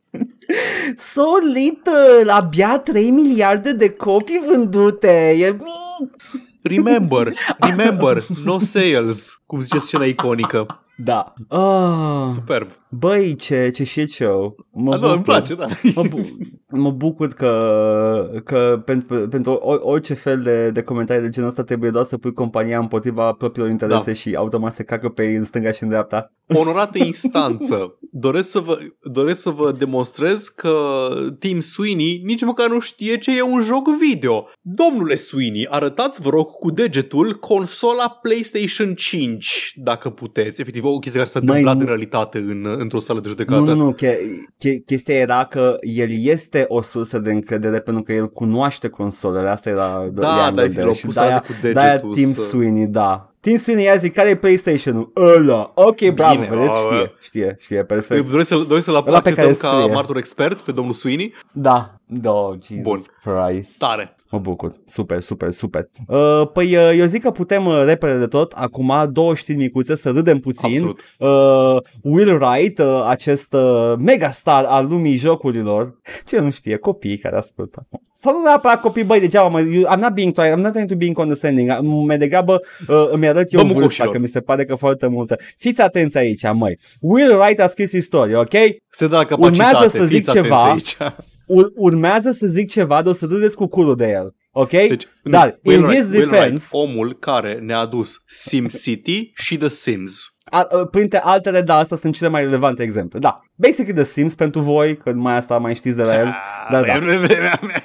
[0.96, 1.24] So
[1.54, 5.36] little, abia 3 miliarde de copii vândute.
[5.38, 6.22] E mic.
[6.62, 10.66] Remember, remember, no sales, cum zice scena iconică.
[11.04, 11.34] Da.
[11.48, 12.68] Ah, Superb.
[12.90, 14.56] Băi, ce, ce shit show.
[14.72, 15.24] Mă Da, nu, îmi bucur.
[15.34, 15.68] place, da.
[15.96, 16.38] Mă, bu-
[16.70, 21.64] mă bucur că, că pentru, pentru or- orice fel de, de comentarii de genul ăsta
[21.64, 24.14] trebuie doar să pui compania împotriva propriilor interese Da.
[24.14, 26.32] și automat se cacă pe ei în stânga și în dreapta.
[26.54, 31.08] Onorată instanță, doresc să, vă, doresc să vă demonstrez că
[31.40, 34.48] Tim Sweeney nici măcar nu știe ce e un joc video.
[34.62, 40.62] Domnule Sweeney, arătați vă rog cu degetul consola PlayStation 5, dacă puteți.
[40.62, 43.60] Efectiv, o chestie care s-a Măi, întâmplat nu- în realitate în, într-o sală de judecată.
[43.60, 44.20] Nu, nu, nu, che,
[44.58, 49.50] che, chestia era că el este o sursă de încredere pentru că el cunoaște consolele,
[49.50, 52.34] asta era Da, ea da, de l-au și pus de-aia, alea cu de-aia degetul Tim
[52.34, 53.32] să- Sweeney, da.
[53.40, 55.12] Tim Sweeney i-a zis, care e PlayStation-ul?
[55.16, 55.72] Ăla.
[55.76, 58.30] Ok, bravo, Bine, vedeți, a, știe, știe, știe, perfect.
[58.30, 59.94] Doresc să-l, doresc să-l Ăla pe care acceptăm ca scrie.
[59.94, 61.34] martor expert pe domnul Sweeney.
[61.52, 63.02] Da, da, Jesus Bun.
[63.24, 63.78] Christ.
[63.78, 64.16] Tare.
[64.32, 64.76] Mă bucur.
[64.86, 65.90] Super, super, super.
[66.08, 69.96] Uh, păi uh, eu zic că putem uh, repede de tot, acum două știri micuțe,
[69.96, 70.70] să râdem puțin.
[70.74, 71.00] Absolut.
[71.18, 77.38] Uh, Will Wright, uh, acest uh, megastar al lumii jocurilor, ce nu știe, copii care
[77.38, 77.88] ascultă.
[78.14, 80.96] Sau nu neapărat copii, băi, degeaba, mă, you, I'm not being, I'm not trying to
[80.96, 84.12] be condescending, mai degrabă uh, îmi arăt eu Domnul vârsta, Coșilor.
[84.14, 85.36] că mi se pare că foarte multă.
[85.58, 86.80] Fiți atenți aici, măi.
[87.02, 88.54] Will Wright a scris istorie, ok?
[88.90, 89.76] Se dă la capacitate.
[89.76, 90.64] Urmează să zic fiți atenți ceva.
[90.64, 90.98] Aici.
[91.48, 94.70] Ur- urmează să zic ceva, dar o să râdeți cu culul de el, ok?
[94.70, 99.58] Deci, Dar, Will in Wright, his Will defense- Wright, omul care ne-a adus SimCity și
[99.58, 100.32] The Sims.
[100.50, 103.20] A, a, printre altele, da, astea sunt cele mai relevante exemple.
[103.20, 106.36] Da, basically The Sims pentru voi, că mai asta mai știți de la el.
[106.72, 106.94] Da, da.
[106.94, 107.84] Pe vremea mea.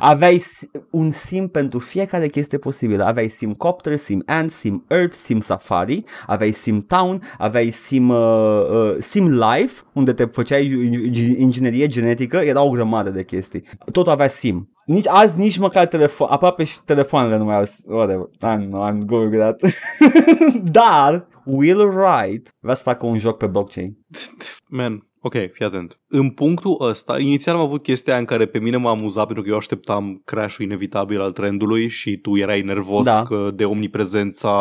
[0.00, 3.04] Aveai s- un sim pentru fiecare chestie posibilă.
[3.04, 8.16] Aveai sim copter, sim ant, sim earth, sim safari, aveai sim town, aveai sim, uh,
[8.70, 13.62] uh, sim life, unde te făceai ing- inginerie genetică, era o grămadă de chestii.
[13.92, 14.68] Tot avea sim.
[14.86, 19.32] Nici azi, nici măcar telefon, aproape și telefoanele nu mai au, whatever, I'm, I'm going
[19.32, 19.60] with that.
[20.62, 23.96] Dar, Will Wright vrea să facă un joc pe blockchain.
[24.68, 25.98] Man, ok, fii atent.
[26.08, 29.44] În punctul ăsta, inițial am avut chestia aia în care pe mine m-a amuzat pentru
[29.44, 33.22] că eu așteptam crash-ul inevitabil al trendului și tu erai nervos Da.
[33.22, 34.52] că de omniprezența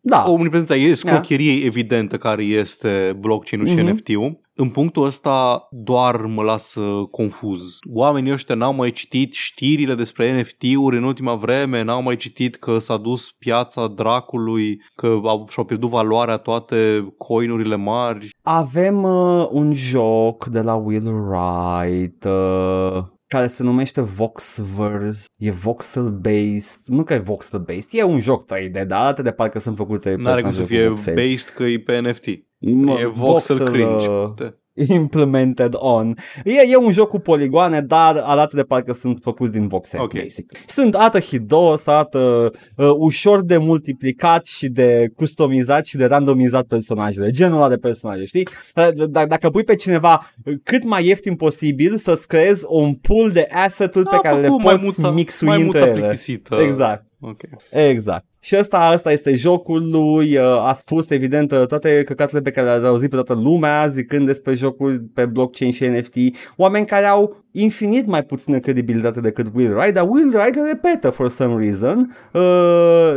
[0.00, 3.86] Da, omniprezența e scrocheriei evidentă care este blockchain-ul și Mhm.
[3.92, 4.40] NFT-ul.
[4.56, 7.78] În punctul ăsta doar mă lasă confuz.
[7.92, 12.78] Oamenii ăștia n-au mai citit știrile despre NFT-uri în ultima vreme, n-au mai citit că
[12.78, 18.28] s-a dus piața dracului, că au, și-au pierdut valoarea toate coinurile mari.
[18.42, 26.84] avem uh, un joc de la Will Wright uh, care se numește Voxverse, e voxel-based,
[26.86, 30.40] nu că e voxel-based, e un joc 3D, dar arată de parcă sunt făcute N-are
[30.40, 31.14] cum personaje să cu fie voxel.
[31.14, 32.26] based că e pe NFT.
[32.72, 34.06] Mă, e voxel cringe.
[34.08, 34.54] uh, Putea.
[34.88, 36.14] implemented on.
[36.44, 40.12] E, e un joc cu poligoane, dar arată de parcă sunt făcuți din voxel, Ok.
[40.22, 40.52] basic.
[40.66, 47.30] Sunt arată hidos, arată uh, ușor de multiplicat și de customizat și de randomizat personajele,
[47.30, 48.48] genul ăla de personaje, știi?
[48.76, 53.30] Uh, d- dacă pui pe cineva uh, cât mai ieftin posibil să-ți creezi un pool
[53.30, 56.00] de asset-uri pe A care le făcut poți maimuța- mixui maimuța între ele.
[56.00, 56.56] plictisită.
[56.60, 57.04] Exact.
[57.20, 57.40] Ok.
[57.70, 58.24] Exact.
[58.44, 62.66] Și ăsta, ăsta este jocul lui, uh, a spus evident uh, toate căcaturile pe care
[62.66, 66.14] le-ați auzit pe toată lumea zicând despre jocuri pe blockchain și NFT,
[66.56, 71.10] oameni care au infinit mai puțină credibilitate decât Will Wright, dar Will Wright le repetă
[71.10, 72.16] for some reason.
[72.32, 73.16] Uh,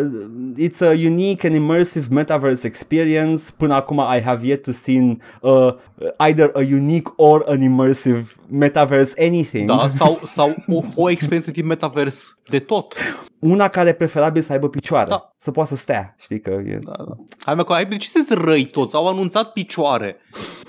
[0.58, 3.44] it's a unique and immersive metaverse experience.
[3.58, 5.74] Până acum I have yet to see uh,
[6.18, 9.68] either a unique or an immersive metaverse anything.
[9.68, 12.96] Da, sau, sau o, o experiență tip metavers de tot.
[13.40, 15.34] Una care preferabil să aibă picioare, Da.
[15.38, 16.80] să poată să stea, știi că e...
[16.84, 17.16] Da, da.
[17.40, 18.96] Hai mă, că ai, de ce să răi toți?
[18.96, 20.16] Au anunțat picioare.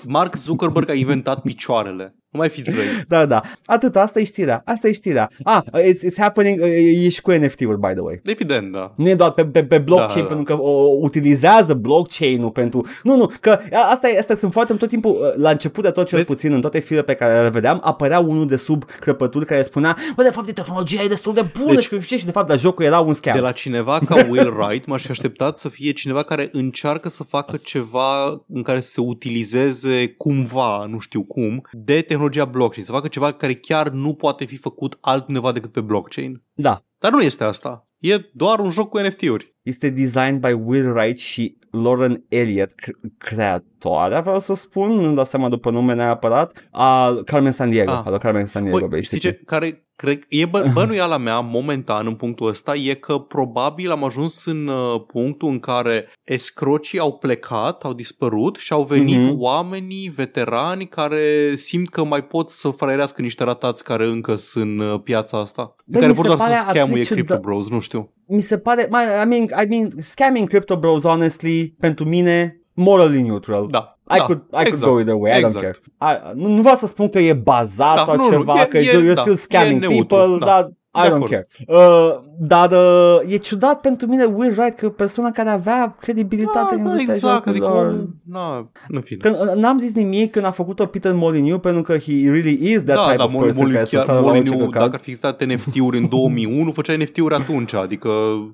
[0.07, 2.15] Mark Zuckerberg a inventat picioarele.
[2.31, 2.85] Nu mai fiți răi.
[3.07, 3.41] Da, da.
[3.65, 4.61] Atât, asta e știrea.
[4.65, 5.29] Asta e știrea.
[5.43, 6.67] Ah, it's, it's happening, uh,
[7.05, 8.19] e și cu NFT-uri, by the way.
[8.23, 8.93] Evident, da.
[8.97, 10.35] Nu e doar pe, pe, pe blockchain, Da, da.
[10.35, 12.85] pentru că o, utilizează blockchain-ul pentru...
[13.03, 15.89] Nu, nu, că a- asta, e, asta sunt foarte tot timpul, uh, la început de
[15.89, 16.29] tot cel Vezi?
[16.29, 19.97] puțin, în toate firele pe care le vedeam, apărea unul de sub crăpături care spunea,
[20.15, 22.25] bă, de fapt, tehnologia e destul de bună Deci- și că nu știu ce, și
[22.25, 23.33] de fapt, la jocul era un scam.
[23.33, 27.23] De la cineva ca Will Wright m-aș fi așteptat să fie cineva care încearcă să
[27.23, 32.17] facă ceva în care să se utilizeze cumva, nu știu cum, de tehnologia
[32.51, 32.85] blockchain.
[32.85, 36.43] Să facă ceva care chiar nu poate fi făcut altundeva decât pe blockchain.
[36.53, 36.81] Da.
[36.97, 37.87] Dar nu este asta.
[37.97, 39.55] E doar un joc cu NFT-uri.
[39.61, 45.25] Este designed by Will Wright și Lauren Elliott, cre- creatoarea, vreau să spun, nu-mi dau
[45.25, 48.01] seama după nume neapărat, a Carmen Sandiego, Ah.
[48.05, 49.37] a lui Carmen Sandiego, Băi, știi basically.
[49.37, 49.43] ce?
[49.45, 54.45] Care, cred, e bă, bănuiala mea momentan în punctul ăsta e că probabil am ajuns
[54.45, 59.39] în uh, punctul în care escrocii au plecat, au dispărut și au venit Mhm.
[59.39, 64.87] oamenii veterani care simt că mai pot să fraierească niște ratați care încă sunt în
[64.87, 65.75] uh, piața asta.
[65.85, 67.41] Băi, care mi vor se doar să pare atât scamuie de Crypto ciudat.
[67.41, 68.13] Bros, nu știu.
[68.27, 73.21] Mi se pare, mai, I mean, I mean, scamming crypto bros, honestly, pentru mine, morally
[73.21, 73.67] neutral.
[73.69, 73.98] Da.
[74.15, 74.91] I da, could, I could exact.
[74.91, 75.81] go either way, I don't Exact.
[75.97, 76.13] care.
[76.13, 78.65] I, nu, nu vreau să spun că e bazat Da, sau nu, nu, ceva, e-
[78.65, 80.45] că e- you're da, still scamming e neutru, people, da.
[80.45, 81.29] dar I De don't acord.
[81.31, 81.47] care.
[81.67, 86.83] Uh, dar uh, e ciudat pentru mine Will Wright că persoana care avea credibilitate în
[86.83, 88.07] Da, da, industria exact, adică, jocurilor.
[88.25, 89.19] na, în fine.
[89.29, 92.83] Că uh, n-am zis nimic când a făcut-o Peter Molyneux pentru că he really is
[92.83, 94.65] that da, type da, of Mol- person Mol- care să chiar sară la orice Molyneux,
[94.65, 94.81] căcat.
[94.81, 98.09] dacă ar fi existat NFT-uri în 2001, făcea NFT-uri atunci, adică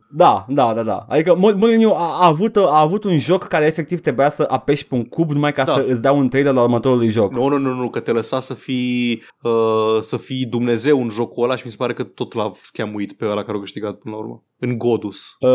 [0.10, 1.06] Da, da, da, da.
[1.10, 4.88] Adică Mol- Molyneux a, a, avut, a avut un joc care efectiv trebuia să apeși
[4.88, 5.72] pe un cub numai ca Da.
[5.74, 7.32] să îți dea un trailer la următorului joc.
[7.34, 9.52] Nu, nu, nu, nu, că te lăsa să fii, uh,
[10.00, 13.26] să fii Dumnezeu în jocul ăla și mi se pare că tot l-a scamuit pe
[13.26, 14.44] ăla care a câștigat până la urmă.
[14.60, 15.36] În Godus.
[15.40, 15.50] Uh,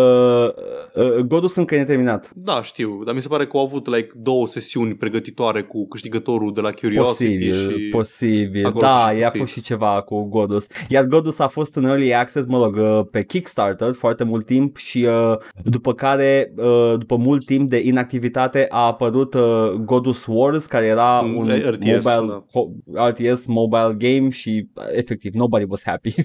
[0.95, 2.31] uh, Godus încă e neterminat.
[2.35, 6.53] Da, știu, dar mi se pare că au avut like două sesiuni pregătitoare cu câștigătorul
[6.55, 7.89] de la Curiosity Posibil, și...
[7.89, 8.67] posibil.
[8.67, 9.41] acolo Da, și i-a posibil.
[9.41, 10.67] fost și ceva cu Godus.
[10.89, 14.77] Iar Godus a fost în early access, mă rog, uh, pe Kickstarter foarte mult timp
[14.77, 20.67] și uh, după care, uh, după mult timp de inactivitate, a apărut uh, Godus Wars,
[20.67, 22.45] care era Un un RTS, mobile, da.
[22.47, 26.15] co- RTS mobile game și uh, efectiv nobody was happy.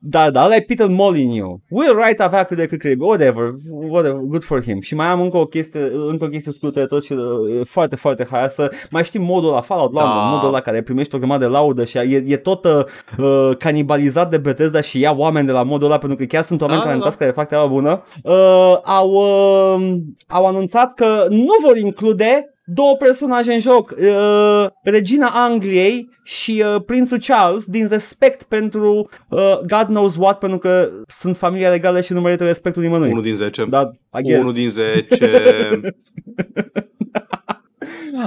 [0.00, 1.60] da, da, ăla e Peter Molyneux.
[1.70, 3.54] Will Wright avea cât de cât cred, whatever,
[3.88, 4.80] whatever, good for him.
[4.80, 7.64] Și mai am încă o chestie, încă o chestie scurtă de tot și uh, e
[7.64, 8.68] foarte, foarte haioasă.
[8.90, 10.30] Mai știi modul la Fallout London, Da.
[10.34, 12.84] modul ăla care primești o grămadă de laudă și e, e tot uh,
[13.18, 16.60] uh, canibalizat de Bethesda și ia oameni de la modul ăla pentru că chiar sunt
[16.60, 17.24] oameni Da, talentați da.
[17.24, 18.02] care fac treaba bună.
[18.22, 19.96] Uh, au, uh,
[20.28, 26.82] au anunțat că nu vor include două personaje în joc, uh, Regina Angliei și uh,
[26.86, 32.12] Prințul Charles, din respect pentru uh, God knows what, pentru că sunt familia regală și
[32.12, 33.10] nu merită respectul nimănui.
[33.10, 33.64] Unul din 10.
[33.64, 34.40] Da, I guess.
[34.40, 35.80] Unul din 10.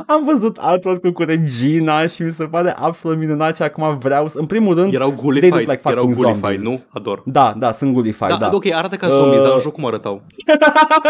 [0.07, 4.40] Am văzut artwork cu Regina și mi se pare absolut minunat și acum vreau să...
[4.40, 6.80] În primul rând, Erau They gulified, look like erau fucking gulified, zombies.
[6.80, 6.84] nu?
[6.99, 7.22] Ador.
[7.26, 8.49] da, da, sunt gulified, Da, da.
[8.53, 10.22] ok, arată ca zombies, Uh, dar în joc cum arătau?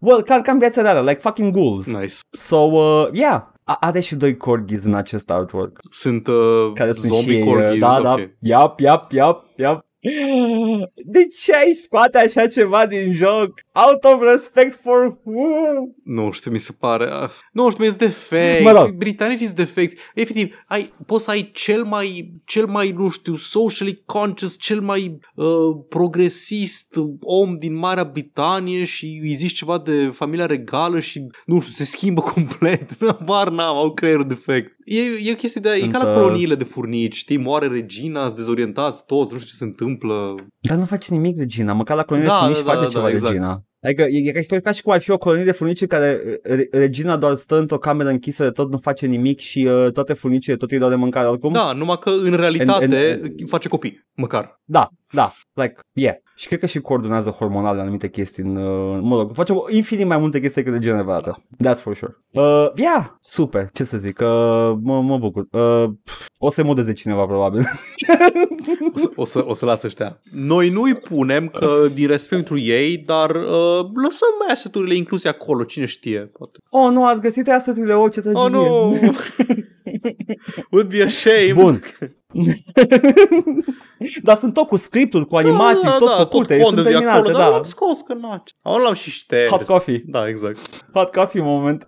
[0.00, 1.86] well, ca, ca în viața reală, like fucking ghouls.
[1.86, 2.14] Nice.
[2.30, 3.42] So, uh, yeah.
[3.64, 5.78] A- Are și doi corgis în acest artwork.
[5.90, 6.34] Sunt uh,
[6.74, 8.12] Care sunt zombie și ei, corgis, Da, da.
[8.12, 8.20] ok.
[8.40, 9.86] Yap, yap, yap, yap.
[11.04, 13.50] De ce ai scoate așa ceva din joc?
[13.72, 15.48] Out of respect for who?
[16.04, 17.08] Nu știu, mi se pare...
[17.10, 18.62] ah, Nu știu, mi-s defect.
[18.62, 18.90] Mă rog.
[18.90, 19.98] Britanicii sunt defect.
[20.14, 25.18] Efectiv, ai, poți să ai cel mai, cel mai, nu știu, socially conscious, cel mai
[25.34, 25.46] uh,
[25.88, 31.72] progresist om din Marea Britanie și îi zici ceva de familia regală și, nu știu,
[31.72, 32.98] se schimbă complet.
[33.24, 34.76] Bar n-am, au creierul defect.
[34.88, 35.68] E, e o chestie de...
[35.78, 37.36] Sunt, e ca la uh, coloniile de furnici, știi?
[37.36, 40.34] Moare regina, sunt dezorientați toți, nu știu ce se întâmplă.
[40.58, 43.02] Dar nu face nimic Regina, măcar la colonie Da, de furnici da, face da, ceva
[43.02, 43.32] da, exact.
[43.32, 43.62] Regina.
[43.82, 46.20] Adică e, e, ca- ca și cum ar fi o colonie de furnici în care
[46.42, 50.12] re, Regina doar stă într-o cameră închisă de tot, nu face nimic și uh, toate
[50.12, 51.52] furnicile tot îi dau de mâncare oricum.
[51.52, 54.60] Da, numai că în realitate And- face copii, măcar.
[54.64, 56.16] Da, da, like, yeah.
[56.34, 60.18] Și cred că și coordonează hormonal anumite chestii în, uh, mă rog, face infinit mai
[60.18, 61.42] multe chestii decât Regina Nevada.
[61.64, 62.16] That's for sure.
[62.30, 64.26] Uh, yeah, super, ce să zic, uh,
[64.82, 65.46] mă, mă bucur.
[65.50, 67.62] Uh, pf, o să modeze cineva probabil.
[68.94, 70.20] O să, o, să, o să lasă ăștia.
[70.32, 75.84] Noi nu-i punem că din respect pentru ei, dar uh, lăsăm asset-urile incluse acolo, cine
[75.84, 76.18] știe.
[76.18, 76.58] Poate.
[76.70, 78.58] oh, nu, ați găsit asset-urile, oh, ce tragedie.
[78.58, 79.16] Oh, nu!
[80.70, 81.52] Would be a shame.
[81.52, 81.82] Bun.
[84.22, 86.90] Dar sunt tot cu scripturi, cu animații, da, tot da, făcute, tot sunt contul de
[86.90, 87.54] terminate, acolo, Dar da.
[87.54, 88.24] l-am scos că n
[88.62, 89.50] Am l-am și șters.
[89.50, 90.02] Hot coffee.
[90.06, 90.58] Da, exact.
[90.92, 91.86] Hot coffee moment.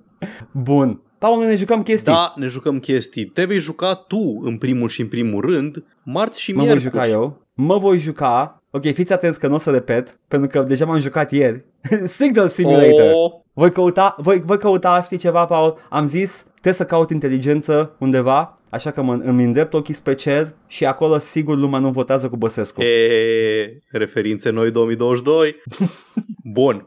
[0.52, 1.02] Bun.
[1.18, 2.12] Paul, ne jucăm chestii.
[2.12, 3.24] Da, ne jucăm chestii.
[3.24, 6.92] Te vei juca tu în primul și în primul rând, marți și mă voi miercuri.
[6.92, 7.46] juca eu.
[7.54, 8.62] Mă voi juca.
[8.70, 11.64] Ok, fiți atenți că nu o să repet, pentru că deja m-am jucat ieri.
[12.04, 13.10] Signal Simulator.
[13.12, 15.78] Oh, Voi căuta, voi, voi căuta, știi ceva, Paul?
[15.88, 20.54] Am zis, trebuie să caut inteligență undeva, așa că mă, îmi îndrept ochii spre cer
[20.66, 22.82] și acolo sigur lumea nu votează cu Băsescu.
[22.82, 25.54] e, referințe noi 2022.
[26.52, 26.86] Bun.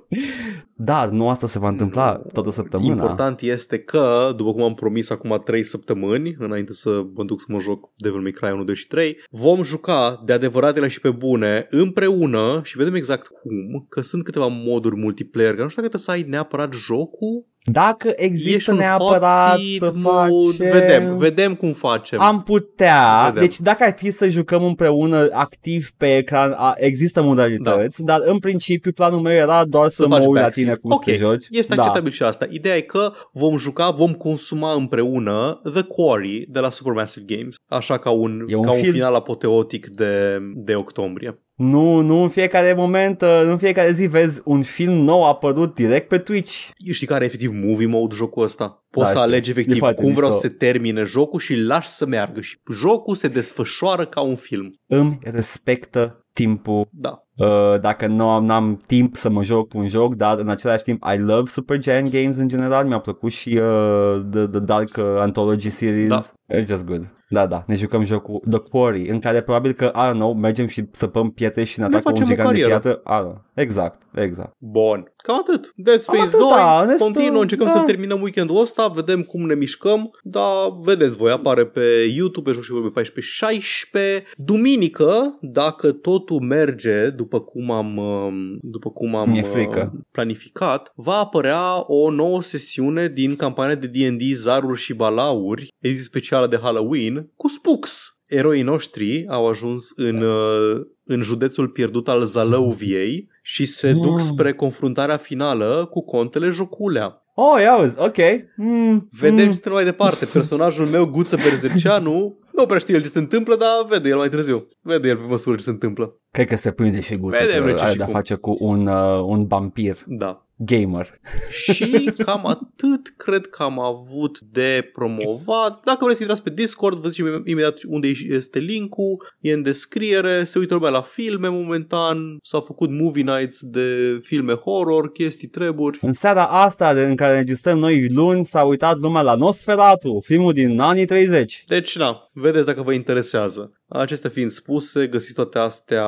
[0.76, 2.92] Dar nu asta se va întâmpla toată săptămâna.
[2.92, 7.46] Important este că, după cum am promis acum 3 săptămâni, înainte să mă duc să
[7.50, 11.10] mă joc Devil May Cry 1, 2 și 3, vom juca de adevăratele și pe
[11.10, 15.98] bune împreună și vedem exact cum, că sunt câteva moduri multiplayer, că nu știu dacă
[15.98, 20.80] trebuie să ai neapărat jocul, Dacă ești există un neapărat hot seat să mode, facem...
[20.80, 22.20] vedem, vedem cum facem.
[22.22, 23.48] Am putea, Vedem.
[23.48, 28.40] deci dacă ar fi să jucăm împreună activ pe ecran, a, există modalități, dar în
[28.40, 30.64] principiu planul meu era doar să, Să mă faci uit la backseat.
[30.66, 31.46] tine cum Ok, să te joci.
[31.50, 31.82] Este da.
[31.82, 32.48] acceptabil și asta.
[32.50, 37.98] Ideea e că vom juca, vom consuma împreună The Quarry de la Supermassive Games, așa
[38.00, 38.94] ca un, E un ca un film.
[38.94, 41.38] final apoteotic de, de octombrie.
[41.56, 45.76] Nu, nu în fiecare moment, uh, nu în fiecare zi vezi un film nou apărut
[45.76, 46.70] direct pe Twitch.
[46.92, 48.84] Știi care e efectiv movie mode jocul ăsta?
[48.90, 49.22] Poți Da, să știu.
[49.22, 50.42] alegi E efectiv foarte cum vreau mișto.
[50.42, 54.36] să se termine jocul și îl lași să meargă și jocul se desfășoară ca un
[54.36, 54.72] film.
[54.88, 57.24] Îmi respectă timpul Da.
[57.38, 61.04] Uh, dacă nu am n-am timp să mă joc un joc, dar în același timp
[61.14, 65.70] I love Supergiant Games în general, mi-a plăcut și uh, the, the Dark uh, Anthology
[65.70, 66.08] Series.
[66.08, 66.22] Da.
[66.58, 67.12] It's just good.
[67.34, 70.68] Da, da, ne jucăm jocul The Quarry, în care probabil că, I don't know, mergem
[70.68, 72.80] și săpăm pietre și ne Ne atacă un facem o gigant de carieră.
[72.80, 73.02] piatră.
[73.06, 73.42] I don't know.
[73.54, 74.56] Exact, exact.
[74.58, 75.14] Bun.
[75.16, 75.74] Cam atât.
[75.76, 77.74] Dead Space atât, 2, da, ne continuă, stăm, încercăm da.
[77.74, 81.86] să terminăm weekendul ăsta, vedem cum ne mișcăm, dar vedeți voi, apare pe
[82.16, 84.24] YouTube, pe Joc și Vorbe 14-16.
[84.38, 85.92] Duminică, dacă
[86.24, 89.92] totul merge după cum am, um, după cum am Mi-e frică.
[89.94, 96.04] uh, planificat, va apărea o nouă sesiune din campania de D&D Zaruri și Balauri, ediție
[96.04, 98.18] specială de Halloween, cu Spooks.
[98.26, 104.02] Eroii noștri au ajuns în, uh, în județul pierdut al Zalăuviei și se Mm.
[104.02, 107.18] duc spre confruntarea finală cu contele Joculea.
[107.36, 108.18] Oh, ia uzi, ok.
[108.56, 109.52] Mm, Vedem mm.
[109.52, 110.26] ce mai departe.
[110.26, 114.30] Personajul meu, Guță Berzerceanu, nu prea știe el ce se întâmplă, dar vede el mai
[114.30, 114.68] târziu.
[114.82, 116.16] Vede el pe măsură ce se întâmplă.
[116.32, 118.14] Cred că se prinde și guță Vedem că noi ce are și de-a cum.
[118.16, 120.46] face cu un, uh, un vampir Da.
[120.66, 121.08] Gamer.
[121.52, 125.82] Și cam atât cred că am avut de promovat.
[125.86, 130.44] Dacă vreți să intrați pe Discord, vă zicem imediat unde este linkul, e în descriere,
[130.44, 136.00] se uită lumea la filme momentan, s-au făcut movie nights de filme horror, chestii, treburi.
[136.02, 140.54] În seara asta de- în care înregistrăm noi luni s-a uitat lumea la Nosferatu, filmul
[140.54, 141.64] din anii 30.
[141.68, 143.72] Deci, na, Vedeți dacă vă interesează.
[143.88, 146.06] Acestea fiind spuse, găsiți toate astea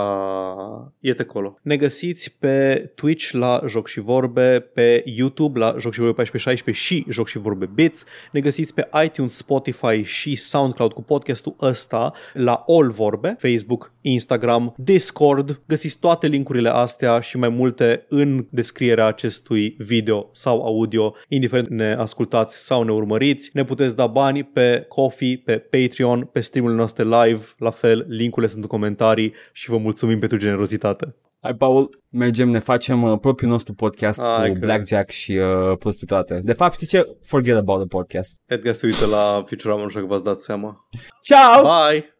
[0.99, 1.59] iete acolo.
[1.61, 6.83] Ne găsiți pe Twitch la Joc și Vorbe, pe YouTube la Joc și Vorbe 1416
[6.83, 8.05] și Joc și Vorbe Bits.
[8.31, 14.73] Ne găsiți pe iTunes, Spotify și SoundCloud cu podcastul ăsta la All Vorbe, Facebook, Instagram,
[14.77, 15.61] Discord.
[15.67, 21.93] Găsiți toate linkurile astea și mai multe în descrierea acestui video sau audio, indiferent ne
[21.93, 23.49] ascultați sau ne urmăriți.
[23.53, 28.51] Ne puteți da bani pe Coffee, pe Patreon, pe streamurile noastre live, la fel, linkurile
[28.51, 31.15] sunt în comentarii și vă mulțumim pentru generozitate.
[31.41, 35.77] Hai, Paul, mergem, ne facem uh, propriul nostru podcast Hai cu că- Blackjack și uh,
[35.77, 36.41] prostituate.
[36.43, 37.07] De fapt, știi ce?
[37.23, 38.39] Forget about the podcast.
[38.45, 40.87] Edgar se uită la Futurama, nu știu dacă v-ați dat seama.
[41.21, 41.61] Ciao!
[41.61, 42.14] Bye!